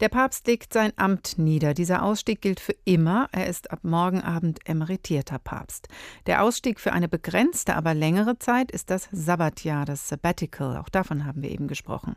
Der 0.01 0.09
Papst 0.09 0.47
legt 0.47 0.73
sein 0.73 0.93
Amt 0.97 1.39
nieder. 1.39 1.75
Dieser 1.75 2.03
Ausstieg 2.03 2.41
gilt 2.41 2.61
für 2.61 2.75
immer. 2.85 3.29
Er 3.33 3.47
ist 3.47 3.71
ab 3.71 3.81
morgen 3.83 4.21
Abend 4.21 4.59
emeritierter 4.69 5.39
Papst. 5.39 5.89
Der 6.27 6.43
Ausstieg 6.43 6.81
für 6.81 6.93
eine 6.93 7.09
begrenzte, 7.09 7.77
aber 7.77 7.95
längere 7.95 8.39
Zeit 8.39 8.73
ist 8.73 8.91
das 8.91 9.09
Sabbatjahr, 9.13 9.85
das 9.85 10.09
Sabbatical. 10.09 10.77
Auch 10.77 10.89
davon 10.89 11.25
haben 11.25 11.43
wir 11.43 11.51
eben 11.51 11.69
gesprochen. 11.69 12.17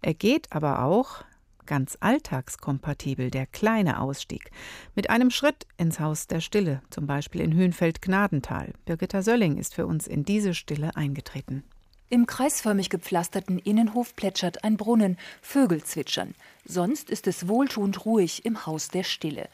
Er 0.00 0.14
geht 0.14 0.52
aber 0.52 0.82
auch 0.82 1.24
ganz 1.66 1.98
alltagskompatibel, 2.00 3.30
der 3.30 3.46
kleine 3.46 4.00
Ausstieg. 4.00 4.50
Mit 4.94 5.10
einem 5.10 5.30
Schritt 5.30 5.66
ins 5.76 6.00
Haus 6.00 6.28
der 6.28 6.40
Stille, 6.40 6.80
zum 6.90 7.06
Beispiel 7.06 7.40
in 7.42 7.54
Hünfeld-Gnadental. 7.54 8.72
Birgitta 8.86 9.22
Sölling 9.22 9.58
ist 9.58 9.74
für 9.74 9.86
uns 9.86 10.06
in 10.06 10.24
diese 10.24 10.54
Stille 10.54 10.96
eingetreten. 10.96 11.64
Im 12.08 12.26
kreisförmig 12.26 12.88
gepflasterten 12.88 13.58
Innenhof 13.58 14.14
plätschert 14.14 14.62
ein 14.62 14.76
Brunnen, 14.76 15.18
Vögel 15.42 15.82
zwitschern. 15.82 16.34
Sonst 16.68 17.10
ist 17.10 17.28
es 17.28 17.46
wohltuend 17.46 18.04
ruhig 18.04 18.44
im 18.44 18.66
Haus 18.66 18.88
der 18.88 19.04
Stille. 19.04 19.48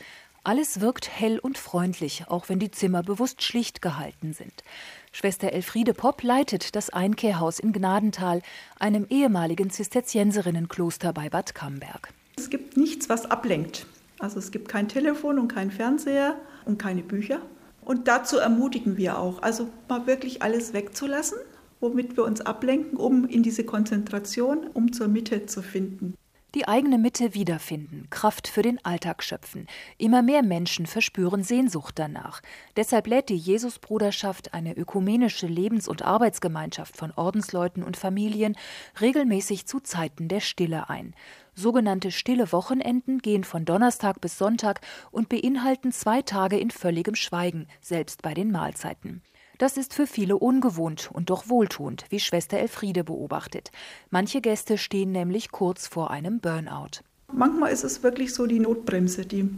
Alles 0.44 0.80
wirkt 0.80 1.08
hell 1.08 1.38
und 1.38 1.58
freundlich, 1.58 2.24
auch 2.28 2.48
wenn 2.48 2.58
die 2.58 2.70
Zimmer 2.70 3.02
bewusst 3.02 3.42
schlicht 3.42 3.82
gehalten 3.82 4.32
sind. 4.32 4.64
Schwester 5.12 5.52
Elfriede 5.52 5.92
Popp 5.92 6.22
leitet 6.22 6.74
das 6.74 6.88
Einkehrhaus 6.88 7.60
in 7.60 7.72
Gnadental, 7.72 8.40
einem 8.80 9.06
ehemaligen 9.10 9.70
Zisterzienserinnenkloster 9.70 11.12
bei 11.12 11.28
Bad 11.28 11.54
Camberg. 11.54 12.08
Es 12.38 12.48
gibt 12.48 12.78
nichts, 12.78 13.10
was 13.10 13.30
ablenkt. 13.30 13.86
Also 14.18 14.38
es 14.38 14.50
gibt 14.50 14.68
kein 14.68 14.88
Telefon 14.88 15.38
und 15.38 15.48
kein 15.48 15.70
Fernseher 15.70 16.40
und 16.64 16.78
keine 16.78 17.02
Bücher. 17.02 17.42
Und 17.84 18.08
dazu 18.08 18.38
ermutigen 18.38 18.96
wir 18.96 19.18
auch, 19.18 19.42
also 19.42 19.68
mal 19.88 20.06
wirklich 20.06 20.42
alles 20.42 20.72
wegzulassen, 20.72 21.38
womit 21.78 22.16
wir 22.16 22.24
uns 22.24 22.40
ablenken, 22.40 22.96
um 22.96 23.28
in 23.28 23.42
diese 23.42 23.64
Konzentration, 23.64 24.66
um 24.72 24.92
zur 24.92 25.08
Mitte 25.08 25.44
zu 25.46 25.62
finden 25.62 26.14
die 26.54 26.68
eigene 26.68 26.98
Mitte 26.98 27.34
wiederfinden, 27.34 28.08
Kraft 28.10 28.48
für 28.48 28.62
den 28.62 28.84
Alltag 28.84 29.22
schöpfen. 29.22 29.66
Immer 29.98 30.22
mehr 30.22 30.42
Menschen 30.42 30.86
verspüren 30.86 31.42
Sehnsucht 31.42 31.98
danach. 31.98 32.42
Deshalb 32.76 33.06
lädt 33.06 33.28
die 33.28 33.36
Jesusbruderschaft, 33.36 34.54
eine 34.54 34.76
ökumenische 34.76 35.46
Lebens- 35.46 35.88
und 35.88 36.02
Arbeitsgemeinschaft 36.02 36.96
von 36.96 37.12
Ordensleuten 37.12 37.82
und 37.82 37.96
Familien, 37.96 38.56
regelmäßig 39.00 39.66
zu 39.66 39.80
Zeiten 39.80 40.28
der 40.28 40.40
Stille 40.40 40.90
ein. 40.90 41.14
Sogenannte 41.54 42.10
stille 42.10 42.50
Wochenenden 42.52 43.18
gehen 43.18 43.44
von 43.44 43.64
Donnerstag 43.64 44.20
bis 44.20 44.38
Sonntag 44.38 44.80
und 45.10 45.28
beinhalten 45.28 45.92
zwei 45.92 46.22
Tage 46.22 46.58
in 46.58 46.70
völligem 46.70 47.14
Schweigen, 47.14 47.66
selbst 47.80 48.22
bei 48.22 48.34
den 48.34 48.50
Mahlzeiten. 48.50 49.22
Das 49.62 49.76
ist 49.76 49.94
für 49.94 50.08
viele 50.08 50.38
ungewohnt 50.38 51.08
und 51.12 51.30
doch 51.30 51.48
wohltuend, 51.48 52.04
wie 52.08 52.18
Schwester 52.18 52.58
Elfriede 52.58 53.04
beobachtet. 53.04 53.70
Manche 54.10 54.40
Gäste 54.40 54.76
stehen 54.76 55.12
nämlich 55.12 55.52
kurz 55.52 55.86
vor 55.86 56.10
einem 56.10 56.40
Burnout. 56.40 57.04
Manchmal 57.32 57.70
ist 57.70 57.84
es 57.84 58.02
wirklich 58.02 58.34
so 58.34 58.46
die 58.46 58.58
Notbremse, 58.58 59.24
die 59.24 59.48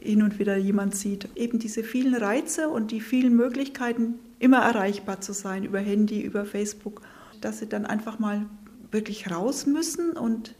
hin 0.00 0.22
und 0.22 0.38
wieder 0.38 0.56
jemand 0.56 0.94
sieht. 0.94 1.28
Eben 1.34 1.58
diese 1.58 1.82
vielen 1.82 2.14
Reize 2.14 2.68
und 2.68 2.92
die 2.92 3.00
vielen 3.00 3.34
Möglichkeiten, 3.34 4.20
immer 4.38 4.58
erreichbar 4.58 5.20
zu 5.20 5.32
sein 5.32 5.64
über 5.64 5.80
Handy, 5.80 6.20
über 6.20 6.44
Facebook, 6.44 7.02
dass 7.40 7.58
sie 7.58 7.68
dann 7.68 7.84
einfach 7.84 8.20
mal 8.20 8.46
wirklich 8.92 9.28
raus 9.28 9.66
müssen 9.66 10.12
und 10.12 10.54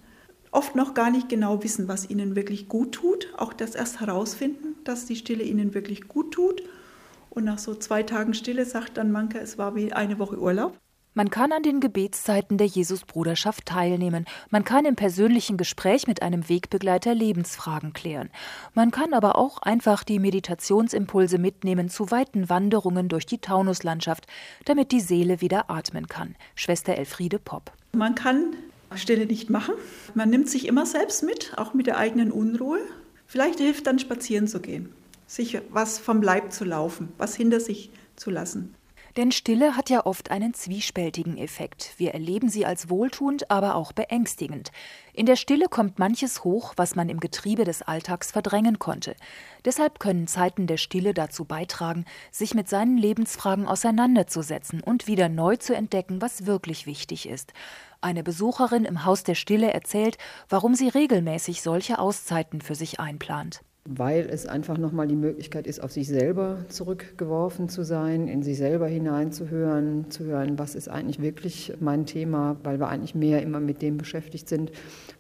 oft 0.50 0.74
noch 0.74 0.94
gar 0.94 1.12
nicht 1.12 1.28
genau 1.28 1.62
wissen, 1.62 1.86
was 1.86 2.10
ihnen 2.10 2.34
wirklich 2.34 2.68
gut 2.68 2.96
tut. 2.96 3.32
Auch 3.36 3.52
das 3.52 3.76
erst 3.76 4.00
herausfinden, 4.00 4.74
dass 4.82 5.06
die 5.06 5.14
Stille 5.14 5.44
ihnen 5.44 5.72
wirklich 5.72 6.08
gut 6.08 6.32
tut 6.32 6.64
und 7.38 7.44
nach 7.44 7.58
so 7.58 7.74
zwei 7.74 8.02
Tagen 8.02 8.34
Stille 8.34 8.66
sagt 8.66 8.96
dann 8.98 9.12
Manke, 9.12 9.38
es 9.38 9.56
war 9.56 9.74
wie 9.76 9.92
eine 9.92 10.18
Woche 10.18 10.38
Urlaub. 10.38 10.76
Man 11.14 11.30
kann 11.30 11.52
an 11.52 11.62
den 11.62 11.80
Gebetszeiten 11.80 12.58
der 12.58 12.66
Jesusbruderschaft 12.66 13.66
teilnehmen. 13.66 14.26
Man 14.50 14.64
kann 14.64 14.84
im 14.84 14.94
persönlichen 14.94 15.56
Gespräch 15.56 16.06
mit 16.06 16.20
einem 16.22 16.48
Wegbegleiter 16.48 17.14
Lebensfragen 17.14 17.92
klären. 17.92 18.30
Man 18.74 18.90
kann 18.90 19.14
aber 19.14 19.36
auch 19.36 19.58
einfach 19.58 20.04
die 20.04 20.18
Meditationsimpulse 20.18 21.38
mitnehmen 21.38 21.88
zu 21.88 22.10
weiten 22.10 22.48
Wanderungen 22.48 23.08
durch 23.08 23.26
die 23.26 23.38
Taunuslandschaft, 23.38 24.26
damit 24.64 24.92
die 24.92 25.00
Seele 25.00 25.40
wieder 25.40 25.70
atmen 25.70 26.08
kann. 26.08 26.36
Schwester 26.54 26.96
Elfriede 26.96 27.38
Popp. 27.38 27.72
Man 27.92 28.14
kann 28.14 28.54
Stille 28.94 29.26
nicht 29.26 29.48
machen. 29.48 29.74
Man 30.14 30.30
nimmt 30.30 30.48
sich 30.50 30.66
immer 30.66 30.86
selbst 30.86 31.22
mit, 31.22 31.52
auch 31.56 31.72
mit 31.72 31.86
der 31.86 31.98
eigenen 31.98 32.30
Unruhe. 32.32 32.78
Vielleicht 33.26 33.58
hilft 33.58 33.86
dann 33.86 33.98
spazieren 33.98 34.46
zu 34.46 34.60
gehen 34.60 34.92
sich 35.28 35.60
was 35.70 36.00
vom 36.00 36.22
Leib 36.22 36.52
zu 36.52 36.64
laufen, 36.64 37.12
was 37.18 37.36
hinter 37.36 37.60
sich 37.60 37.92
zu 38.16 38.30
lassen. 38.30 38.74
Denn 39.16 39.32
Stille 39.32 39.76
hat 39.76 39.90
ja 39.90 40.06
oft 40.06 40.30
einen 40.30 40.54
zwiespältigen 40.54 41.38
Effekt. 41.38 41.94
Wir 41.96 42.12
erleben 42.12 42.48
sie 42.48 42.64
als 42.64 42.88
wohltuend, 42.88 43.50
aber 43.50 43.74
auch 43.74 43.90
beängstigend. 43.90 44.70
In 45.12 45.26
der 45.26 45.34
Stille 45.34 45.66
kommt 45.68 45.98
manches 45.98 46.44
hoch, 46.44 46.74
was 46.76 46.94
man 46.94 47.08
im 47.08 47.18
Getriebe 47.18 47.64
des 47.64 47.82
Alltags 47.82 48.30
verdrängen 48.30 48.78
konnte. 48.78 49.16
Deshalb 49.64 49.98
können 49.98 50.28
Zeiten 50.28 50.68
der 50.68 50.76
Stille 50.76 51.14
dazu 51.14 51.44
beitragen, 51.44 52.04
sich 52.30 52.54
mit 52.54 52.68
seinen 52.68 52.96
Lebensfragen 52.96 53.66
auseinanderzusetzen 53.66 54.82
und 54.84 55.08
wieder 55.08 55.28
neu 55.28 55.56
zu 55.56 55.74
entdecken, 55.74 56.22
was 56.22 56.46
wirklich 56.46 56.86
wichtig 56.86 57.28
ist. 57.28 57.52
Eine 58.00 58.22
Besucherin 58.22 58.84
im 58.84 59.04
Haus 59.04 59.24
der 59.24 59.34
Stille 59.34 59.72
erzählt, 59.72 60.16
warum 60.48 60.76
sie 60.76 60.88
regelmäßig 60.88 61.62
solche 61.62 61.98
Auszeiten 61.98 62.60
für 62.60 62.76
sich 62.76 63.00
einplant 63.00 63.62
weil 63.90 64.28
es 64.28 64.44
einfach 64.44 64.76
nochmal 64.76 65.08
die 65.08 65.16
Möglichkeit 65.16 65.66
ist, 65.66 65.82
auf 65.82 65.92
sich 65.92 66.08
selber 66.08 66.58
zurückgeworfen 66.68 67.70
zu 67.70 67.84
sein, 67.84 68.28
in 68.28 68.42
sich 68.42 68.58
selber 68.58 68.86
hineinzuhören, 68.86 70.10
zu 70.10 70.24
hören, 70.24 70.58
was 70.58 70.74
ist 70.74 70.88
eigentlich 70.88 71.22
wirklich 71.22 71.72
mein 71.80 72.04
Thema, 72.04 72.56
weil 72.64 72.78
wir 72.78 72.88
eigentlich 72.88 73.14
mehr 73.14 73.42
immer 73.42 73.60
mit 73.60 73.80
dem 73.80 73.96
beschäftigt 73.96 74.46
sind, 74.46 74.72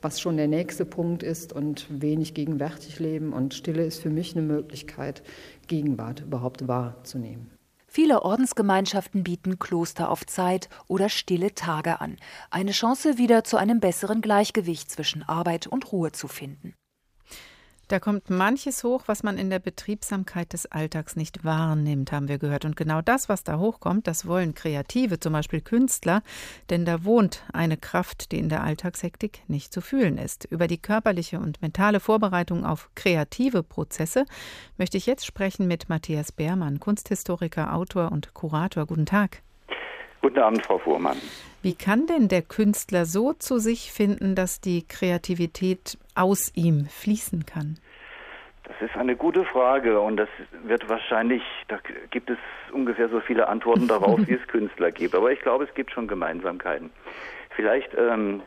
was 0.02 0.20
schon 0.20 0.36
der 0.36 0.48
nächste 0.48 0.84
Punkt 0.84 1.22
ist 1.22 1.54
und 1.54 1.86
wenig 1.88 2.34
gegenwärtig 2.34 2.98
leben. 2.98 3.32
Und 3.32 3.54
Stille 3.54 3.86
ist 3.86 4.02
für 4.02 4.10
mich 4.10 4.36
eine 4.36 4.46
Möglichkeit, 4.46 5.22
Gegenwart 5.66 6.20
überhaupt 6.20 6.68
wahrzunehmen. 6.68 7.50
Viele 7.86 8.22
Ordensgemeinschaften 8.22 9.24
bieten 9.24 9.58
Kloster 9.58 10.10
auf 10.10 10.26
Zeit 10.26 10.68
oder 10.88 11.08
stille 11.08 11.54
Tage 11.54 12.02
an. 12.02 12.16
Eine 12.50 12.72
Chance, 12.72 13.16
wieder 13.16 13.44
zu 13.44 13.56
einem 13.56 13.80
besseren 13.80 14.20
Gleichgewicht 14.20 14.90
zwischen 14.90 15.22
Arbeit 15.22 15.66
und 15.66 15.90
Ruhe 15.90 16.12
zu 16.12 16.28
finden. 16.28 16.74
Da 17.88 17.98
kommt 18.00 18.28
manches 18.28 18.84
hoch, 18.84 19.04
was 19.06 19.22
man 19.22 19.38
in 19.38 19.48
der 19.48 19.60
Betriebsamkeit 19.60 20.52
des 20.52 20.66
Alltags 20.66 21.16
nicht 21.16 21.42
wahrnimmt, 21.42 22.12
haben 22.12 22.28
wir 22.28 22.36
gehört. 22.36 22.66
Und 22.66 22.76
genau 22.76 23.00
das, 23.00 23.30
was 23.30 23.44
da 23.44 23.58
hochkommt, 23.58 24.06
das 24.06 24.26
wollen 24.26 24.54
Kreative, 24.54 25.18
zum 25.18 25.32
Beispiel 25.32 25.62
Künstler, 25.62 26.22
denn 26.68 26.84
da 26.84 27.04
wohnt 27.04 27.44
eine 27.50 27.78
Kraft, 27.78 28.30
die 28.30 28.38
in 28.38 28.50
der 28.50 28.62
Alltagshektik 28.62 29.42
nicht 29.48 29.72
zu 29.72 29.80
fühlen 29.80 30.18
ist. 30.18 30.44
Über 30.44 30.66
die 30.66 30.76
körperliche 30.76 31.40
und 31.40 31.62
mentale 31.62 31.98
Vorbereitung 31.98 32.66
auf 32.66 32.90
kreative 32.94 33.62
Prozesse 33.62 34.26
möchte 34.76 34.98
ich 34.98 35.06
jetzt 35.06 35.24
sprechen 35.24 35.66
mit 35.66 35.88
Matthias 35.88 36.30
Beermann, 36.30 36.80
Kunsthistoriker, 36.80 37.72
Autor 37.74 38.12
und 38.12 38.34
Kurator. 38.34 38.84
Guten 38.84 39.06
Tag. 39.06 39.42
Guten 40.20 40.38
Abend, 40.38 40.64
Frau 40.64 40.78
Fuhrmann. 40.78 41.16
Wie 41.62 41.74
kann 41.74 42.06
denn 42.06 42.28
der 42.28 42.42
Künstler 42.42 43.04
so 43.04 43.32
zu 43.32 43.58
sich 43.58 43.92
finden, 43.92 44.34
dass 44.34 44.60
die 44.60 44.86
Kreativität 44.86 45.98
aus 46.14 46.52
ihm 46.54 46.86
fließen 46.86 47.46
kann? 47.46 47.78
Das 48.64 48.90
ist 48.90 48.96
eine 48.96 49.16
gute 49.16 49.44
Frage 49.44 50.00
und 50.00 50.18
das 50.18 50.28
wird 50.64 50.88
wahrscheinlich, 50.88 51.42
da 51.68 51.78
gibt 52.10 52.30
es 52.30 52.38
ungefähr 52.72 53.08
so 53.08 53.20
viele 53.20 53.48
Antworten 53.48 53.88
darauf, 53.88 54.20
wie 54.26 54.34
es 54.34 54.46
Künstler 54.46 54.92
gibt. 54.92 55.14
Aber 55.14 55.32
ich 55.32 55.40
glaube, 55.40 55.64
es 55.64 55.74
gibt 55.74 55.90
schon 55.90 56.06
Gemeinsamkeiten. 56.06 56.90
Vielleicht 57.56 57.90
ähm, 57.96 58.42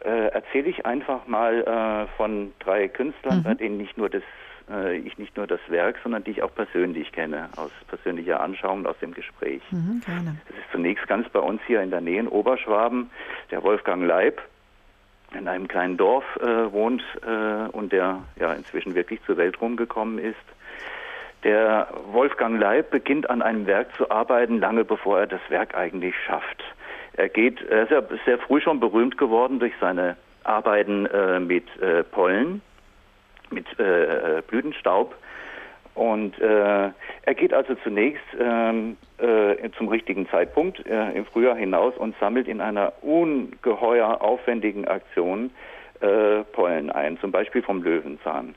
äh, 0.00 0.28
erzähle 0.28 0.68
ich 0.68 0.84
einfach 0.84 1.26
mal 1.26 1.62
äh, 1.62 2.16
von 2.16 2.52
drei 2.58 2.88
Künstlern, 2.88 3.38
mhm. 3.38 3.42
bei 3.42 3.54
denen 3.54 3.76
nicht 3.78 3.96
nur 3.96 4.10
das 4.10 4.22
äh, 4.70 4.96
ich 4.96 5.18
nicht 5.18 5.36
nur 5.36 5.46
das 5.46 5.60
Werk, 5.68 5.96
sondern 6.02 6.24
die 6.24 6.32
ich 6.32 6.42
auch 6.42 6.54
persönlich 6.54 7.12
kenne, 7.12 7.48
aus 7.56 7.70
persönlicher 7.88 8.40
Anschauung, 8.40 8.86
aus 8.86 8.98
dem 9.00 9.14
Gespräch. 9.14 9.62
Mhm, 9.70 10.02
das 10.06 10.56
ist 10.56 10.72
zunächst 10.72 11.06
ganz 11.06 11.28
bei 11.28 11.40
uns 11.40 11.60
hier 11.66 11.82
in 11.82 11.90
der 11.90 12.00
Nähe 12.00 12.20
in 12.20 12.28
Oberschwaben, 12.28 13.10
der 13.50 13.62
Wolfgang 13.62 14.04
Leib, 14.04 14.40
in 15.32 15.48
einem 15.48 15.68
kleinen 15.68 15.96
Dorf 15.96 16.24
äh, 16.40 16.72
wohnt 16.72 17.02
äh, 17.24 17.68
und 17.70 17.92
der 17.92 18.22
ja 18.38 18.52
inzwischen 18.52 18.94
wirklich 18.94 19.22
zur 19.24 19.36
Welt 19.36 19.60
rumgekommen 19.60 20.18
ist. 20.18 20.36
Der 21.44 21.88
Wolfgang 22.12 22.60
Leib 22.60 22.90
beginnt 22.90 23.30
an 23.30 23.40
einem 23.40 23.66
Werk 23.66 23.94
zu 23.96 24.10
arbeiten, 24.10 24.58
lange 24.58 24.84
bevor 24.84 25.20
er 25.20 25.26
das 25.26 25.40
Werk 25.48 25.74
eigentlich 25.74 26.14
schafft. 26.26 26.62
Er 27.14 27.28
geht, 27.28 27.62
er 27.62 27.84
ist 27.84 27.90
ja 27.90 28.02
sehr 28.24 28.38
früh 28.38 28.60
schon 28.60 28.80
berühmt 28.80 29.16
geworden 29.18 29.58
durch 29.58 29.72
seine 29.80 30.16
Arbeiten 30.44 31.06
äh, 31.06 31.40
mit 31.40 31.64
äh, 31.80 32.02
Pollen 32.02 32.62
mit 33.50 33.66
äh, 33.78 34.38
äh, 34.38 34.42
Blütenstaub. 34.42 35.14
Und 35.94 36.38
äh, 36.40 36.90
er 37.22 37.34
geht 37.34 37.52
also 37.52 37.74
zunächst 37.82 38.24
ähm, 38.38 38.96
äh, 39.18 39.70
zum 39.76 39.88
richtigen 39.88 40.28
Zeitpunkt 40.28 40.86
äh, 40.86 41.12
im 41.12 41.26
Frühjahr 41.26 41.56
hinaus 41.56 41.94
und 41.96 42.14
sammelt 42.20 42.48
in 42.48 42.60
einer 42.60 42.92
ungeheuer 43.02 44.22
aufwendigen 44.22 44.86
Aktion 44.86 45.50
äh, 46.00 46.44
Pollen 46.52 46.90
ein, 46.90 47.18
zum 47.18 47.32
Beispiel 47.32 47.62
vom 47.62 47.82
Löwenzahn. 47.82 48.54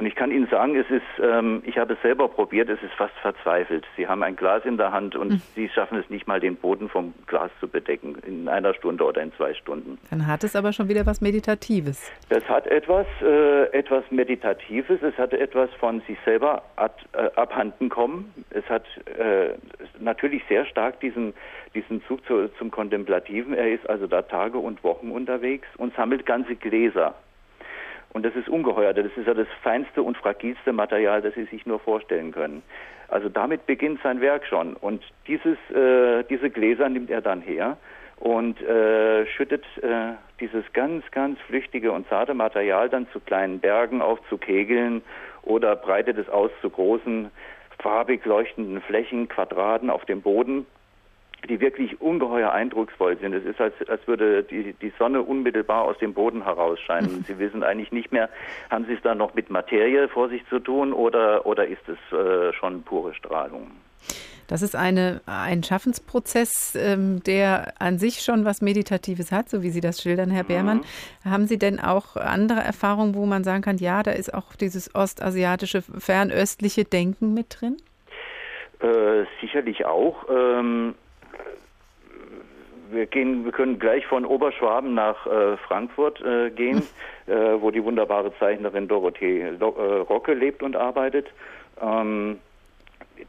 Und 0.00 0.06
ich 0.06 0.14
kann 0.14 0.30
Ihnen 0.30 0.46
sagen, 0.46 0.76
es 0.76 0.90
ist, 0.90 1.02
ähm, 1.22 1.62
ich 1.66 1.76
habe 1.76 1.92
es 1.92 2.00
selber 2.00 2.26
probiert, 2.26 2.70
es 2.70 2.82
ist 2.82 2.94
fast 2.94 3.12
verzweifelt. 3.20 3.84
Sie 3.98 4.08
haben 4.08 4.22
ein 4.22 4.34
Glas 4.34 4.64
in 4.64 4.78
der 4.78 4.92
Hand 4.92 5.14
und 5.14 5.28
mhm. 5.28 5.42
Sie 5.54 5.68
schaffen 5.68 5.98
es 5.98 6.08
nicht 6.08 6.26
mal, 6.26 6.40
den 6.40 6.56
Boden 6.56 6.88
vom 6.88 7.12
Glas 7.26 7.50
zu 7.60 7.68
bedecken 7.68 8.16
in 8.26 8.48
einer 8.48 8.72
Stunde 8.72 9.04
oder 9.04 9.20
in 9.20 9.30
zwei 9.34 9.52
Stunden. 9.52 9.98
Dann 10.08 10.26
hat 10.26 10.42
es 10.42 10.56
aber 10.56 10.72
schon 10.72 10.88
wieder 10.88 11.04
was 11.04 11.20
Meditatives. 11.20 12.10
Es 12.30 12.48
hat 12.48 12.66
etwas, 12.68 13.06
äh, 13.20 13.64
etwas 13.76 14.02
Meditatives, 14.10 15.02
es 15.02 15.18
hat 15.18 15.34
etwas 15.34 15.68
von 15.78 16.00
sich 16.06 16.16
selber 16.24 16.62
ad, 16.76 16.94
äh, 17.12 17.28
abhanden 17.38 17.90
kommen. 17.90 18.32
Es 18.48 18.66
hat 18.70 18.86
äh, 19.18 19.50
natürlich 19.98 20.42
sehr 20.48 20.64
stark 20.64 20.98
diesen, 21.00 21.34
diesen 21.74 22.02
Zug 22.04 22.24
zu, 22.24 22.48
zum 22.58 22.70
Kontemplativen. 22.70 23.52
Er 23.52 23.70
ist 23.70 23.86
also 23.86 24.06
da 24.06 24.22
Tage 24.22 24.56
und 24.56 24.82
Wochen 24.82 25.10
unterwegs 25.10 25.68
und 25.76 25.94
sammelt 25.94 26.24
ganze 26.24 26.56
Gläser. 26.56 27.14
Und 28.12 28.24
das 28.24 28.34
ist 28.34 28.48
ungeheuer. 28.48 28.92
Das 28.92 29.06
ist 29.16 29.26
ja 29.26 29.34
das 29.34 29.46
feinste 29.62 30.02
und 30.02 30.16
fragilste 30.16 30.72
Material, 30.72 31.22
das 31.22 31.34
Sie 31.34 31.44
sich 31.44 31.64
nur 31.66 31.78
vorstellen 31.78 32.32
können. 32.32 32.62
Also 33.08 33.28
damit 33.28 33.66
beginnt 33.66 34.00
sein 34.02 34.20
Werk 34.20 34.46
schon. 34.46 34.74
Und 34.74 35.02
dieses, 35.26 35.58
äh, 35.70 36.24
diese 36.24 36.50
Gläser 36.50 36.88
nimmt 36.88 37.10
er 37.10 37.20
dann 37.20 37.40
her 37.40 37.76
und 38.16 38.60
äh, 38.62 39.26
schüttet 39.26 39.64
äh, 39.82 40.12
dieses 40.40 40.64
ganz, 40.72 41.04
ganz 41.10 41.38
flüchtige 41.40 41.92
und 41.92 42.08
zarte 42.08 42.34
Material 42.34 42.88
dann 42.88 43.08
zu 43.12 43.20
kleinen 43.20 43.60
Bergen 43.60 44.02
auf, 44.02 44.18
zu 44.28 44.38
Kegeln 44.38 45.02
oder 45.42 45.74
breitet 45.74 46.18
es 46.18 46.28
aus 46.28 46.50
zu 46.60 46.70
großen, 46.70 47.30
farbig 47.78 48.24
leuchtenden 48.26 48.80
Flächen, 48.82 49.28
Quadraten 49.28 49.90
auf 49.90 50.04
dem 50.04 50.20
Boden 50.20 50.66
die 51.48 51.60
wirklich 51.60 52.00
ungeheuer 52.00 52.52
eindrucksvoll 52.52 53.16
sind. 53.18 53.34
Es 53.34 53.44
ist, 53.44 53.60
als, 53.60 53.74
als 53.88 54.06
würde 54.06 54.42
die, 54.42 54.74
die 54.74 54.92
Sonne 54.98 55.22
unmittelbar 55.22 55.82
aus 55.82 55.98
dem 55.98 56.14
Boden 56.14 56.44
herausscheinen. 56.44 57.18
Mhm. 57.18 57.24
Sie 57.26 57.38
wissen 57.38 57.62
eigentlich 57.62 57.92
nicht 57.92 58.12
mehr, 58.12 58.28
haben 58.70 58.84
Sie 58.86 58.94
es 58.94 59.02
da 59.02 59.14
noch 59.14 59.34
mit 59.34 59.50
Materie 59.50 60.08
vor 60.08 60.28
sich 60.28 60.46
zu 60.48 60.58
tun 60.58 60.92
oder, 60.92 61.46
oder 61.46 61.66
ist 61.66 61.88
es 61.88 62.16
äh, 62.16 62.52
schon 62.52 62.82
pure 62.82 63.14
Strahlung? 63.14 63.70
Das 64.50 64.62
ist 64.62 64.74
eine, 64.74 65.20
ein 65.26 65.62
Schaffensprozess, 65.62 66.74
ähm, 66.74 67.22
der 67.22 67.74
an 67.78 67.98
sich 67.98 68.20
schon 68.20 68.44
was 68.44 68.60
Meditatives 68.60 69.30
hat, 69.30 69.48
so 69.48 69.62
wie 69.62 69.70
Sie 69.70 69.80
das 69.80 70.02
schildern, 70.02 70.28
Herr 70.28 70.42
Beermann. 70.42 70.78
Mhm. 71.24 71.30
Haben 71.30 71.46
Sie 71.46 71.56
denn 71.56 71.78
auch 71.78 72.16
andere 72.16 72.58
Erfahrungen, 72.58 73.14
wo 73.14 73.26
man 73.26 73.44
sagen 73.44 73.62
kann, 73.62 73.78
ja, 73.78 74.02
da 74.02 74.10
ist 74.10 74.34
auch 74.34 74.56
dieses 74.56 74.92
ostasiatische, 74.92 75.82
fernöstliche 75.82 76.84
Denken 76.84 77.32
mit 77.32 77.60
drin? 77.60 77.76
Äh, 78.80 79.24
sicherlich 79.40 79.84
auch. 79.84 80.24
Ähm, 80.28 80.96
gehen, 83.10 83.44
wir 83.44 83.52
können 83.52 83.78
gleich 83.78 84.06
von 84.06 84.24
Oberschwaben 84.24 84.94
nach 84.94 85.26
äh, 85.26 85.56
Frankfurt 85.58 86.20
äh, 86.20 86.50
gehen, 86.50 86.82
äh, 87.26 87.32
wo 87.60 87.70
die 87.70 87.82
wunderbare 87.82 88.32
Zeichnerin 88.38 88.88
Dorothee 88.88 89.40
äh, 89.40 89.64
Rocke 89.64 90.34
lebt 90.34 90.62
und 90.62 90.76
arbeitet. 90.76 91.28
Ähm, 91.80 92.38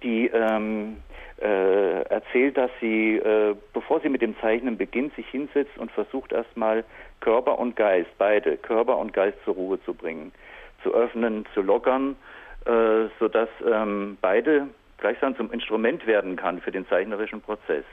die 0.04 0.28
ähm, 0.28 0.98
äh, 1.42 2.02
erzählt, 2.04 2.58
dass 2.58 2.72
sie, 2.80 3.18
äh, 3.18 3.56
bevor 3.74 4.00
sie 4.00 4.10
mit 4.10 4.22
dem 4.22 4.38
Zeichnen 4.40 4.78
beginnt, 4.78 5.16
sich 5.16 5.28
hinsetzt 5.28 5.78
und 5.78 5.92
versucht 5.92 6.32
erstmal 6.32 6.84
Körper 7.20 7.60
und 7.60 7.76
Geist, 7.76 8.10
beide, 8.18 8.58
Körper 8.58 8.98
und 8.98 9.14
Geist 9.14 9.38
zur 9.44 9.56
Ruhe 9.56 9.84
zu 9.84 9.94
bringen, 9.94 10.32
zu 10.82 10.94
öffnen, 10.94 11.46
zu 11.54 11.62
lockern, 11.62 12.16
sodass 13.20 13.50
ähm, 13.66 14.18
beide 14.22 14.68
gleichsam 14.98 15.36
zum 15.36 15.52
Instrument 15.52 16.08
werden 16.08 16.36
kann 16.36 16.62
für 16.62 16.72
den 16.72 16.88
zeichnerischen 16.88 17.42
Prozess 17.42 17.84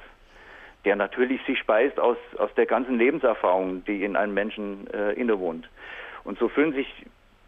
der 0.88 0.96
natürlich 0.96 1.42
sich 1.44 1.58
speist 1.58 2.00
aus, 2.00 2.16
aus 2.38 2.48
der 2.54 2.64
ganzen 2.64 2.96
Lebenserfahrung, 2.96 3.84
die 3.84 4.04
in 4.04 4.16
einem 4.16 4.32
Menschen 4.32 4.86
äh, 4.94 5.12
innewohnt. 5.12 5.68
Und 6.24 6.38
so 6.38 6.48
fühlen 6.48 6.72
sich 6.72 6.86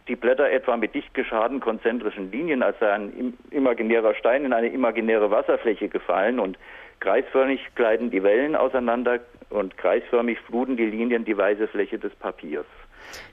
die 0.08 0.16
Blätter 0.16 0.50
etwa 0.50 0.76
mit 0.76 0.94
dicht 0.94 1.14
geschaden 1.14 1.58
konzentrischen 1.60 2.30
Linien, 2.30 2.62
als 2.62 2.78
sei 2.80 2.92
ein 2.92 3.32
imaginärer 3.50 4.14
Stein 4.14 4.44
in 4.44 4.52
eine 4.52 4.68
imaginäre 4.68 5.30
Wasserfläche 5.30 5.88
gefallen 5.88 6.38
und 6.38 6.58
kreisförmig 7.00 7.62
gleiten 7.76 8.10
die 8.10 8.22
Wellen 8.22 8.56
auseinander 8.56 9.20
und 9.48 9.78
kreisförmig 9.78 10.38
fluten 10.40 10.76
die 10.76 10.84
Linien 10.84 11.24
die 11.24 11.38
weiße 11.38 11.66
Fläche 11.68 11.98
des 11.98 12.14
Papiers. 12.16 12.66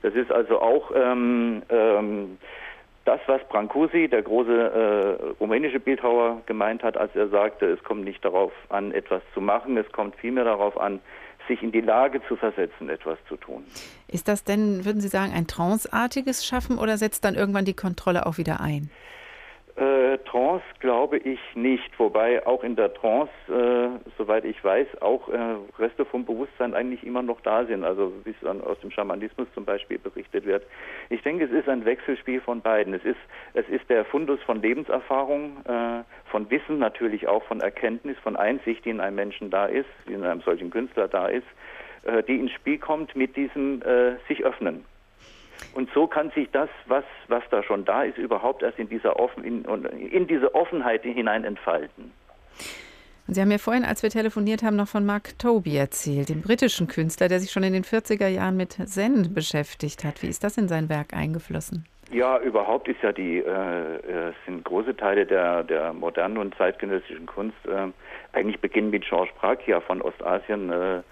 Das 0.00 0.14
ist 0.14 0.32
also 0.32 0.62
auch 0.62 0.90
ähm, 0.96 1.60
ähm, 1.68 2.38
das, 3.08 3.20
was 3.26 3.40
Brancusi, 3.48 4.06
der 4.06 4.20
große 4.20 4.52
äh, 4.52 5.24
rumänische 5.40 5.80
Bildhauer, 5.80 6.42
gemeint 6.44 6.82
hat, 6.82 6.98
als 6.98 7.16
er 7.16 7.28
sagte, 7.28 7.64
es 7.64 7.82
kommt 7.82 8.04
nicht 8.04 8.22
darauf 8.22 8.52
an, 8.68 8.92
etwas 8.92 9.22
zu 9.32 9.40
machen, 9.40 9.78
es 9.78 9.90
kommt 9.92 10.14
vielmehr 10.16 10.44
darauf 10.44 10.78
an, 10.78 11.00
sich 11.48 11.62
in 11.62 11.72
die 11.72 11.80
Lage 11.80 12.20
zu 12.28 12.36
versetzen, 12.36 12.90
etwas 12.90 13.16
zu 13.26 13.36
tun. 13.36 13.64
Ist 14.08 14.28
das 14.28 14.44
denn, 14.44 14.84
würden 14.84 15.00
Sie 15.00 15.08
sagen, 15.08 15.32
ein 15.34 15.46
tranceartiges 15.46 16.44
Schaffen 16.44 16.76
oder 16.76 16.98
setzt 16.98 17.24
dann 17.24 17.34
irgendwann 17.34 17.64
die 17.64 17.72
Kontrolle 17.72 18.26
auch 18.26 18.36
wieder 18.36 18.60
ein? 18.60 18.90
Äh, 19.78 20.18
Trance 20.24 20.64
glaube 20.80 21.18
ich 21.18 21.38
nicht, 21.54 21.96
wobei 22.00 22.44
auch 22.44 22.64
in 22.64 22.74
der 22.74 22.92
Trance, 22.94 23.30
äh, 23.48 24.10
soweit 24.18 24.44
ich 24.44 24.62
weiß, 24.64 24.88
auch 25.00 25.28
äh, 25.28 25.38
Reste 25.78 26.04
vom 26.04 26.24
Bewusstsein 26.24 26.74
eigentlich 26.74 27.04
immer 27.04 27.22
noch 27.22 27.40
da 27.42 27.64
sind, 27.64 27.84
also 27.84 28.12
wie 28.24 28.30
es 28.30 28.36
dann 28.42 28.60
aus 28.60 28.80
dem 28.80 28.90
Schamanismus 28.90 29.46
zum 29.54 29.64
Beispiel 29.64 29.98
berichtet 29.98 30.46
wird. 30.46 30.64
Ich 31.10 31.22
denke, 31.22 31.44
es 31.44 31.52
ist 31.52 31.68
ein 31.68 31.84
Wechselspiel 31.84 32.40
von 32.40 32.60
beiden. 32.60 32.92
Es 32.92 33.04
ist, 33.04 33.20
es 33.54 33.68
ist 33.68 33.88
der 33.88 34.04
Fundus 34.04 34.42
von 34.42 34.60
Lebenserfahrung, 34.60 35.58
äh, 35.64 36.02
von 36.28 36.50
Wissen 36.50 36.80
natürlich 36.80 37.28
auch, 37.28 37.44
von 37.44 37.60
Erkenntnis, 37.60 38.18
von 38.18 38.34
Einsicht, 38.34 38.84
die 38.84 38.90
in 38.90 39.00
einem 39.00 39.14
Menschen 39.14 39.48
da 39.48 39.66
ist, 39.66 39.88
die 40.08 40.14
in 40.14 40.24
einem 40.24 40.40
solchen 40.40 40.70
Künstler 40.70 41.06
da 41.06 41.28
ist, 41.28 41.46
äh, 42.02 42.24
die 42.24 42.40
ins 42.40 42.50
Spiel 42.50 42.78
kommt 42.78 43.14
mit 43.14 43.36
diesem 43.36 43.80
äh, 43.82 44.16
sich 44.26 44.44
öffnen. 44.44 44.84
Und 45.74 45.90
so 45.94 46.06
kann 46.06 46.30
sich 46.30 46.48
das, 46.52 46.68
was, 46.86 47.04
was 47.28 47.42
da 47.50 47.62
schon 47.62 47.84
da 47.84 48.02
ist, 48.04 48.18
überhaupt 48.18 48.62
erst 48.62 48.78
in, 48.78 48.88
dieser 48.88 49.18
Offen, 49.18 49.44
in, 49.44 49.64
in 49.64 50.26
diese 50.26 50.54
Offenheit 50.54 51.02
hinein 51.02 51.44
entfalten. 51.44 52.12
Sie 53.30 53.42
haben 53.42 53.50
ja 53.50 53.58
vorhin, 53.58 53.84
als 53.84 54.02
wir 54.02 54.08
telefoniert 54.08 54.62
haben, 54.62 54.76
noch 54.76 54.88
von 54.88 55.04
Mark 55.04 55.38
Toby 55.38 55.76
erzählt, 55.76 56.30
dem 56.30 56.40
britischen 56.40 56.86
Künstler, 56.86 57.28
der 57.28 57.40
sich 57.40 57.50
schon 57.50 57.62
in 57.62 57.74
den 57.74 57.84
40er 57.84 58.26
Jahren 58.26 58.56
mit 58.56 58.72
Zen 58.72 59.34
beschäftigt 59.34 60.02
hat. 60.02 60.22
Wie 60.22 60.28
ist 60.28 60.42
das 60.44 60.56
in 60.56 60.66
sein 60.66 60.88
Werk 60.88 61.12
eingeflossen? 61.12 61.84
Ja, 62.10 62.38
überhaupt 62.38 62.88
ist 62.88 63.02
ja 63.02 63.12
die, 63.12 63.40
äh, 63.40 63.50
äh 63.50 64.32
sind 64.46 64.64
große 64.64 64.96
Teile 64.96 65.26
der, 65.26 65.62
der 65.62 65.92
modernen 65.92 66.38
und 66.38 66.54
zeitgenössischen 66.56 67.26
Kunst 67.26 67.58
äh, 67.66 67.88
eigentlich 68.32 68.60
beginnen 68.60 68.88
mit 68.88 69.04
Georges 69.06 69.34
Prakia 69.34 69.82
von 69.82 70.00
Ostasien 70.00 70.72
äh, 70.72 71.02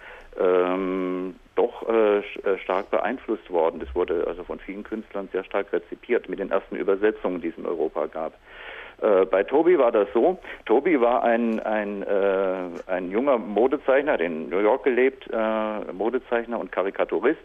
ähm, 0.41 1.35
doch 1.57 1.89
äh, 1.89 2.19
äh, 2.19 2.23
stark 2.63 2.91
beeinflusst 2.91 3.51
worden. 3.51 3.81
Das 3.81 3.95
wurde 3.95 4.25
also 4.27 4.45
von 4.45 4.59
vielen 4.61 4.85
Künstlern 4.85 5.29
sehr 5.33 5.45
stark 5.45 5.73
rezipiert 5.73 6.29
mit 6.29 6.39
den 6.39 6.51
ersten 6.51 6.77
Übersetzungen, 6.77 7.41
die 7.41 7.49
es 7.49 7.59
in 7.59 7.67
Europa 7.67 8.07
gab. 8.07 8.35
Äh, 9.03 9.27
bei 9.27 9.43
Tobi 9.43 9.79
war 9.79 9.93
das 9.93 10.09
so. 10.15 10.39
Tobi 10.65 11.01
war 11.01 11.23
ein, 11.23 11.61
ein, 11.61 12.03
äh, 12.03 12.69
ein 12.87 13.11
junger 13.11 13.39
Modezeichner, 13.39 14.17
der 14.17 14.27
in 14.29 14.49
New 14.49 14.61
York 14.61 14.85
gelebt, 14.85 15.29
äh, 15.33 15.93
Modezeichner 15.93 16.59
und 16.59 16.73
Karikaturist. 16.73 17.41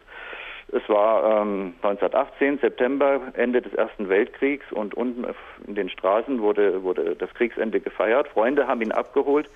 Es 0.73 0.87
war 0.87 1.41
ähm, 1.41 1.73
1918, 1.81 2.59
September, 2.59 3.19
Ende 3.33 3.61
des 3.61 3.73
Ersten 3.73 4.07
Weltkriegs 4.07 4.71
und 4.71 4.93
unten 4.93 5.25
in 5.67 5.75
den 5.75 5.89
Straßen 5.89 6.41
wurde, 6.41 6.83
wurde 6.83 7.15
das 7.17 7.33
Kriegsende 7.33 7.81
gefeiert. 7.81 8.29
Freunde 8.29 8.67
haben 8.67 8.81
ihn 8.81 8.93
abgeholt 8.93 9.49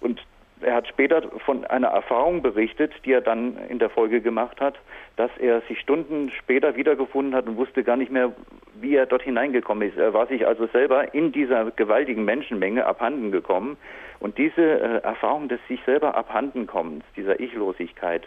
und 0.00 0.20
er 0.62 0.74
hat 0.74 0.88
später 0.88 1.22
von 1.44 1.64
einer 1.64 1.88
Erfahrung 1.88 2.42
berichtet, 2.42 2.92
die 3.04 3.12
er 3.12 3.20
dann 3.20 3.56
in 3.68 3.78
der 3.78 3.90
Folge 3.90 4.20
gemacht 4.20 4.60
hat, 4.60 4.78
dass 5.16 5.30
er 5.38 5.60
sich 5.62 5.80
Stunden 5.80 6.30
später 6.30 6.76
wiedergefunden 6.76 7.34
hat 7.34 7.46
und 7.46 7.56
wusste 7.56 7.84
gar 7.84 7.96
nicht 7.96 8.10
mehr, 8.10 8.32
wie 8.80 8.94
er 8.94 9.06
dort 9.06 9.22
hineingekommen 9.22 9.88
ist. 9.88 9.98
Er 9.98 10.14
war 10.14 10.26
sich 10.26 10.46
also 10.46 10.66
selber 10.66 11.14
in 11.14 11.32
dieser 11.32 11.70
gewaltigen 11.70 12.24
Menschenmenge 12.24 12.86
abhanden 12.86 13.30
gekommen. 13.32 13.76
Und 14.20 14.38
diese 14.38 14.62
äh, 14.62 15.02
Erfahrung 15.02 15.48
des 15.48 15.60
sich 15.66 15.80
selber 15.84 16.14
abhandenkommens, 16.14 17.04
dieser 17.16 17.40
Ichlosigkeit, 17.40 18.22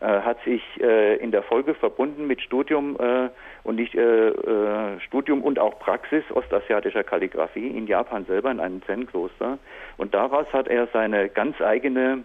hat 0.00 0.42
sich 0.44 0.62
äh, 0.80 1.16
in 1.16 1.30
der 1.30 1.42
Folge 1.42 1.74
verbunden 1.74 2.26
mit 2.26 2.40
Studium 2.42 2.96
äh, 2.98 3.30
und 3.62 3.76
nicht 3.76 3.94
äh, 3.94 4.28
äh, 4.28 5.00
Studium 5.00 5.42
und 5.42 5.58
auch 5.58 5.78
Praxis 5.78 6.24
ostasiatischer 6.30 7.04
Kalligraphie 7.04 7.68
in 7.68 7.86
Japan 7.86 8.24
selber 8.26 8.50
in 8.50 8.60
einem 8.60 8.82
Zen-Kloster. 8.82 9.58
Und 9.96 10.12
daraus 10.12 10.52
hat 10.52 10.68
er 10.68 10.88
seine 10.92 11.28
ganz 11.28 11.60
eigene 11.60 12.24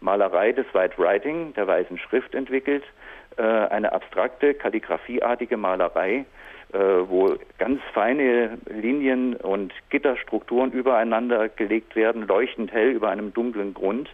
Malerei 0.00 0.52
des 0.52 0.66
White 0.72 0.94
Writing, 0.96 1.52
der 1.54 1.66
weißen 1.66 1.98
Schrift 1.98 2.34
entwickelt, 2.34 2.84
äh, 3.36 3.42
eine 3.42 3.92
abstrakte, 3.92 4.54
kalligraphieartige 4.54 5.56
Malerei, 5.56 6.24
wo 6.72 7.34
ganz 7.58 7.80
feine 7.92 8.56
Linien 8.68 9.34
und 9.34 9.72
Gitterstrukturen 9.88 10.70
übereinander 10.70 11.48
gelegt 11.48 11.96
werden, 11.96 12.28
leuchtend 12.28 12.70
hell 12.70 12.90
über 12.90 13.08
einem 13.08 13.34
dunklen 13.34 13.74
Grund 13.74 14.08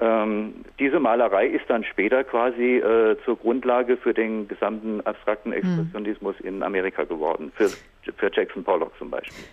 ähm, 0.00 0.54
diese 0.78 0.98
Malerei 0.98 1.46
ist 1.46 1.68
dann 1.68 1.84
später 1.84 2.24
quasi 2.24 2.78
äh, 2.78 3.16
zur 3.24 3.36
Grundlage 3.36 3.96
für 3.96 4.14
den 4.14 4.48
gesamten 4.48 5.00
abstrakten 5.02 5.52
hm. 5.52 5.58
Expressionismus 5.58 6.38
hm. 6.38 6.46
in 6.46 6.62
Amerika 6.62 7.04
geworden, 7.04 7.52
für, 7.54 7.68
für 7.68 8.30
Jackson 8.32 8.64
Pollock 8.64 8.92
zum 8.98 9.10
Beispiel. 9.10 9.44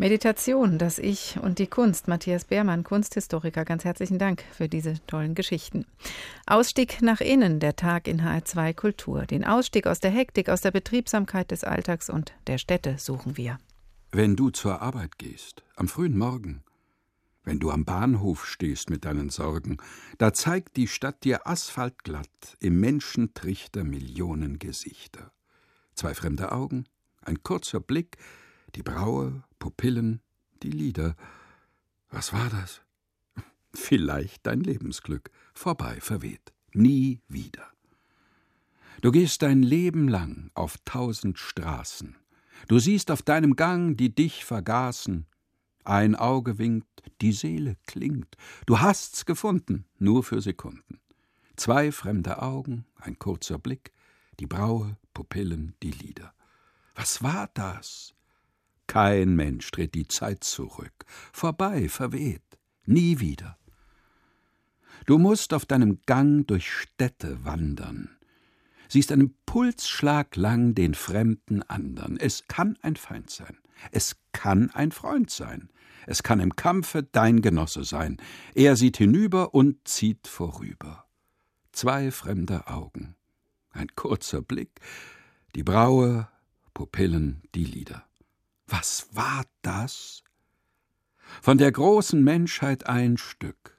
Meditation, 0.00 0.78
das 0.78 1.00
Ich 1.00 1.40
und 1.42 1.58
die 1.58 1.66
Kunst. 1.66 2.06
Matthias 2.06 2.44
Beermann, 2.44 2.84
Kunsthistoriker, 2.84 3.64
ganz 3.64 3.84
herzlichen 3.84 4.20
Dank 4.20 4.44
für 4.52 4.68
diese 4.68 4.94
tollen 5.08 5.34
Geschichten. 5.34 5.86
Ausstieg 6.46 7.02
nach 7.02 7.20
innen, 7.20 7.58
der 7.58 7.74
Tag 7.74 8.06
in 8.06 8.20
HR2 8.20 8.74
Kultur. 8.74 9.22
Den 9.22 9.44
Ausstieg 9.44 9.88
aus 9.88 9.98
der 9.98 10.12
Hektik, 10.12 10.50
aus 10.50 10.60
der 10.60 10.70
Betriebsamkeit 10.70 11.50
des 11.50 11.64
Alltags 11.64 12.08
und 12.08 12.32
der 12.46 12.58
Städte 12.58 12.94
suchen 12.98 13.36
wir. 13.36 13.58
Wenn 14.12 14.36
du 14.36 14.50
zur 14.50 14.80
Arbeit 14.80 15.18
gehst, 15.18 15.64
am 15.74 15.88
frühen 15.88 16.16
Morgen, 16.16 16.62
wenn 17.48 17.60
du 17.60 17.70
am 17.70 17.86
Bahnhof 17.86 18.44
stehst 18.44 18.90
mit 18.90 19.06
deinen 19.06 19.30
Sorgen, 19.30 19.78
da 20.18 20.34
zeigt 20.34 20.76
die 20.76 20.86
Stadt 20.86 21.24
dir 21.24 21.46
asphaltglatt 21.46 22.58
im 22.60 22.78
Menschentrichter 22.78 23.84
Millionen 23.84 24.58
Gesichter. 24.58 25.32
Zwei 25.94 26.12
fremde 26.12 26.52
Augen, 26.52 26.84
ein 27.22 27.42
kurzer 27.42 27.80
Blick, 27.80 28.18
die 28.74 28.82
Braue, 28.82 29.44
Pupillen, 29.58 30.20
die 30.62 30.70
Lider. 30.70 31.16
Was 32.10 32.34
war 32.34 32.50
das? 32.50 32.82
Vielleicht 33.72 34.46
dein 34.46 34.60
Lebensglück, 34.60 35.30
vorbei 35.54 36.02
verweht, 36.02 36.52
nie 36.74 37.22
wieder. 37.28 37.66
Du 39.00 39.10
gehst 39.10 39.40
dein 39.40 39.62
Leben 39.62 40.06
lang 40.06 40.50
auf 40.52 40.76
tausend 40.84 41.38
Straßen. 41.38 42.14
Du 42.66 42.78
siehst 42.78 43.10
auf 43.10 43.22
deinem 43.22 43.56
Gang, 43.56 43.96
die 43.96 44.14
dich 44.14 44.44
vergaßen, 44.44 45.26
ein 45.88 46.14
Auge 46.14 46.58
winkt, 46.58 47.02
die 47.20 47.32
Seele 47.32 47.76
klingt. 47.86 48.36
Du 48.66 48.80
hast's 48.80 49.24
gefunden, 49.24 49.86
nur 49.98 50.22
für 50.22 50.40
Sekunden. 50.40 51.00
Zwei 51.56 51.90
fremde 51.92 52.42
Augen, 52.42 52.84
ein 52.96 53.18
kurzer 53.18 53.58
Blick, 53.58 53.92
die 54.38 54.46
Braue, 54.46 54.96
Pupillen, 55.14 55.74
die 55.82 55.90
Lider. 55.90 56.32
Was 56.94 57.22
war 57.22 57.50
das? 57.54 58.14
Kein 58.86 59.34
Mensch 59.34 59.70
dreht 59.70 59.94
die 59.94 60.08
Zeit 60.08 60.44
zurück. 60.44 61.04
Vorbei, 61.32 61.88
verweht, 61.88 62.58
nie 62.86 63.20
wieder. 63.20 63.58
Du 65.06 65.18
musst 65.18 65.54
auf 65.54 65.66
deinem 65.66 66.00
Gang 66.06 66.46
durch 66.46 66.70
Städte 66.70 67.44
wandern, 67.44 68.10
siehst 68.88 69.12
einen 69.12 69.34
Pulsschlag 69.46 70.36
lang 70.36 70.74
den 70.74 70.94
fremden 70.94 71.62
andern. 71.62 72.16
Es 72.18 72.46
kann 72.46 72.76
ein 72.82 72.96
Feind 72.96 73.30
sein, 73.30 73.58
es 73.90 74.16
kann 74.32 74.70
ein 74.70 74.92
Freund 74.92 75.30
sein, 75.30 75.70
es 76.08 76.22
kann 76.22 76.40
im 76.40 76.56
Kampfe 76.56 77.02
dein 77.02 77.42
Genosse 77.42 77.84
sein. 77.84 78.16
Er 78.54 78.76
sieht 78.76 78.96
hinüber 78.96 79.52
und 79.52 79.86
zieht 79.86 80.26
vorüber. 80.26 81.04
Zwei 81.72 82.10
fremde 82.10 82.66
Augen, 82.66 83.14
ein 83.72 83.88
kurzer 83.94 84.40
Blick, 84.40 84.80
die 85.54 85.62
Braue, 85.62 86.26
Pupillen, 86.72 87.42
die 87.54 87.66
Lider. 87.66 88.06
Was 88.66 89.08
war 89.12 89.44
das? 89.60 90.24
Von 91.42 91.58
der 91.58 91.72
großen 91.72 92.24
Menschheit 92.24 92.86
ein 92.86 93.18
Stück, 93.18 93.78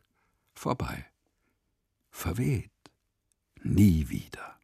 vorbei, 0.54 1.08
verweht, 2.12 2.70
nie 3.64 4.10
wieder. 4.10 4.59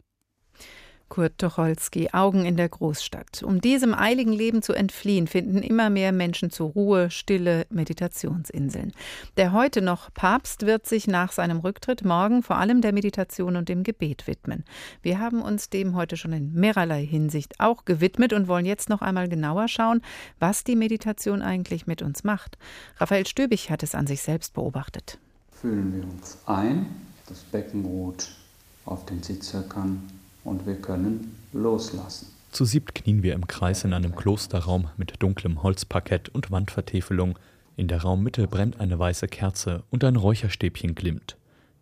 Kurt 1.16 1.38
Tucholsky, 1.38 2.09
Augen 2.11 2.43
in 2.43 2.57
der 2.57 2.68
Großstadt. 2.68 3.41
Um 3.41 3.61
diesem 3.61 3.93
eiligen 3.93 4.34
Leben 4.34 4.61
zu 4.61 4.74
entfliehen, 4.74 5.28
finden 5.28 5.63
immer 5.63 5.89
mehr 5.89 6.11
Menschen 6.11 6.51
zur 6.51 6.72
Ruhe, 6.72 7.09
stille 7.09 7.66
Meditationsinseln. 7.70 8.91
Der 9.38 9.53
heute 9.53 9.82
noch 9.82 10.13
Papst 10.13 10.66
wird 10.66 10.86
sich 10.86 11.07
nach 11.07 11.32
seinem 11.32 11.59
Rücktritt 11.59 12.03
morgen 12.03 12.43
vor 12.43 12.57
allem 12.57 12.82
der 12.82 12.91
Meditation 12.91 13.55
und 13.55 13.70
dem 13.70 13.84
Gebet 13.84 14.28
widmen. 14.28 14.66
Wir 15.03 15.18
haben 15.18 15.41
uns 15.41 15.70
dem 15.70 15.95
heute 15.95 16.18
schon 16.18 16.34
in 16.34 16.51
mehrerlei 16.51 17.05
Hinsicht 17.05 17.61
auch 17.61 17.86
gewidmet 17.86 18.34
und 18.34 18.49
wollen 18.49 18.66
jetzt 18.66 18.89
noch 18.89 19.01
einmal 19.01 19.30
genauer 19.30 19.70
schauen, 19.70 20.01
was 20.39 20.66
die 20.66 20.76
Meditation 20.76 21.41
eigentlich 21.41 21.88
mit 21.88 22.01
uns 22.01 22.26
macht. 22.26 22.57
Raphael 22.97 23.26
Stöbig 23.26 23.70
hat 23.70 23.84
es 23.84 23.95
an 23.95 24.05
sich 24.05 24.22
selbst 24.22 24.53
beobachtet. 24.53 25.18
Fühlen 25.53 25.95
wir 25.95 26.03
uns 26.03 26.39
ein, 26.45 26.88
das 27.30 27.39
Becken 27.39 27.86
ruht 27.86 28.36
auf 28.84 29.05
den 29.05 29.24
Sitzhöckern 29.24 30.03
und 30.46 30.66
wir 30.66 30.76
können 30.76 31.36
loslassen. 31.52 32.28
Zu 32.52 32.64
siebt 32.64 32.96
knien 32.96 33.22
wir 33.22 33.34
im 33.34 33.48
Kreis 33.48 33.84
in 33.84 33.91
einem 33.91 34.16
Klosterraum 34.16 34.88
mit 34.96 35.22
dunklem 35.22 35.62
Holzparkett 35.62 36.30
und 36.30 36.52
Wandvertäfelung. 36.52 37.38
In 37.76 37.89
der 37.89 38.04
Raummitte 38.04 38.48
brennt 38.48 38.80
eine 38.80 38.98
weiße 38.98 39.28
Kerze 39.28 39.84
und 39.89 40.06
ein 40.06 40.16
Räucherstäbchen 40.16 40.96
glimmt. 40.96 41.36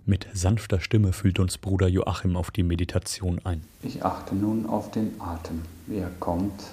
Mit 0.05 0.27
sanfter 0.33 0.79
Stimme 0.79 1.13
fühlt 1.13 1.39
uns 1.39 1.59
Bruder 1.59 1.87
Joachim 1.87 2.35
auf 2.35 2.49
die 2.49 2.63
Meditation 2.63 3.39
ein. 3.43 3.61
Ich 3.83 4.03
achte 4.03 4.33
nun 4.33 4.65
auf 4.65 4.89
den 4.89 5.11
Atem, 5.19 5.61
wie 5.85 5.97
er 5.97 6.09
kommt 6.19 6.63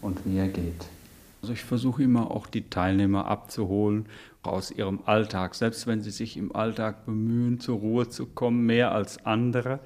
und 0.00 0.24
wie 0.24 0.38
er 0.38 0.48
geht. 0.48 0.86
Also 1.42 1.52
ich 1.52 1.62
versuche 1.62 2.02
immer 2.02 2.30
auch 2.30 2.46
die 2.46 2.68
Teilnehmer 2.68 3.26
abzuholen 3.26 4.06
aus 4.42 4.70
ihrem 4.70 5.00
Alltag, 5.04 5.54
selbst 5.54 5.86
wenn 5.86 6.02
sie 6.02 6.10
sich 6.10 6.36
im 6.36 6.54
Alltag 6.54 7.04
bemühen, 7.06 7.60
zur 7.60 7.78
Ruhe 7.78 8.08
zu 8.08 8.26
kommen, 8.26 8.66
mehr 8.66 8.92
als 8.92 9.24
andere 9.24 9.80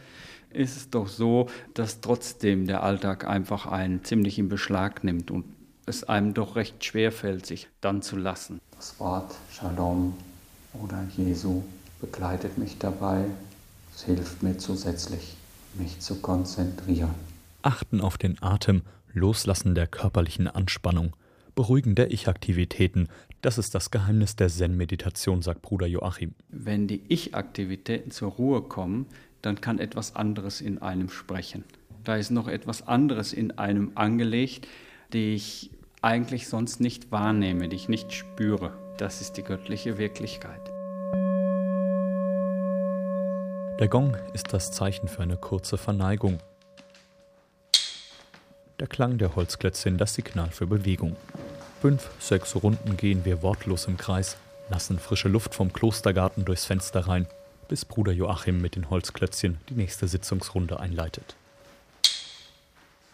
ist 0.55 0.77
es 0.77 0.91
doch 0.91 1.09
so, 1.09 1.49
dass 1.75 2.01
trotzdem 2.01 2.67
der 2.67 2.83
Alltag 2.83 3.27
einfach 3.27 3.67
einen 3.67 4.05
ziemlich 4.05 4.39
in 4.39 4.49
Beschlag 4.49 5.05
nimmt 5.05 5.31
und 5.31 5.45
es 5.87 6.05
einem 6.05 6.35
doch 6.35 6.57
recht 6.57 6.85
schwer 6.85 7.13
fällt, 7.13 7.47
sich 7.47 7.69
dann 7.81 8.03
zu 8.03 8.17
lassen. 8.17 8.61
Das 8.77 8.99
Wort 8.99 9.35
Shalom 9.51 10.15
oder 10.73 11.07
Jesu 11.17 11.63
begleitet 12.01 12.59
mich 12.59 12.79
dabei. 12.79 13.25
Es 13.95 14.05
hilft 14.05 14.43
mir 14.43 14.57
zusätzlich, 14.59 15.37
mich 15.75 16.01
zu 16.01 16.17
konzentrieren. 16.17 17.15
Achten 17.63 18.01
auf 18.01 18.19
den 18.19 18.43
Atem, 18.43 18.83
Loslassen 19.13 19.75
der 19.75 19.87
körperlichen 19.87 20.49
Anspannung, 20.49 21.15
Beruhigen 21.55 21.95
der 21.95 22.11
Ich-Aktivitäten, 22.11 23.09
das 23.43 23.59
ist 23.59 23.75
das 23.75 23.91
Geheimnis 23.91 24.37
der 24.37 24.49
Zen-Meditation, 24.49 25.43
sagt 25.43 25.63
Bruder 25.63 25.87
Joachim. 25.87 26.35
Wenn 26.49 26.89
die 26.89 27.03
Ich-Aktivitäten 27.09 28.11
zur 28.11 28.33
Ruhe 28.33 28.63
kommen, 28.63 29.07
dann 29.45 29.61
kann 29.61 29.79
etwas 29.79 30.17
anderes 30.17 30.61
in 30.61 30.81
einem 30.81 31.11
sprechen. 31.11 31.65
Da 32.03 32.17
ist 32.17 32.31
noch 32.31 32.49
etwas 32.49 32.87
anderes 32.87 33.33
in 33.33 33.59
einem 33.59 33.93
angelegt, 33.95 34.67
die 35.13 35.35
ich 35.35 35.71
eigentlich 36.03 36.49
sonst 36.49 36.81
nicht 36.81 37.13
wahrnehme, 37.13 37.69
die 37.69 37.77
ich 37.77 37.89
nicht 37.89 38.13
spüre. 38.13 38.73
Das 38.97 39.21
ist 39.21 39.37
die 39.37 39.43
göttliche 39.43 39.99
Wirklichkeit. 39.99 40.61
Der 43.81 43.89
Gong 43.89 44.17
ist 44.33 44.53
das 44.53 44.71
Zeichen 44.71 45.09
für 45.09 45.23
eine 45.23 45.37
kurze 45.37 45.77
Verneigung. 45.77 46.39
Der 48.81 48.87
Klang 48.87 49.19
der 49.19 49.35
Holzklötzchen 49.35 49.99
das 49.99 50.15
Signal 50.15 50.51
für 50.51 50.67
Bewegung. 50.67 51.17
Fünf, 51.81 52.11
sechs 52.19 52.55
Runden 52.57 52.97
gehen 52.97 53.25
wir 53.25 53.43
wortlos 53.43 53.87
im 53.87 53.97
Kreis, 53.97 54.37
lassen 54.71 54.99
frische 54.99 55.29
Luft 55.29 55.55
vom 55.55 55.73
Klostergarten 55.73 56.45
durchs 56.45 56.65
Fenster 56.65 57.07
rein 57.09 57.27
bis 57.69 57.85
Bruder 57.85 58.13
Joachim 58.13 58.61
mit 58.61 58.77
den 58.77 58.91
Holzklötzchen 58.91 59.59
die 59.69 59.75
nächste 59.75 60.09
Sitzungsrunde 60.09 60.81
einleitet. 60.81 61.37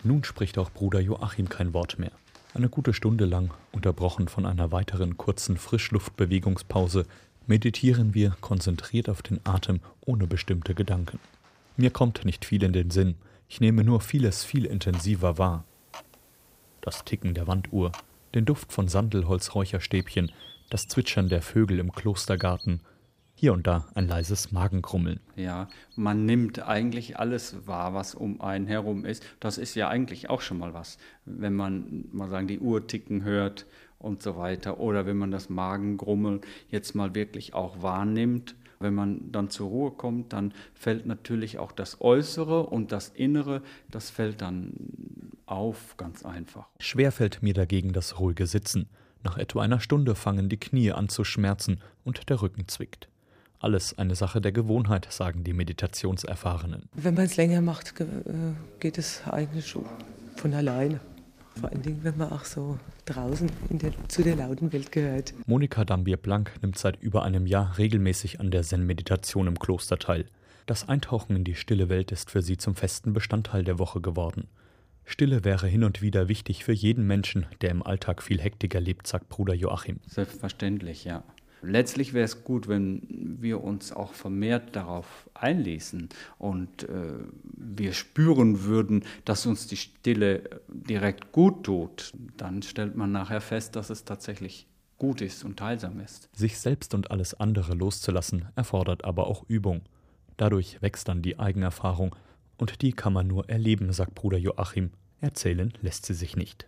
Nun 0.03 0.25
spricht 0.25 0.59
auch 0.59 0.71
Bruder 0.71 1.01
Joachim 1.01 1.49
kein 1.49 1.75
Wort 1.75 1.99
mehr. 1.99 2.13
Eine 2.55 2.69
gute 2.69 2.95
Stunde 2.95 3.27
lang, 3.27 3.51
unterbrochen 3.71 4.29
von 4.29 4.47
einer 4.47 4.73
weiteren 4.73 5.17
kurzen 5.17 5.57
Frischluftbewegungspause, 5.57 7.07
meditieren 7.47 8.15
wir 8.15 8.37
konzentriert 8.41 9.09
auf 9.09 9.23
den 9.23 9.41
Atem 9.45 9.81
ohne 10.01 10.27
bestimmte 10.27 10.75
Gedanken. 10.75 11.21
Mir 11.77 11.91
kommt 11.91 12.25
nicht 12.25 12.45
viel 12.45 12.63
in 12.63 12.73
den 12.73 12.91
Sinn, 12.91 13.17
ich 13.49 13.61
nehme 13.61 13.85
nur 13.85 14.01
vieles 14.01 14.45
viel 14.45 14.65
intensiver 14.65 15.39
wahr. 15.39 15.65
Das 16.81 17.05
Ticken 17.05 17.35
der 17.35 17.47
Wanduhr, 17.47 17.93
den 18.35 18.45
Duft 18.45 18.73
von 18.73 18.89
Sandelholzräucherstäbchen, 18.89 20.33
das 20.71 20.89
Zwitschern 20.89 21.29
der 21.29 21.43
Vögel 21.43 21.79
im 21.79 21.93
Klostergarten, 21.93 22.81
hier 23.41 23.55
und 23.55 23.67
da 23.67 23.87
ein 23.95 24.07
leises 24.07 24.53
Magenkrummeln. 24.53 25.19
Ja, 25.35 25.69
man 25.97 26.27
nimmt 26.27 26.61
eigentlich 26.61 27.19
alles 27.19 27.67
wahr, 27.67 27.95
was 27.95 28.15
um 28.15 28.43
einen 28.43 28.67
herum 28.67 29.07
ist. 29.07 29.25
Das 29.41 29.57
ist 29.57 29.75
ja 29.75 29.89
eigentlich 29.89 30.29
auch 30.29 30.43
schon 30.43 30.59
mal 30.59 30.75
was, 30.75 30.99
wenn 31.25 31.55
man 31.55 32.05
mal 32.13 32.29
sagen, 32.29 32.49
die 32.49 32.61
Uhr 32.61 32.87
ticken 32.87 33.25
hört 33.25 33.65
und 33.99 34.23
so 34.23 34.37
weiter. 34.37 34.79
Oder 34.79 35.07
wenn 35.07 35.17
man 35.17 35.31
das 35.31 35.49
Magengrummeln 35.49 36.43
jetzt 36.69 36.95
mal 36.95 37.15
wirklich 37.15 37.55
auch 37.55 37.81
wahrnimmt. 37.81 38.57
Wenn 38.79 38.95
man 38.95 39.33
dann 39.33 39.49
zur 39.49 39.71
Ruhe 39.71 39.91
kommt, 39.91 40.35
dann 40.35 40.53
fällt 40.75 41.07
natürlich 41.07 41.59
auch 41.59 41.73
das 41.73 42.03
Äußere 42.03 42.67
und 42.67 42.93
das 42.93 43.09
Innere, 43.09 43.63
das 43.91 44.11
fällt 44.11 44.43
dann 44.43 44.75
auf, 45.47 45.97
ganz 45.97 46.27
einfach. 46.27 46.67
Schwer 46.79 47.11
fällt 47.11 47.43
mir 47.43 47.55
dagegen 47.55 47.95
das 47.95 48.21
ruhige 48.21 48.47
Sitzen. 48.47 48.91
Nach 49.23 49.39
etwa 49.39 49.63
einer 49.63 49.81
Stunde 49.81 50.15
fangen 50.15 50.51
die 50.51 50.61
Knie 50.61 50.93
an 50.93 51.09
zu 51.09 51.25
schmerzen 51.25 51.81
und 52.05 52.29
der 52.29 52.43
Rücken 52.43 52.69
zwickt. 52.69 53.09
Alles 53.63 53.99
eine 53.99 54.15
Sache 54.15 54.41
der 54.41 54.53
Gewohnheit, 54.53 55.07
sagen 55.13 55.45
die 55.45 55.53
Meditationserfahrenen. 55.53 56.89
Wenn 56.95 57.15
man 57.15 57.27
es 57.27 57.37
länger 57.37 57.61
macht, 57.61 58.01
äh, 58.01 58.07
geht 58.81 58.97
es 58.97 59.23
eigentlich 59.27 59.69
schon 59.69 59.85
von 60.37 60.55
alleine. 60.55 60.99
Vor 61.61 61.71
allen 61.71 61.83
Dingen, 61.83 62.03
wenn 62.03 62.17
man 62.17 62.33
auch 62.33 62.47
so 62.47 62.79
draußen 63.05 63.51
der, 63.69 63.93
zu 64.09 64.23
der 64.23 64.37
lauten 64.37 64.73
Welt 64.73 64.91
gehört. 64.93 65.35
Monika 65.47 65.85
Dambier-Blank 65.85 66.53
nimmt 66.63 66.79
seit 66.79 67.03
über 67.03 67.23
einem 67.23 67.47
Jahr 67.47 67.77
regelmäßig 67.77 68.41
an 68.41 68.51
der 68.51 68.63
Zen-Meditation 68.63 69.47
im 69.47 69.59
Kloster 69.59 69.99
teil. 69.99 70.25
Das 70.65 70.89
Eintauchen 70.89 71.37
in 71.37 71.45
die 71.45 71.55
stille 71.55 71.91
Welt 71.91 72.13
ist 72.13 72.31
für 72.31 72.41
sie 72.41 72.57
zum 72.57 72.75
festen 72.75 73.13
Bestandteil 73.13 73.63
der 73.63 73.79
Woche 73.79 74.01
geworden. 74.01 74.49
Stille 75.05 75.45
wäre 75.45 75.67
hin 75.67 75.85
und 75.85 76.01
wieder 76.01 76.29
wichtig 76.29 76.65
für 76.65 76.73
jeden 76.73 77.07
Menschen, 77.07 77.45
der 77.61 77.71
im 77.71 77.83
Alltag 77.83 78.23
viel 78.23 78.41
Hektik 78.41 78.75
erlebt, 78.75 79.07
sagt 79.07 79.29
Bruder 79.29 79.55
Joachim. 79.55 79.99
Selbstverständlich, 80.07 81.05
ja. 81.05 81.25
Letztlich 81.63 82.15
wäre 82.15 82.25
es 82.25 82.45
gut, 82.45 82.69
wenn 82.69 83.03
wir 83.41 83.63
uns 83.63 83.93
auch 83.93 84.15
vermehrt 84.15 84.75
darauf 84.77 85.29
einlesen 85.35 86.09
und 86.39 86.85
äh, 86.85 87.19
wir 87.43 87.93
spüren 87.93 88.65
würden, 88.65 89.05
dass 89.25 89.47
uns 89.47 89.67
die 89.67 89.77
Stille 89.77 90.61
direkt 90.69 91.33
gut 91.33 91.65
tut. 91.65 92.13
Dann 92.37 92.63
stellt 92.63 92.97
man 92.97 93.13
nachher 93.13 93.41
fest, 93.41 93.77
dass 93.77 93.91
es 93.91 94.05
tatsächlich 94.05 94.67
gut 94.99 95.21
ist 95.21 95.45
und 95.45 95.61
heilsam 95.61 96.01
ist. 96.01 96.29
Sich 96.35 96.59
selbst 96.59 96.95
und 96.95 97.11
alles 97.11 97.35
andere 97.35 97.75
loszulassen, 97.75 98.47
erfordert 98.55 99.05
aber 99.05 99.27
auch 99.27 99.45
Übung. 99.49 99.83
Dadurch 100.37 100.81
wächst 100.81 101.09
dann 101.09 101.23
die 101.23 101.39
Eigenerfahrung 101.39 102.15
und 102.57 102.83
die 102.83 102.93
kann 102.93 103.13
man 103.13 103.27
nur 103.27 103.49
erleben, 103.49 103.93
sagt 103.93 104.15
Bruder 104.15 104.39
Joachim. 104.39 104.91
Erzählen 105.21 105.73
lässt 105.83 106.07
sie 106.07 106.15
sich 106.15 106.37
nicht. 106.37 106.67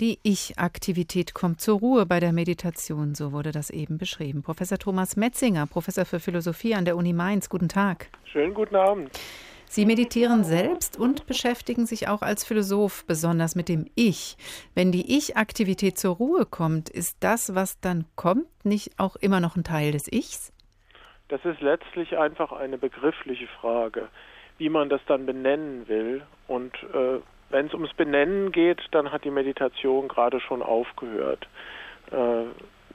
Die 0.00 0.18
Ich-Aktivität 0.24 1.34
kommt 1.34 1.60
zur 1.60 1.78
Ruhe 1.78 2.04
bei 2.04 2.18
der 2.18 2.32
Meditation, 2.32 3.14
so 3.14 3.30
wurde 3.30 3.52
das 3.52 3.70
eben 3.70 3.96
beschrieben. 3.96 4.42
Professor 4.42 4.76
Thomas 4.76 5.16
Metzinger, 5.16 5.68
Professor 5.68 6.04
für 6.04 6.18
Philosophie 6.18 6.74
an 6.74 6.84
der 6.84 6.96
Uni 6.96 7.12
Mainz, 7.12 7.48
guten 7.48 7.68
Tag. 7.68 8.08
Schönen 8.24 8.54
guten 8.54 8.74
Abend. 8.74 9.16
Sie 9.66 9.86
meditieren 9.86 10.42
selbst 10.42 10.98
und 10.98 11.26
beschäftigen 11.26 11.86
sich 11.86 12.08
auch 12.08 12.22
als 12.22 12.44
Philosoph 12.44 13.06
besonders 13.06 13.54
mit 13.54 13.68
dem 13.68 13.86
Ich. 13.94 14.36
Wenn 14.74 14.90
die 14.90 15.16
Ich-Aktivität 15.16 15.96
zur 15.96 16.16
Ruhe 16.16 16.44
kommt, 16.44 16.90
ist 16.90 17.22
das, 17.22 17.54
was 17.54 17.78
dann 17.78 18.04
kommt, 18.16 18.48
nicht 18.64 18.98
auch 18.98 19.14
immer 19.14 19.38
noch 19.38 19.54
ein 19.54 19.62
Teil 19.62 19.92
des 19.92 20.10
Ichs? 20.10 20.52
Das 21.28 21.44
ist 21.44 21.60
letztlich 21.60 22.18
einfach 22.18 22.50
eine 22.50 22.78
begriffliche 22.78 23.46
Frage, 23.60 24.08
wie 24.58 24.70
man 24.70 24.88
das 24.88 25.02
dann 25.06 25.24
benennen 25.24 25.86
will. 25.86 26.22
Und 26.48 26.74
äh, 26.92 27.20
wenn 27.50 27.66
es 27.66 27.74
ums 27.74 27.92
Benennen 27.94 28.52
geht, 28.52 28.80
dann 28.90 29.12
hat 29.12 29.24
die 29.24 29.30
Meditation 29.30 30.08
gerade 30.08 30.40
schon 30.40 30.62
aufgehört. 30.62 31.46
Äh, 32.10 32.46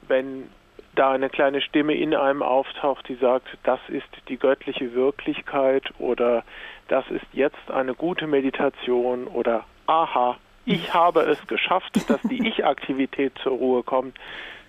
wenn 0.07 0.49
da 0.95 1.11
eine 1.11 1.29
kleine 1.29 1.61
Stimme 1.61 1.93
in 1.93 2.15
einem 2.15 2.41
auftaucht, 2.41 3.07
die 3.07 3.15
sagt, 3.15 3.47
das 3.63 3.79
ist 3.87 4.07
die 4.27 4.37
göttliche 4.37 4.93
Wirklichkeit 4.93 5.83
oder 5.99 6.43
das 6.87 7.09
ist 7.09 7.25
jetzt 7.31 7.71
eine 7.71 7.93
gute 7.93 8.27
Meditation 8.27 9.27
oder 9.27 9.65
aha, 9.87 10.37
ich 10.65 10.93
habe 10.93 11.21
es 11.21 11.45
geschafft, 11.47 12.09
dass 12.09 12.21
die 12.23 12.47
Ich-Aktivität 12.47 13.33
zur 13.43 13.53
Ruhe 13.53 13.83
kommt, 13.83 14.17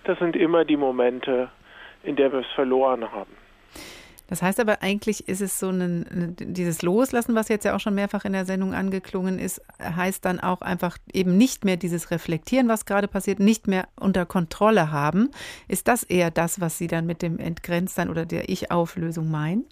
das 0.03 0.17
sind 0.19 0.35
immer 0.35 0.65
die 0.65 0.77
Momente, 0.77 1.49
in 2.03 2.15
der 2.15 2.31
wir 2.31 2.39
es 2.39 2.51
verloren 2.55 3.11
haben. 3.11 3.40
Das 4.31 4.41
heißt 4.41 4.61
aber 4.61 4.81
eigentlich 4.81 5.27
ist 5.27 5.41
es 5.41 5.59
so 5.59 5.67
ein, 5.67 6.37
dieses 6.39 6.83
Loslassen, 6.83 7.35
was 7.35 7.49
jetzt 7.49 7.65
ja 7.65 7.75
auch 7.75 7.81
schon 7.81 7.95
mehrfach 7.95 8.23
in 8.23 8.31
der 8.31 8.45
Sendung 8.45 8.73
angeklungen 8.73 9.37
ist, 9.39 9.61
heißt 9.77 10.23
dann 10.23 10.39
auch 10.39 10.61
einfach 10.61 10.97
eben 11.11 11.35
nicht 11.35 11.65
mehr 11.65 11.75
dieses 11.75 12.11
Reflektieren, 12.11 12.69
was 12.69 12.85
gerade 12.85 13.09
passiert, 13.09 13.41
nicht 13.41 13.67
mehr 13.67 13.89
unter 13.99 14.25
Kontrolle 14.25 14.89
haben. 14.89 15.31
Ist 15.67 15.89
das 15.89 16.03
eher 16.03 16.31
das, 16.31 16.61
was 16.61 16.77
Sie 16.77 16.87
dann 16.87 17.05
mit 17.05 17.21
dem 17.21 17.39
Entgrenztsein 17.39 18.09
oder 18.09 18.25
der 18.25 18.47
Ich-Auflösung 18.47 19.29
meinen? 19.29 19.65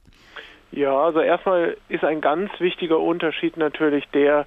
Ja, 0.74 0.94
also 0.94 1.22
erstmal 1.22 1.78
ist 1.88 2.04
ein 2.04 2.20
ganz 2.20 2.52
wichtiger 2.60 3.00
Unterschied 3.00 3.56
natürlich 3.56 4.10
der 4.14 4.46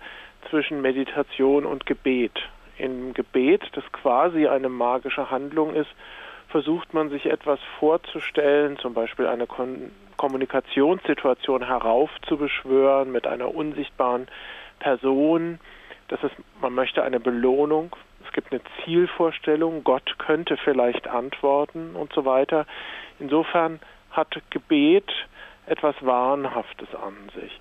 zwischen 0.51 0.83
Meditation 0.83 1.65
und 1.65 1.87
Gebet. 1.87 2.39
Im 2.77 3.15
Gebet, 3.15 3.63
das 3.73 3.85
quasi 3.93 4.47
eine 4.47 4.69
magische 4.69 5.31
Handlung 5.31 5.73
ist, 5.73 5.89
versucht 6.49 6.93
man 6.93 7.09
sich 7.09 7.25
etwas 7.25 7.59
vorzustellen, 7.81 8.77
zum 8.77 8.93
Beispiel 8.93 9.27
eine 9.27 9.47
Kon 9.47 9.91
Kommunikationssituation 10.23 11.67
heraufzubeschwören 11.67 13.11
mit 13.11 13.27
einer 13.27 13.53
unsichtbaren 13.53 14.29
Person. 14.79 15.59
Das 16.07 16.23
ist, 16.23 16.37
man 16.61 16.75
möchte 16.75 17.03
eine 17.03 17.19
Belohnung. 17.19 17.97
Es 18.25 18.33
gibt 18.33 18.53
eine 18.53 18.61
Zielvorstellung. 18.85 19.83
Gott 19.83 20.21
könnte 20.21 20.57
vielleicht 20.59 21.09
antworten 21.09 21.97
und 21.97 22.13
so 22.13 22.25
weiter. 22.25 22.67
Insofern 23.19 23.81
hat 24.13 24.29
Gebet 24.51 25.11
etwas 25.67 25.97
Wahnhaftes 26.03 26.95
an 26.95 27.15
sich. 27.35 27.61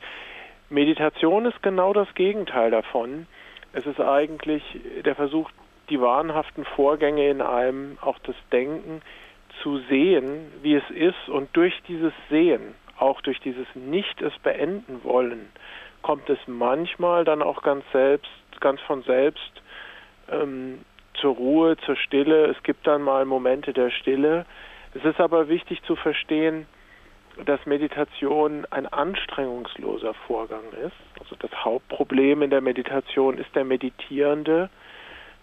Meditation 0.70 1.46
ist 1.46 1.64
genau 1.64 1.94
das 1.94 2.14
Gegenteil 2.14 2.70
davon. 2.70 3.26
Es 3.74 3.88
ist 3.88 4.00
eigentlich 4.00 4.62
der 5.04 5.16
Versuch, 5.16 5.50
die 5.90 6.00
wahnhaften 6.00 6.66
Vorgänge 6.66 7.28
in 7.28 7.42
einem, 7.42 7.98
auch 8.02 8.20
das 8.20 8.36
Denken, 8.52 9.02
zu 9.62 9.80
sehen, 9.90 10.52
wie 10.62 10.76
es 10.76 10.90
ist 10.90 11.30
und 11.30 11.50
durch 11.54 11.74
dieses 11.88 12.14
Sehen, 12.30 12.76
auch 12.98 13.22
durch 13.22 13.40
dieses 13.40 13.68
Nicht 13.76 14.22
es 14.22 14.38
beenden 14.40 15.04
wollen, 15.04 15.50
kommt 16.02 16.30
es 16.30 16.40
manchmal 16.48 17.26
dann 17.26 17.42
auch 17.42 17.62
ganz 17.62 17.84
selbst, 17.92 18.32
ganz 18.60 18.80
von 18.82 19.04
selbst 19.04 19.62
ähm, 20.30 20.80
zur 21.20 21.36
Ruhe, 21.36 21.78
zur 21.78 21.96
Stille. 21.96 22.46
Es 22.46 22.62
gibt 22.64 22.86
dann 22.88 23.02
mal 23.02 23.26
Momente 23.26 23.74
der 23.74 23.92
Stille. 23.92 24.46
Es 24.94 25.04
ist 25.06 25.20
aber 25.20 25.48
wichtig 25.48 25.82
zu 25.84 25.96
verstehen, 25.96 26.66
dass 27.46 27.66
Meditation 27.66 28.66
ein 28.72 28.88
anstrengungsloser 28.88 30.14
Vorgang 30.28 30.64
ist. 30.86 30.96
Also 31.20 31.36
das 31.40 31.52
Hauptproblem 31.64 32.42
in 32.42 32.50
der 32.50 32.62
Meditation 32.62 33.38
ist 33.38 33.56
der 33.56 33.64
Meditierende, 33.64 34.70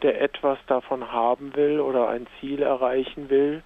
der 0.02 0.20
etwas 0.20 0.58
davon 0.66 1.10
haben 1.10 1.56
will 1.56 1.80
oder 1.80 2.08
ein 2.08 2.26
Ziel 2.40 2.62
erreichen 2.62 3.30
will 3.30 3.62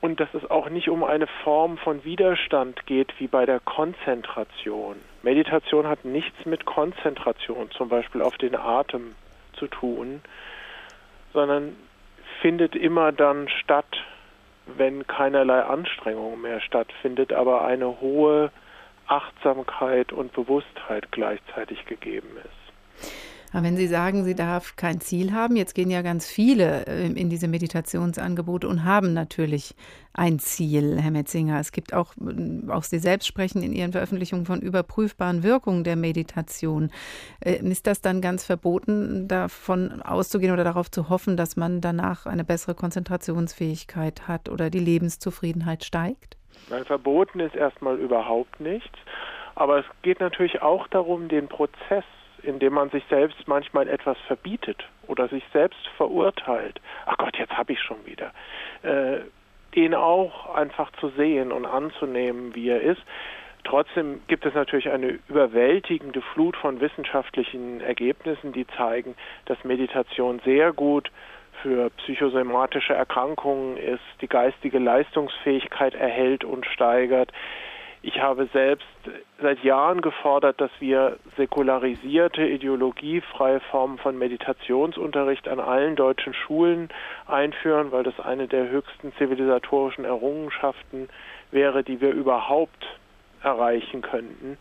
und 0.00 0.20
dass 0.20 0.32
es 0.34 0.48
auch 0.50 0.68
nicht 0.68 0.88
um 0.88 1.04
eine 1.04 1.26
Form 1.44 1.78
von 1.78 2.04
Widerstand 2.04 2.86
geht 2.86 3.18
wie 3.18 3.26
bei 3.26 3.46
der 3.46 3.60
Konzentration. 3.60 4.96
Meditation 5.22 5.86
hat 5.88 6.04
nichts 6.04 6.44
mit 6.44 6.66
Konzentration, 6.66 7.70
zum 7.70 7.88
Beispiel 7.88 8.22
auf 8.22 8.36
den 8.36 8.54
Atem, 8.54 9.14
zu 9.54 9.66
tun, 9.66 10.20
sondern 11.32 11.76
findet 12.40 12.76
immer 12.76 13.12
dann 13.12 13.48
statt, 13.48 13.86
wenn 14.66 15.06
keinerlei 15.06 15.62
Anstrengung 15.62 16.40
mehr 16.40 16.60
stattfindet, 16.60 17.32
aber 17.32 17.64
eine 17.64 18.00
hohe 18.00 18.50
Achtsamkeit 19.06 20.12
und 20.12 20.32
Bewusstheit 20.32 21.10
gleichzeitig 21.12 21.86
gegeben 21.86 22.36
ist. 22.44 22.65
Aber 23.56 23.64
wenn 23.64 23.76
Sie 23.78 23.86
sagen, 23.86 24.24
sie 24.24 24.34
darf 24.34 24.76
kein 24.76 25.00
Ziel 25.00 25.32
haben, 25.32 25.56
jetzt 25.56 25.74
gehen 25.74 25.88
ja 25.88 26.02
ganz 26.02 26.30
viele 26.30 26.84
äh, 26.86 27.06
in 27.06 27.30
diese 27.30 27.48
Meditationsangebote 27.48 28.68
und 28.68 28.84
haben 28.84 29.14
natürlich 29.14 29.74
ein 30.12 30.38
Ziel, 30.38 31.00
Herr 31.00 31.10
Metzinger. 31.10 31.58
Es 31.58 31.72
gibt 31.72 31.94
auch, 31.94 32.12
äh, 32.18 32.70
auch 32.70 32.82
Sie 32.82 32.98
selbst 32.98 33.26
sprechen 33.26 33.62
in 33.62 33.72
Ihren 33.72 33.92
Veröffentlichungen 33.92 34.44
von 34.44 34.60
überprüfbaren 34.60 35.42
Wirkungen 35.42 35.84
der 35.84 35.96
Meditation. 35.96 36.90
Äh, 37.40 37.66
ist 37.66 37.86
das 37.86 38.02
dann 38.02 38.20
ganz 38.20 38.44
verboten, 38.44 39.26
davon 39.26 40.02
auszugehen 40.02 40.52
oder 40.52 40.64
darauf 40.64 40.90
zu 40.90 41.08
hoffen, 41.08 41.38
dass 41.38 41.56
man 41.56 41.80
danach 41.80 42.26
eine 42.26 42.44
bessere 42.44 42.74
Konzentrationsfähigkeit 42.74 44.28
hat 44.28 44.50
oder 44.50 44.68
die 44.68 44.80
Lebenszufriedenheit 44.80 45.82
steigt? 45.82 46.36
Weil 46.68 46.84
verboten 46.84 47.40
ist 47.40 47.56
erstmal 47.56 47.96
überhaupt 47.96 48.60
nichts. 48.60 48.98
Aber 49.54 49.78
es 49.78 49.86
geht 50.02 50.20
natürlich 50.20 50.60
auch 50.60 50.86
darum, 50.88 51.28
den 51.28 51.48
Prozess, 51.48 52.04
in 52.42 52.58
dem 52.58 52.74
man 52.74 52.90
sich 52.90 53.04
selbst 53.08 53.46
manchmal 53.46 53.88
etwas 53.88 54.18
verbietet 54.26 54.84
oder 55.06 55.28
sich 55.28 55.44
selbst 55.52 55.86
verurteilt. 55.96 56.80
Ach 57.06 57.16
Gott, 57.16 57.36
jetzt 57.38 57.56
habe 57.56 57.72
ich 57.72 57.80
schon 57.80 58.04
wieder. 58.04 58.32
Äh, 58.82 59.20
den 59.74 59.94
auch 59.94 60.54
einfach 60.54 60.90
zu 61.00 61.10
sehen 61.10 61.52
und 61.52 61.66
anzunehmen, 61.66 62.54
wie 62.54 62.70
er 62.70 62.80
ist. 62.80 63.02
Trotzdem 63.64 64.20
gibt 64.28 64.46
es 64.46 64.54
natürlich 64.54 64.88
eine 64.90 65.18
überwältigende 65.28 66.22
Flut 66.22 66.56
von 66.56 66.80
wissenschaftlichen 66.80 67.80
Ergebnissen, 67.80 68.52
die 68.52 68.66
zeigen, 68.66 69.16
dass 69.44 69.62
Meditation 69.64 70.40
sehr 70.44 70.72
gut 70.72 71.10
für 71.62 71.90
psychosomatische 71.90 72.94
Erkrankungen 72.94 73.76
ist, 73.76 74.04
die 74.20 74.28
geistige 74.28 74.78
Leistungsfähigkeit 74.78 75.94
erhält 75.94 76.44
und 76.44 76.64
steigert. 76.66 77.32
Ich 78.06 78.22
habe 78.22 78.46
selbst 78.52 78.86
seit 79.42 79.64
Jahren 79.64 80.00
gefordert, 80.00 80.60
dass 80.60 80.70
wir 80.78 81.16
säkularisierte, 81.36 82.46
ideologiefreie 82.46 83.58
Formen 83.58 83.98
von 83.98 84.16
Meditationsunterricht 84.16 85.48
an 85.48 85.58
allen 85.58 85.96
deutschen 85.96 86.32
Schulen 86.32 86.88
einführen, 87.26 87.90
weil 87.90 88.04
das 88.04 88.20
eine 88.20 88.46
der 88.46 88.68
höchsten 88.68 89.12
zivilisatorischen 89.14 90.04
Errungenschaften 90.04 91.08
wäre, 91.50 91.82
die 91.82 92.00
wir 92.00 92.12
überhaupt 92.12 92.86
erreichen 93.42 94.02
könnten, 94.02 94.56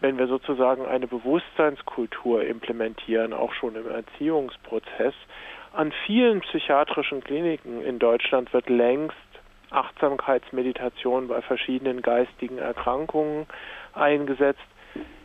wenn 0.00 0.18
wir 0.18 0.26
sozusagen 0.26 0.84
eine 0.84 1.06
Bewusstseinskultur 1.06 2.44
implementieren, 2.44 3.32
auch 3.32 3.54
schon 3.54 3.74
im 3.74 3.88
Erziehungsprozess. 3.88 5.14
An 5.72 5.94
vielen 6.04 6.42
psychiatrischen 6.42 7.24
Kliniken 7.24 7.82
in 7.82 7.98
Deutschland 7.98 8.52
wird 8.52 8.68
längst 8.68 9.16
Achtsamkeitsmeditation 9.72 11.28
bei 11.28 11.42
verschiedenen 11.42 12.02
geistigen 12.02 12.58
Erkrankungen 12.58 13.46
eingesetzt. 13.94 14.60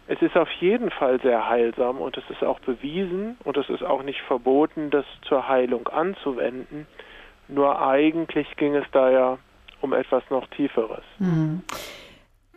Es 0.08 0.22
ist 0.22 0.38
auf 0.38 0.50
jeden 0.60 0.89
Fall 0.89 1.20
sehr 1.22 1.50
heilsam 1.50 1.98
und 1.98 2.18
es 2.18 2.24
ist 2.30 2.43
auch 2.43 2.60
bewiesen 2.62 3.38
und 3.43 3.58
es 3.58 3.70
ist 3.70 3.84
auch 3.84 4.04
nicht 4.04 4.22
verboten, 4.22 4.89
das 4.89 5.06
zur 5.28 5.48
Heilung 5.48 5.88
anzuwenden. 5.89 6.88
Nur 7.50 7.82
eigentlich 7.82 8.56
ging 8.56 8.76
es 8.76 8.86
da 8.91 9.10
ja 9.10 9.38
um 9.82 9.93
etwas 9.93 10.24
noch 10.30 10.48
Tieferes. 10.48 11.04
Mhm. 11.20 11.62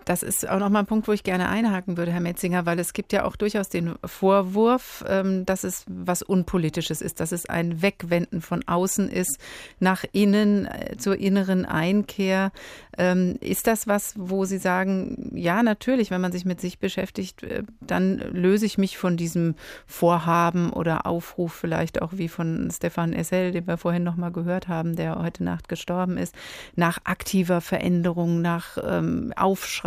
Das 0.05 0.23
ist 0.23 0.49
auch 0.49 0.59
nochmal 0.59 0.83
ein 0.83 0.87
Punkt, 0.87 1.09
wo 1.09 1.13
ich 1.13 1.23
gerne 1.23 1.49
einhaken 1.49 1.97
würde, 1.97 2.11
Herr 2.13 2.21
Metzinger, 2.21 2.65
weil 2.67 2.79
es 2.79 2.93
gibt 2.93 3.13
ja 3.13 3.25
auch 3.25 3.37
durchaus 3.37 3.69
den 3.69 3.95
Vorwurf, 4.05 5.05
ähm, 5.07 5.45
dass 5.45 5.63
es 5.63 5.85
was 5.89 6.23
Unpolitisches 6.23 7.03
ist, 7.03 7.21
dass 7.21 7.33
es 7.33 7.47
ein 7.47 7.83
Wegwenden 7.83 8.41
von 8.41 8.67
außen 8.67 9.09
ist, 9.11 9.39
nach 9.79 10.05
innen, 10.13 10.67
äh, 10.67 10.97
zur 10.97 11.19
inneren 11.19 11.67
Einkehr. 11.67 12.51
Ähm, 12.99 13.37
ist 13.41 13.67
das 13.67 13.87
was, 13.87 14.15
wo 14.17 14.45
Sie 14.45 14.59
sagen, 14.59 15.33
ja, 15.35 15.63
natürlich, 15.63 16.11
wenn 16.11 16.21
man 16.21 16.33
sich 16.33 16.45
mit 16.45 16.61
sich 16.61 16.79
beschäftigt, 16.79 17.43
äh, 17.43 17.63
dann 17.81 18.19
löse 18.19 18.67
ich 18.67 18.79
mich 18.79 18.99
von 18.99 19.17
diesem 19.17 19.55
Vorhaben 19.87 20.73
oder 20.73 21.07
Aufruf 21.07 21.53
vielleicht 21.53 22.03
auch 22.03 22.13
wie 22.15 22.29
von 22.29 22.71
Stefan 22.71 23.13
Essel, 23.13 23.53
den 23.53 23.67
wir 23.67 23.77
vorhin 23.77 24.03
nochmal 24.03 24.33
gehört 24.33 24.67
haben, 24.67 24.97
der 24.97 25.23
heute 25.23 25.45
Nacht 25.45 25.69
gestorben 25.69 26.17
ist, 26.17 26.35
nach 26.75 26.99
aktiver 27.05 27.61
Veränderung, 27.61 28.41
nach 28.41 28.77
ähm, 28.83 29.33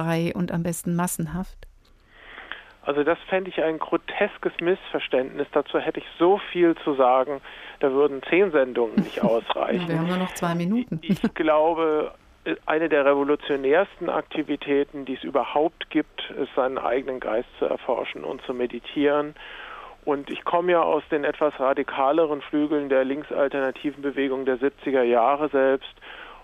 Aufschrei 0.04 0.34
und 0.34 0.52
am 0.52 0.64
besten 0.64 0.96
massenhaft? 0.96 1.58
Also 2.86 3.04
das 3.04 3.18
fände 3.30 3.50
ich 3.50 3.64
ein 3.64 3.80
groteskes 3.80 4.52
Missverständnis. 4.60 5.48
Dazu 5.54 5.80
hätte 5.80 6.00
ich 6.00 6.06
so 6.20 6.40
viel 6.52 6.76
zu 6.84 6.96
sagen, 6.96 7.40
da 7.80 7.92
würden 7.92 8.22
zehn 8.30 8.52
Sendungen 8.52 8.96
nicht 8.96 9.22
ausreichen. 9.24 9.88
Wir 9.88 10.00
haben 10.00 10.08
nur 10.08 10.18
noch 10.18 10.34
zwei 10.34 10.54
Minuten. 10.54 11.00
Ich 11.02 11.22
glaube, 11.34 12.14
eine 12.66 12.90
der 12.90 13.06
revolutionärsten 13.06 14.10
Aktivitäten, 14.10 15.06
die 15.06 15.14
es 15.14 15.24
überhaupt 15.24 15.90
gibt, 15.92 16.30
ist 16.32 16.54
seinen 16.56 16.78
eigenen 16.78 17.22
Geist 17.22 17.48
zu 17.58 17.66
erforschen 17.66 18.26
und 18.26 18.42
zu 18.42 18.54
meditieren. 18.54 19.34
Und 20.04 20.30
ich 20.30 20.44
komme 20.44 20.74
ja 20.74 20.82
aus 20.82 21.04
den 21.10 21.24
etwas 21.24 21.58
radikaleren 21.58 22.42
Flügeln 22.42 22.90
der 22.90 23.06
linksalternativen 23.06 24.02
Bewegung 24.02 24.44
der 24.44 24.60
70er 24.60 25.04
Jahre 25.04 25.48
selbst. 25.48 25.96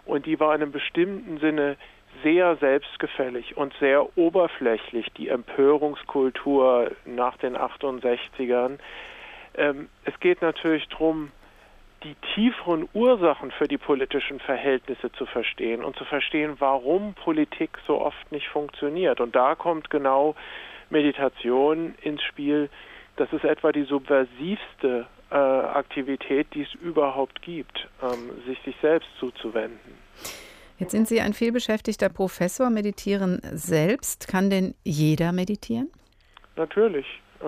Und 0.06 0.26
die 0.26 0.40
war 0.40 0.56
in 0.56 0.62
einem 0.62 0.72
bestimmten 0.72 1.40
Sinne 1.40 1.76
sehr 2.24 2.56
selbstgefällig 2.58 3.58
und 3.58 3.74
sehr 3.80 4.18
oberflächlich, 4.18 5.08
die 5.18 5.30
Empörungskultur 5.30 6.92
nach 7.06 7.38
den 7.38 7.58
68ern. 7.58 8.80
Ähm, 9.56 9.90
es 10.06 10.20
geht 10.20 10.42
natürlich 10.42 10.88
darum, 10.90 11.32
die 12.04 12.16
tieferen 12.34 12.88
Ursachen 12.94 13.52
für 13.52 13.68
die 13.68 13.78
politischen 13.78 14.40
Verhältnisse 14.40 15.12
zu 15.12 15.26
verstehen 15.26 15.84
und 15.84 15.98
zu 15.98 16.06
verstehen, 16.06 16.56
warum 16.60 17.14
Politik 17.14 17.78
so 17.86 18.00
oft 18.00 18.32
nicht 18.32 18.48
funktioniert. 18.48 19.20
Und 19.20 19.36
da 19.36 19.56
kommt 19.56 19.90
genau 19.90 20.36
Meditation 20.90 21.96
ins 22.02 22.24
Spiel. 22.24 22.70
Das 23.18 23.32
ist 23.34 23.44
etwa 23.44 23.72
die 23.72 23.84
subversivste 23.84 25.08
äh, 25.30 25.36
Aktivität, 25.36 26.48
die 26.54 26.62
es 26.62 26.74
überhaupt 26.76 27.42
gibt, 27.42 27.88
ähm, 28.02 28.32
sich 28.48 28.60
sich 28.62 28.76
selbst 28.82 29.10
zuzuwenden. 29.20 29.98
Jetzt 30.80 30.92
sind 30.92 31.08
Sie 31.08 31.20
ein 31.20 31.34
vielbeschäftigter 31.34 32.08
Professor, 32.10 32.70
meditieren 32.70 33.42
selbst. 33.52 34.28
Kann 34.30 34.50
denn 34.50 34.76
jeder 34.84 35.34
meditieren? 35.34 35.92
Natürlich. 36.56 37.06
Äh, 37.42 37.46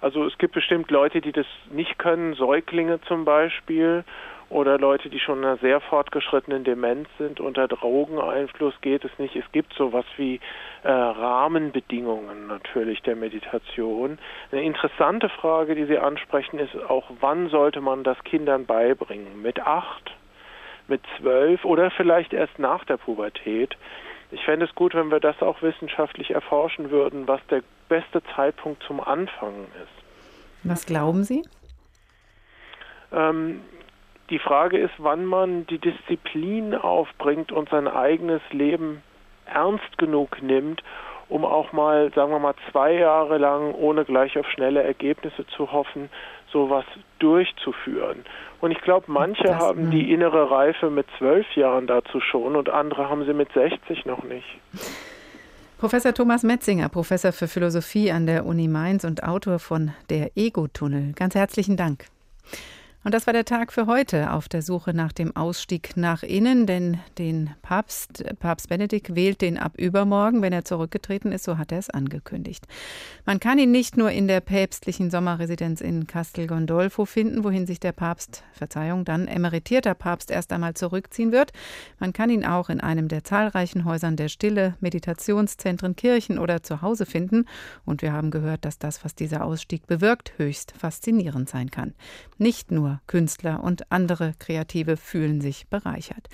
also 0.00 0.26
es 0.26 0.36
gibt 0.38 0.54
bestimmt 0.54 0.90
Leute, 0.90 1.20
die 1.20 1.30
das 1.30 1.46
nicht 1.70 1.98
können, 1.98 2.34
Säuglinge 2.34 3.00
zum 3.02 3.24
Beispiel 3.24 4.04
oder 4.52 4.76
Leute, 4.76 5.08
die 5.08 5.20
schon 5.20 5.38
in 5.38 5.44
einer 5.44 5.56
sehr 5.58 5.80
fortgeschrittenen 5.80 6.64
Demenz 6.64 7.08
sind. 7.18 7.40
Unter 7.40 7.68
Drogeneinfluss 7.68 8.74
geht 8.80 9.04
es 9.04 9.10
nicht. 9.18 9.34
Es 9.36 9.50
gibt 9.52 9.72
sowas 9.74 10.04
wie 10.16 10.40
äh, 10.82 10.90
Rahmenbedingungen 10.90 12.48
natürlich 12.48 13.00
der 13.02 13.16
Meditation. 13.16 14.18
Eine 14.50 14.62
interessante 14.62 15.28
Frage, 15.28 15.74
die 15.76 15.86
Sie 15.86 15.98
ansprechen, 15.98 16.58
ist 16.58 16.74
auch, 16.88 17.04
wann 17.20 17.48
sollte 17.48 17.80
man 17.80 18.02
das 18.02 18.22
Kindern 18.24 18.66
beibringen? 18.66 19.40
Mit 19.40 19.60
acht, 19.60 20.12
mit 20.92 21.02
zwölf 21.18 21.64
oder 21.64 21.90
vielleicht 21.90 22.34
erst 22.34 22.58
nach 22.58 22.84
der 22.84 22.98
Pubertät? 22.98 23.76
Ich 24.30 24.44
fände 24.44 24.66
es 24.66 24.74
gut, 24.74 24.94
wenn 24.94 25.10
wir 25.10 25.20
das 25.20 25.40
auch 25.40 25.62
wissenschaftlich 25.62 26.30
erforschen 26.30 26.90
würden, 26.90 27.26
was 27.26 27.40
der 27.50 27.62
beste 27.88 28.22
Zeitpunkt 28.36 28.82
zum 28.84 29.00
Anfangen 29.00 29.66
ist. 29.82 30.04
Was 30.64 30.84
glauben 30.86 31.24
Sie? 31.24 31.42
Ähm, 33.10 33.62
die 34.30 34.38
Frage 34.38 34.78
ist, 34.78 34.94
wann 34.98 35.24
man 35.24 35.66
die 35.66 35.78
Disziplin 35.78 36.74
aufbringt 36.74 37.52
und 37.52 37.70
sein 37.70 37.88
eigenes 37.88 38.42
Leben 38.50 39.02
ernst 39.46 39.98
genug 39.98 40.42
nimmt, 40.42 40.82
um 41.28 41.44
auch 41.44 41.72
mal, 41.72 42.12
sagen 42.14 42.32
wir 42.32 42.38
mal, 42.38 42.54
zwei 42.70 42.92
Jahre 42.92 43.38
lang, 43.38 43.74
ohne 43.74 44.04
gleich 44.04 44.38
auf 44.38 44.46
schnelle 44.50 44.82
Ergebnisse 44.82 45.46
zu 45.46 45.72
hoffen, 45.72 46.10
sowas 46.52 46.84
durchzuführen. 47.18 48.24
Und 48.60 48.70
ich 48.70 48.80
glaube, 48.82 49.06
manche 49.08 49.44
das, 49.44 49.56
haben 49.56 49.90
die 49.90 50.12
innere 50.12 50.50
Reife 50.50 50.90
mit 50.90 51.06
zwölf 51.18 51.46
Jahren 51.56 51.86
dazu 51.86 52.20
schon 52.20 52.54
und 52.54 52.68
andere 52.68 53.08
haben 53.08 53.24
sie 53.24 53.34
mit 53.34 53.52
60 53.52 54.06
noch 54.06 54.22
nicht. 54.22 54.46
Professor 55.78 56.14
Thomas 56.14 56.44
Metzinger, 56.44 56.88
Professor 56.88 57.32
für 57.32 57.48
Philosophie 57.48 58.12
an 58.12 58.26
der 58.26 58.46
Uni 58.46 58.68
Mainz 58.68 59.02
und 59.02 59.24
Autor 59.24 59.58
von 59.58 59.90
Der 60.10 60.30
Ego-Tunnel. 60.36 61.12
Ganz 61.14 61.34
herzlichen 61.34 61.76
Dank. 61.76 62.04
Und 63.04 63.14
das 63.14 63.26
war 63.26 63.32
der 63.32 63.44
Tag 63.44 63.72
für 63.72 63.86
heute 63.86 64.32
auf 64.32 64.48
der 64.48 64.62
Suche 64.62 64.94
nach 64.94 65.12
dem 65.12 65.34
Ausstieg 65.34 65.96
nach 65.96 66.22
innen, 66.22 66.66
denn 66.66 67.00
den 67.18 67.50
Papst, 67.60 68.22
Papst 68.38 68.68
Benedikt 68.68 69.16
wählt 69.16 69.40
den 69.40 69.58
ab 69.58 69.72
übermorgen, 69.76 70.40
wenn 70.40 70.52
er 70.52 70.64
zurückgetreten 70.64 71.32
ist, 71.32 71.42
so 71.42 71.58
hat 71.58 71.72
er 71.72 71.78
es 71.78 71.90
angekündigt. 71.90 72.64
Man 73.26 73.40
kann 73.40 73.58
ihn 73.58 73.72
nicht 73.72 73.96
nur 73.96 74.12
in 74.12 74.28
der 74.28 74.40
päpstlichen 74.40 75.10
Sommerresidenz 75.10 75.80
in 75.80 76.06
Castel 76.06 76.46
Gondolfo 76.46 77.04
finden, 77.04 77.42
wohin 77.42 77.66
sich 77.66 77.80
der 77.80 77.90
Papst, 77.90 78.44
Verzeihung, 78.52 79.04
dann 79.04 79.26
emeritierter 79.26 79.94
Papst 79.94 80.30
erst 80.30 80.52
einmal 80.52 80.74
zurückziehen 80.74 81.32
wird. 81.32 81.52
Man 81.98 82.12
kann 82.12 82.30
ihn 82.30 82.46
auch 82.46 82.68
in 82.68 82.80
einem 82.80 83.08
der 83.08 83.24
zahlreichen 83.24 83.84
Häusern 83.84 84.14
der 84.14 84.28
Stille, 84.28 84.76
Meditationszentren, 84.78 85.96
Kirchen 85.96 86.38
oder 86.38 86.62
zu 86.62 86.82
Hause 86.82 87.04
finden. 87.04 87.46
Und 87.84 88.00
wir 88.02 88.12
haben 88.12 88.30
gehört, 88.30 88.64
dass 88.64 88.78
das, 88.78 89.04
was 89.04 89.16
dieser 89.16 89.44
Ausstieg 89.44 89.88
bewirkt, 89.88 90.34
höchst 90.36 90.72
faszinierend 90.78 91.48
sein 91.48 91.70
kann. 91.72 91.94
Nicht 92.38 92.70
nur 92.70 92.91
Künstler 93.06 93.62
und 93.62 93.90
andere 93.90 94.34
Kreative 94.38 94.96
fühlen 94.96 95.40
sich 95.40 95.66
bereichert. 95.68 96.28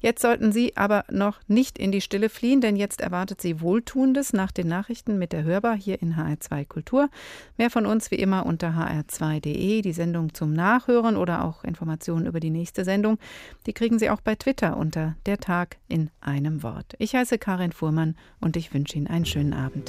Jetzt 0.00 0.22
sollten 0.22 0.52
Sie 0.52 0.76
aber 0.76 1.04
noch 1.10 1.40
nicht 1.48 1.78
in 1.78 1.90
die 1.90 2.00
Stille 2.00 2.28
fliehen, 2.28 2.60
denn 2.60 2.76
jetzt 2.76 3.00
erwartet 3.00 3.40
Sie 3.40 3.60
Wohltuendes 3.60 4.32
nach 4.32 4.52
den 4.52 4.68
Nachrichten 4.68 5.18
mit 5.18 5.32
der 5.32 5.44
Hörbar 5.44 5.76
hier 5.76 6.00
in 6.00 6.14
HR2 6.14 6.66
Kultur. 6.66 7.08
Mehr 7.56 7.70
von 7.70 7.86
uns 7.86 8.10
wie 8.10 8.16
immer 8.16 8.46
unter 8.46 8.68
hr2.de, 8.68 9.82
die 9.82 9.92
Sendung 9.92 10.34
zum 10.34 10.52
Nachhören 10.52 11.16
oder 11.16 11.44
auch 11.44 11.64
Informationen 11.64 12.26
über 12.26 12.40
die 12.40 12.50
nächste 12.50 12.84
Sendung. 12.84 13.18
Die 13.66 13.72
kriegen 13.72 13.98
Sie 13.98 14.10
auch 14.10 14.20
bei 14.20 14.34
Twitter 14.34 14.76
unter 14.76 15.16
der 15.26 15.38
Tag 15.38 15.78
in 15.88 16.10
einem 16.20 16.62
Wort. 16.62 16.94
Ich 16.98 17.14
heiße 17.14 17.38
Karin 17.38 17.72
Fuhrmann 17.72 18.16
und 18.40 18.56
ich 18.56 18.72
wünsche 18.74 18.96
Ihnen 18.96 19.06
einen 19.06 19.26
schönen 19.26 19.54
Abend. 19.54 19.82